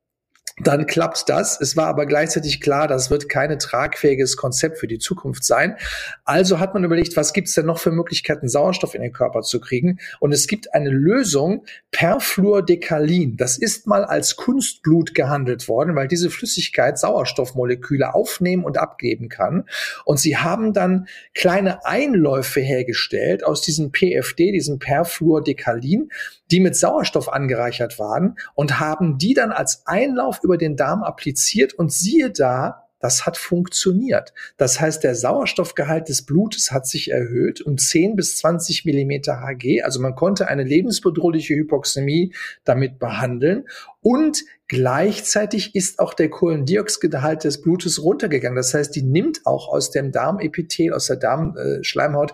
dann 0.63 0.85
klappt 0.85 1.29
das. 1.29 1.59
Es 1.59 1.75
war 1.75 1.87
aber 1.87 2.05
gleichzeitig 2.05 2.61
klar, 2.61 2.87
das 2.87 3.09
wird 3.09 3.29
kein 3.29 3.57
tragfähiges 3.57 4.37
Konzept 4.37 4.77
für 4.77 4.87
die 4.87 4.99
Zukunft 4.99 5.43
sein. 5.43 5.75
Also 6.25 6.59
hat 6.59 6.73
man 6.73 6.83
überlegt, 6.83 7.17
was 7.17 7.33
gibt 7.33 7.47
es 7.47 7.55
denn 7.55 7.65
noch 7.65 7.79
für 7.79 7.91
Möglichkeiten, 7.91 8.47
Sauerstoff 8.47 8.95
in 8.95 9.01
den 9.01 9.13
Körper 9.13 9.41
zu 9.41 9.59
kriegen? 9.59 9.99
Und 10.19 10.31
es 10.31 10.47
gibt 10.47 10.73
eine 10.73 10.89
Lösung, 10.89 11.65
Perfluordekalin. 11.91 13.37
Das 13.37 13.57
ist 13.57 13.87
mal 13.87 14.05
als 14.05 14.35
Kunstblut 14.35 15.13
gehandelt 15.13 15.67
worden, 15.67 15.95
weil 15.95 16.07
diese 16.07 16.29
Flüssigkeit 16.29 16.97
Sauerstoffmoleküle 16.97 18.13
aufnehmen 18.13 18.63
und 18.63 18.77
abgeben 18.77 19.29
kann. 19.29 19.65
Und 20.05 20.19
sie 20.19 20.37
haben 20.37 20.73
dann 20.73 21.07
kleine 21.33 21.85
Einläufe 21.85 22.61
hergestellt 22.61 23.43
aus 23.43 23.61
diesem 23.61 23.91
PFD, 23.91 24.51
diesem 24.51 24.79
Perfluordekalin, 24.79 26.09
die 26.51 26.59
mit 26.59 26.75
Sauerstoff 26.75 27.31
angereichert 27.31 27.97
waren 27.97 28.37
und 28.53 28.79
haben 28.79 29.17
die 29.17 29.33
dann 29.33 29.51
als 29.51 29.83
Einlauf 29.85 30.39
über 30.43 30.57
den 30.57 30.75
Darm 30.75 31.03
appliziert 31.03 31.73
und 31.73 31.91
siehe 31.91 32.29
da, 32.29 32.87
das 32.99 33.25
hat 33.25 33.35
funktioniert. 33.35 34.31
Das 34.57 34.79
heißt, 34.79 35.03
der 35.03 35.15
Sauerstoffgehalt 35.15 36.07
des 36.07 36.23
Blutes 36.23 36.71
hat 36.71 36.85
sich 36.85 37.09
erhöht 37.09 37.59
um 37.61 37.77
10 37.77 38.15
bis 38.15 38.37
20 38.37 38.85
Millimeter 38.85 39.41
Hg. 39.41 39.81
Also 39.81 39.99
man 39.99 40.13
konnte 40.13 40.47
eine 40.47 40.63
lebensbedrohliche 40.63 41.55
Hypoxämie 41.55 42.33
damit 42.63 42.99
behandeln 42.99 43.67
und 44.01 44.43
Gleichzeitig 44.71 45.75
ist 45.75 45.99
auch 45.99 46.13
der 46.13 46.29
Kohlendioxidgehalt 46.29 47.43
des 47.43 47.61
Blutes 47.61 48.01
runtergegangen. 48.01 48.55
Das 48.55 48.73
heißt, 48.73 48.95
die 48.95 49.01
nimmt 49.01 49.41
auch 49.43 49.67
aus 49.67 49.91
dem 49.91 50.13
Darmepithel, 50.13 50.93
aus 50.93 51.07
der 51.07 51.17
Darmschleimhaut 51.17 52.33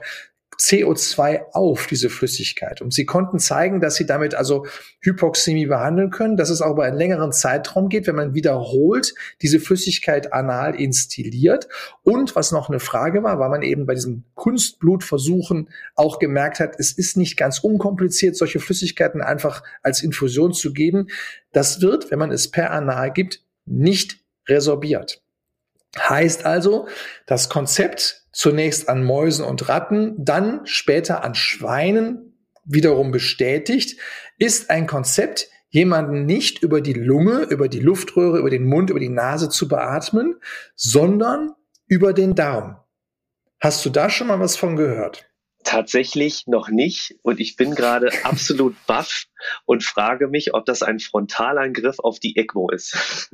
CO2 0.60 1.52
auf, 1.54 1.88
diese 1.88 2.10
Flüssigkeit. 2.10 2.82
Und 2.82 2.93
sie 2.93 3.06
konnten 3.06 3.39
zeigen, 3.39 3.80
dass 3.80 3.96
sie 3.96 4.06
damit 4.06 4.34
also 4.34 4.65
Hypoxämie 5.02 5.67
behandeln 5.67 6.10
können, 6.10 6.36
dass 6.36 6.50
es 6.50 6.62
auch 6.62 6.72
über 6.72 6.84
einen 6.84 6.98
längeren 6.98 7.32
Zeitraum 7.32 7.89
geht, 7.89 8.08
wenn 8.08 8.15
man 8.15 8.34
wiederholt 8.34 9.13
diese 9.41 9.60
Flüssigkeit 9.60 10.34
anal 10.34 10.76
instilliert. 10.76 11.67
Und 12.04 12.36
was 12.36 12.52
noch 12.52 12.70
eine 12.70 12.80
Frage 12.80 13.22
war, 13.24 13.39
weil 13.39 13.50
man 13.50 13.62
eben 13.62 13.86
bei 13.86 13.93
diesen 13.93 14.26
Kunstblutversuchen 14.34 15.70
auch 15.96 16.17
gemerkt 16.17 16.60
hat, 16.60 16.76
es 16.80 16.91
ist 16.91 17.17
nicht 17.17 17.38
ganz 17.38 17.60
unkompliziert, 17.60 18.36
solche 18.36 18.60
Flüssigkeiten 18.60 19.22
einfach 19.22 19.62
als 19.84 20.02
Infusion 20.02 20.54
zu 20.54 20.74
geben. 20.74 21.08
Das 21.52 21.82
wird, 21.82 22.10
wenn 22.10 22.20
man 22.20 22.32
es 22.32 22.50
per 22.50 22.72
Anal 22.72 23.13
gibt, 23.13 23.43
nicht 23.65 24.20
resorbiert. 24.48 25.22
Heißt 25.98 26.46
also, 26.46 26.88
das 27.26 27.50
Konzept 27.50 28.26
zunächst 28.32 28.90
an 28.90 29.04
Mäusen 29.04 29.46
und 29.46 29.68
Ratten, 29.68 30.14
dann 30.18 30.66
später 30.66 31.24
an 31.24 31.36
Schweinen 31.36 32.38
wiederum 32.66 33.12
bestätigt, 33.12 34.00
ist 34.38 34.70
ein 34.70 34.88
Konzept, 34.88 35.50
jemanden 35.70 36.26
nicht 36.26 36.62
über 36.64 36.82
die 36.82 36.94
Lunge, 36.94 37.44
über 37.44 37.68
die 37.68 37.80
Luftröhre, 37.80 38.40
über 38.40 38.50
den 38.50 38.66
Mund, 38.66 38.90
über 38.90 39.00
die 39.00 39.10
Nase 39.10 39.50
zu 39.50 39.68
beatmen, 39.68 40.36
sondern 40.76 41.54
über 41.88 42.14
den 42.14 42.36
Darm. 42.36 42.78
Hast 43.60 43.86
du 43.86 43.89
da 43.89 44.10
schon 44.10 44.28
mal 44.28 44.39
was 44.39 44.56
von 44.56 44.76
gehört? 44.76 45.28
Tatsächlich 45.64 46.45
noch 46.48 46.70
nicht. 46.70 47.16
Und 47.24 47.39
ich 47.39 47.56
bin 47.56 47.76
gerade 47.76 48.10
absolut 48.24 48.76
baff 48.86 49.26
und 49.66 49.84
frage 49.84 50.28
mich, 50.28 50.54
ob 50.54 50.66
das 50.66 50.84
ein 50.84 51.00
Frontalangriff 51.00 52.00
auf 52.00 52.20
die 52.20 52.38
ECMO 52.38 52.70
ist. 52.70 53.30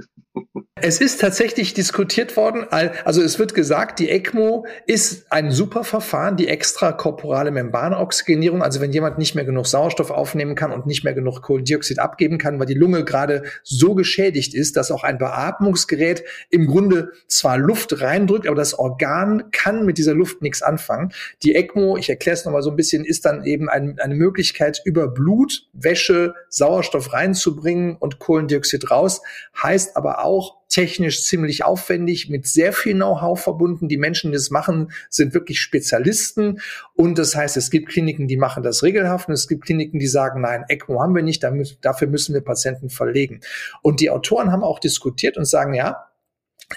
Es 0.85 0.99
ist 0.99 1.21
tatsächlich 1.21 1.73
diskutiert 1.73 2.35
worden, 2.35 2.65
also 2.69 3.21
es 3.21 3.39
wird 3.39 3.53
gesagt, 3.53 3.99
die 3.99 4.09
ECMO 4.09 4.65
ist 4.85 5.31
ein 5.31 5.49
super 5.49 5.85
Verfahren, 5.85 6.35
die 6.35 6.49
extrakorporale 6.49 7.51
Membranoxygenierung, 7.51 8.61
also 8.61 8.81
wenn 8.81 8.91
jemand 8.91 9.17
nicht 9.17 9.33
mehr 9.33 9.45
genug 9.45 9.65
Sauerstoff 9.65 10.11
aufnehmen 10.11 10.55
kann 10.55 10.73
und 10.73 10.85
nicht 10.85 11.05
mehr 11.05 11.13
genug 11.13 11.41
Kohlendioxid 11.41 11.99
abgeben 11.99 12.37
kann, 12.37 12.59
weil 12.59 12.65
die 12.65 12.73
Lunge 12.73 13.05
gerade 13.05 13.43
so 13.63 13.95
geschädigt 13.95 14.53
ist, 14.53 14.75
dass 14.75 14.91
auch 14.91 15.05
ein 15.05 15.19
Beatmungsgerät 15.19 16.25
im 16.49 16.67
Grunde 16.67 17.13
zwar 17.27 17.57
Luft 17.57 18.01
reindrückt, 18.01 18.45
aber 18.45 18.57
das 18.57 18.77
Organ 18.77 19.51
kann 19.53 19.85
mit 19.85 19.97
dieser 19.97 20.13
Luft 20.13 20.41
nichts 20.41 20.61
anfangen. 20.61 21.13
Die 21.43 21.55
ECMO, 21.55 21.95
ich 21.95 22.09
erkläre 22.09 22.33
es 22.33 22.43
nochmal 22.43 22.61
so 22.61 22.71
ein 22.71 22.75
bisschen, 22.75 23.05
ist 23.05 23.23
dann 23.23 23.45
eben 23.45 23.69
ein, 23.69 23.99
eine 24.01 24.15
Möglichkeit, 24.15 24.81
über 24.83 25.07
Blut, 25.07 25.65
Wäsche, 25.71 26.33
Sauerstoff 26.49 27.13
reinzubringen 27.13 27.95
und 27.95 28.19
Kohlendioxid 28.19 28.91
raus, 28.91 29.21
heißt 29.55 29.95
aber 29.95 30.25
auch, 30.25 30.57
technisch 30.73 31.23
ziemlich 31.23 31.63
aufwendig, 31.63 32.29
mit 32.29 32.47
sehr 32.47 32.73
viel 32.73 32.95
Know-how 32.95 33.39
verbunden. 33.39 33.87
Die 33.87 33.97
Menschen, 33.97 34.31
die 34.31 34.37
das 34.37 34.49
machen, 34.49 34.91
sind 35.07 35.35
wirklich 35.35 35.61
Spezialisten. 35.61 36.61
Und 36.95 37.19
das 37.19 37.35
heißt, 37.35 37.57
es 37.57 37.69
gibt 37.69 37.89
Kliniken, 37.89 38.27
die 38.27 38.37
machen 38.37 38.63
das 38.63 38.81
regelhaft 38.81 39.27
und 39.27 39.35
es 39.35 39.47
gibt 39.47 39.65
Kliniken, 39.65 39.99
die 39.99 40.07
sagen, 40.07 40.41
nein, 40.41 40.65
ECMO 40.67 40.99
haben 40.99 41.13
wir 41.13 41.21
nicht, 41.21 41.43
dafür 41.81 42.07
müssen 42.07 42.33
wir 42.33 42.41
Patienten 42.41 42.89
verlegen. 42.89 43.41
Und 43.83 43.99
die 43.99 44.09
Autoren 44.09 44.51
haben 44.51 44.63
auch 44.63 44.79
diskutiert 44.79 45.37
und 45.37 45.45
sagen, 45.45 45.75
ja, 45.75 46.07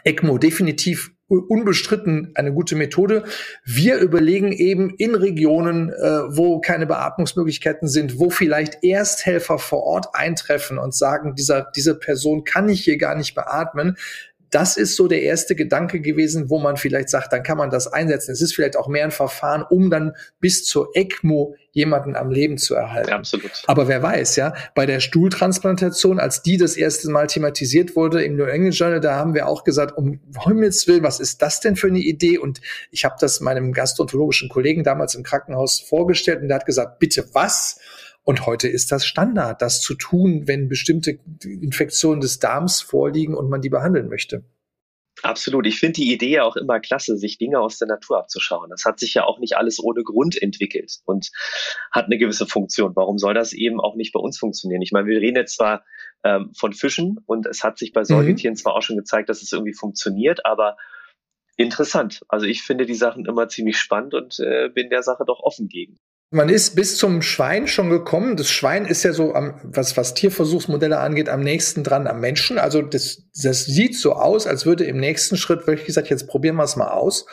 ECMO 0.05 0.37
definitiv 0.37 1.16
unbestritten 1.29 2.33
eine 2.35 2.53
gute 2.53 2.77
Methode. 2.77 3.25
Wir 3.65 3.99
überlegen 3.99 4.53
eben 4.53 4.91
in 4.91 5.15
Regionen, 5.15 5.91
äh, 5.91 6.37
wo 6.37 6.61
keine 6.61 6.87
Beatmungsmöglichkeiten 6.87 7.89
sind, 7.89 8.19
wo 8.19 8.31
vielleicht 8.31 8.85
Ersthelfer 8.85 9.59
vor 9.59 9.83
Ort 9.83 10.15
eintreffen 10.15 10.79
und 10.79 10.95
sagen, 10.95 11.35
dieser, 11.35 11.71
diese 11.75 11.99
Person 11.99 12.45
kann 12.45 12.69
ich 12.69 12.85
hier 12.85 12.99
gar 12.99 13.17
nicht 13.17 13.35
beatmen 13.35 13.97
das 14.51 14.77
ist 14.77 14.97
so 14.97 15.09
der 15.09 15.23
erste 15.23 15.57
Gedanke 15.57 16.01
gewesen, 16.01 16.51
wo 16.51 16.59
man 16.59 16.77
vielleicht 16.77 17.09
sagt, 17.09 17.33
dann 17.33 17.43
kann 17.43 17.59
man 17.59 17.71
das 17.71 17.87
einsetzen. 17.87 18.33
Es 18.33 18.41
ist 18.41 18.55
vielleicht 18.55 18.77
auch 18.77 18.89
mehr 18.89 19.05
ein 19.05 19.11
Verfahren, 19.11 19.65
um 19.69 19.91
dann 19.91 20.13
bis 20.41 20.65
zur 20.65 20.91
ECMO 20.95 21.57
jemanden 21.73 22.17
am 22.17 22.31
Leben 22.31 22.57
zu 22.57 22.75
erhalten. 22.75 23.11
Ja, 23.11 23.17
absolut. 23.17 23.51
Aber 23.67 23.87
wer 23.87 24.03
weiß, 24.03 24.37
ja, 24.37 24.55
bei 24.75 24.87
der 24.87 25.01
Stuhltransplantation, 25.01 26.19
als 26.19 26.43
die 26.43 26.57
das 26.57 26.77
erste 26.77 27.11
Mal 27.11 27.27
thematisiert 27.27 27.97
wurde 27.97 28.25
im 28.25 28.37
New 28.37 28.45
England 28.45 28.75
Journal, 28.75 29.01
da 29.01 29.17
haben 29.17 29.35
wir 29.35 29.47
auch 29.47 29.63
gesagt, 29.63 29.97
um 29.99 30.21
Himmels 30.45 30.87
Willen, 30.89 31.03
was 31.03 31.21
ist 31.21 31.43
das 31.43 31.61
denn 31.61 31.77
für 31.77 31.89
eine 31.89 31.99
Idee? 31.99 32.39
Und 32.39 32.61
ich 32.91 33.05
habe 33.05 33.17
das 33.21 33.41
meinem 33.41 33.73
gastroenterologischen 33.73 34.49
Kollegen 34.49 34.85
damals 34.85 35.15
im 35.15 35.23
Krankenhaus 35.23 35.81
vorgestellt 35.81 36.41
und 36.41 36.49
der 36.49 36.57
hat 36.57 36.67
gesagt, 36.67 36.99
bitte 36.99 37.27
was? 37.33 37.79
Und 38.27 38.45
heute 38.45 38.67
ist 38.67 38.91
das 38.91 39.07
Standard, 39.07 39.63
das 39.63 39.81
zu 39.81 39.95
tun, 39.95 40.49
wenn 40.49 40.69
bestimmte 40.69 41.21
Infektionen 41.45 42.21
des 42.21 42.41
Darms 42.41 42.81
vorliegen 42.81 43.37
und 43.37 43.49
man 43.49 43.61
die 43.61 43.69
behandeln 43.69 44.09
möchte. 44.09 44.43
Absolut. 45.23 45.65
Ich 45.65 45.79
finde 45.79 46.01
die 46.01 46.13
Idee 46.13 46.31
ja 46.31 46.43
auch 46.43 46.57
immer 46.57 46.81
klasse, 46.81 47.17
sich 47.17 47.39
Dinge 47.39 47.61
aus 47.61 47.79
der 47.79 47.87
Natur 47.87 48.19
abzuschauen. 48.19 48.69
Das 48.71 48.85
hat 48.85 48.99
sich 48.99 49.15
ja 49.15 49.23
auch 49.23 49.39
nicht 49.39 49.57
alles 49.57 49.79
ohne 49.81 50.03
Grund 50.03 50.43
entwickelt 50.43 50.99
und 51.05 51.31
hat 51.93 52.07
eine 52.07 52.19
gewisse 52.19 52.49
Funktion. 52.49 52.97
Warum 52.97 53.17
soll 53.17 53.33
das 53.33 53.53
eben 53.53 53.81
auch 53.81 53.95
nicht 53.95 54.13
bei 54.13 54.19
uns 54.19 54.39
funktionieren? 54.39 54.83
Ich 54.83 54.91
meine, 54.91 55.07
wir 55.07 55.21
reden 55.21 55.37
jetzt 55.37 55.55
zwar 55.55 55.85
ähm, 56.25 56.51
von 56.59 56.73
Fischen 56.73 57.21
und 57.27 57.47
es 57.47 57.63
hat 57.63 57.79
sich 57.79 57.93
bei 57.93 58.01
mhm. 58.01 58.07
Säugetieren 58.07 58.55
mhm. 58.55 58.59
zwar 58.59 58.75
auch 58.75 58.83
schon 58.83 58.97
gezeigt, 58.97 59.29
dass 59.29 59.41
es 59.41 59.53
irgendwie 59.53 59.73
funktioniert, 59.73 60.45
aber 60.45 60.77
interessant. 61.57 62.23
Also 62.27 62.47
ich 62.47 62.63
finde 62.63 62.87
die 62.87 62.95
Sachen 62.95 63.25
immer 63.25 63.49
ziemlich 63.49 63.79
spannend 63.79 64.15
und 64.15 64.41
äh, 64.41 64.69
bin 64.69 64.91
der 64.91 65.05
Sache 65.05 65.23
doch 65.25 65.39
offen 65.39 65.69
gegen. 65.69 65.97
Man 66.31 66.49
ist 66.49 66.75
bis 66.75 66.99
zum 66.99 67.23
Schwein 67.23 67.69
schon 67.69 67.89
gekommen. 67.89 68.37
Das 68.37 68.51
Schwein 68.51 68.85
ist 68.85 69.05
ja 69.05 69.13
so, 69.13 69.35
am, 69.35 69.61
was, 69.63 69.97
was 69.97 70.15
Tierversuchsmodelle 70.15 70.99
angeht, 70.99 71.29
am 71.29 71.41
nächsten 71.41 71.85
dran 71.85 72.09
am 72.09 72.21
Menschen. 72.21 72.59
Also 72.59 72.83
das, 72.83 73.23
das 73.41 73.65
sieht 73.65 73.97
so 73.97 74.15
aus, 74.15 74.47
als 74.47 74.67
würde 74.67 74.85
im 74.85 74.99
nächsten 74.99 75.37
Schritt 75.37 75.67
wirklich 75.69 75.87
gesagt, 75.87 76.09
jetzt 76.09 76.27
probieren 76.27 76.57
wir 76.57 76.65
es 76.65 76.75
mal 76.75 76.91
aus. 76.91 77.27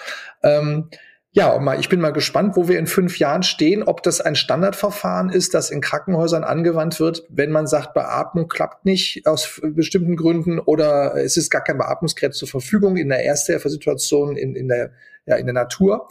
Ähm, 0.44 0.90
ja, 1.36 1.52
und 1.52 1.64
mal, 1.64 1.80
ich 1.80 1.90
bin 1.90 2.00
mal 2.00 2.14
gespannt, 2.14 2.56
wo 2.56 2.68
wir 2.68 2.78
in 2.78 2.86
fünf 2.86 3.18
Jahren 3.18 3.42
stehen, 3.42 3.82
ob 3.82 4.04
das 4.04 4.22
ein 4.22 4.36
Standardverfahren 4.36 5.32
ist, 5.32 5.56
das 5.56 5.72
in 5.72 5.82
Krankenhäusern 5.82 6.44
angewandt 6.44 7.00
wird, 7.00 7.24
wenn 7.30 7.52
man 7.52 7.66
sagt, 7.66 7.96
Beatmung 7.96 8.48
klappt 8.48 8.86
nicht 8.86 9.26
aus 9.26 9.60
bestimmten 9.64 10.16
Gründen 10.16 10.60
oder 10.60 11.16
es 11.16 11.36
ist 11.36 11.50
gar 11.50 11.64
kein 11.64 11.80
Beatmungsgerät 11.80 12.36
zur 12.36 12.48
Verfügung 12.48 12.98
in 12.98 13.10
der 13.10 13.26
Ersthilfesituation 13.26 14.38
in, 14.38 14.56
in, 14.56 14.68
der, 14.68 14.92
ja, 15.26 15.38
in 15.38 15.48
der 15.48 15.56
Natur 15.56 16.08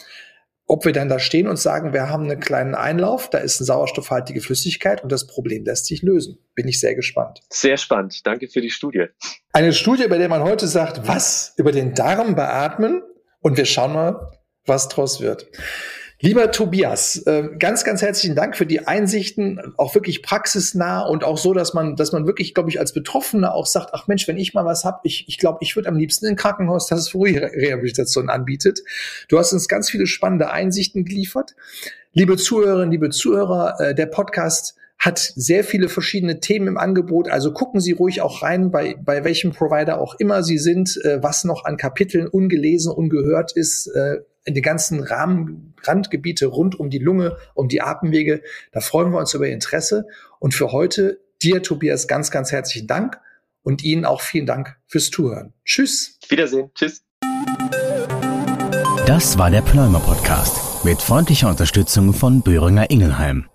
ob 0.66 0.84
wir 0.84 0.92
dann 0.92 1.08
da 1.08 1.18
stehen 1.18 1.48
und 1.48 1.58
sagen, 1.58 1.92
wir 1.92 2.08
haben 2.08 2.24
einen 2.24 2.40
kleinen 2.40 2.74
Einlauf, 2.74 3.28
da 3.28 3.38
ist 3.38 3.60
eine 3.60 3.66
sauerstoffhaltige 3.66 4.40
Flüssigkeit 4.40 5.02
und 5.02 5.12
das 5.12 5.26
Problem 5.26 5.64
lässt 5.64 5.86
sich 5.86 6.02
lösen. 6.02 6.38
Bin 6.54 6.68
ich 6.68 6.80
sehr 6.80 6.94
gespannt. 6.94 7.40
Sehr 7.50 7.76
spannend. 7.76 8.26
Danke 8.26 8.48
für 8.48 8.60
die 8.60 8.70
Studie. 8.70 9.06
Eine 9.52 9.72
Studie, 9.72 10.06
bei 10.08 10.18
der 10.18 10.28
man 10.28 10.42
heute 10.42 10.66
sagt, 10.66 11.06
was? 11.06 11.54
Über 11.56 11.72
den 11.72 11.94
Darm 11.94 12.34
beatmen? 12.34 13.02
Und 13.40 13.56
wir 13.56 13.64
schauen 13.64 13.92
mal, 13.92 14.30
was 14.64 14.88
draus 14.88 15.20
wird. 15.20 15.48
Lieber 16.24 16.52
Tobias, 16.52 17.16
äh, 17.26 17.48
ganz, 17.58 17.82
ganz 17.82 18.00
herzlichen 18.00 18.36
Dank 18.36 18.56
für 18.56 18.64
die 18.64 18.86
Einsichten, 18.86 19.74
auch 19.76 19.96
wirklich 19.96 20.22
praxisnah 20.22 21.00
und 21.00 21.24
auch 21.24 21.36
so, 21.36 21.52
dass 21.52 21.74
man, 21.74 21.96
dass 21.96 22.12
man 22.12 22.28
wirklich, 22.28 22.54
glaube 22.54 22.70
ich, 22.70 22.78
als 22.78 22.92
Betroffener 22.92 23.52
auch 23.52 23.66
sagt, 23.66 23.90
ach 23.92 24.06
Mensch, 24.06 24.28
wenn 24.28 24.36
ich 24.36 24.54
mal 24.54 24.64
was 24.64 24.84
hab, 24.84 25.00
ich, 25.04 25.24
ich 25.26 25.36
glaube, 25.36 25.58
ich 25.62 25.74
würde 25.74 25.88
am 25.88 25.96
liebsten 25.96 26.26
ein 26.26 26.36
Krankenhaus, 26.36 26.86
das 26.86 27.08
Frührehabilitation 27.08 28.30
anbietet. 28.30 28.82
Du 29.26 29.36
hast 29.36 29.52
uns 29.52 29.66
ganz 29.66 29.90
viele 29.90 30.06
spannende 30.06 30.52
Einsichten 30.52 31.04
geliefert. 31.04 31.56
Liebe 32.12 32.36
Zuhörerinnen, 32.36 32.92
liebe 32.92 33.10
Zuhörer, 33.10 33.80
äh, 33.80 33.92
der 33.92 34.06
Podcast 34.06 34.76
hat 35.00 35.18
sehr 35.18 35.64
viele 35.64 35.88
verschiedene 35.88 36.38
Themen 36.38 36.68
im 36.68 36.78
Angebot. 36.78 37.28
Also 37.28 37.52
gucken 37.52 37.80
Sie 37.80 37.90
ruhig 37.90 38.20
auch 38.20 38.42
rein, 38.42 38.70
bei, 38.70 38.94
bei 38.94 39.24
welchem 39.24 39.50
Provider 39.50 40.00
auch 40.00 40.14
immer 40.20 40.44
Sie 40.44 40.58
sind, 40.58 41.04
äh, 41.04 41.20
was 41.20 41.42
noch 41.42 41.64
an 41.64 41.76
Kapiteln 41.76 42.28
ungelesen, 42.28 42.92
ungehört 42.92 43.50
ist, 43.56 43.88
äh, 43.88 44.18
in 44.45 44.55
die 44.55 44.62
ganzen 44.62 45.03
Rahmen, 45.03 45.74
Randgebiete 45.82 46.47
rund 46.47 46.78
um 46.78 46.90
die 46.90 46.99
Lunge, 46.99 47.36
um 47.55 47.68
die 47.68 47.80
Atemwege. 47.80 48.43
Da 48.72 48.80
freuen 48.80 49.12
wir 49.12 49.18
uns 49.18 49.34
über 49.34 49.47
Ihr 49.47 49.55
Interesse. 49.55 50.07
Und 50.38 50.55
für 50.55 50.72
heute 50.72 51.20
dir, 51.43 51.62
Tobias, 51.62 52.09
ganz, 52.09 52.30
ganz 52.30 52.53
herzlichen 52.53 52.86
Dank 52.86 53.18
und 53.62 53.84
Ihnen 53.84 54.05
auch 54.05 54.20
vielen 54.20 54.47
Dank 54.47 54.76
fürs 54.86 55.11
Zuhören. 55.11 55.53
Tschüss. 55.64 56.18
Wiedersehen. 56.28 56.70
Tschüss. 56.74 57.03
Das 59.07 59.36
war 59.38 59.51
der 59.51 59.62
Pneumer 59.62 60.01
Podcast 60.01 60.84
mit 60.84 61.01
freundlicher 61.01 61.49
Unterstützung 61.49 62.12
von 62.12 62.43
Böhringer 62.43 62.90
Ingelheim. 62.90 63.47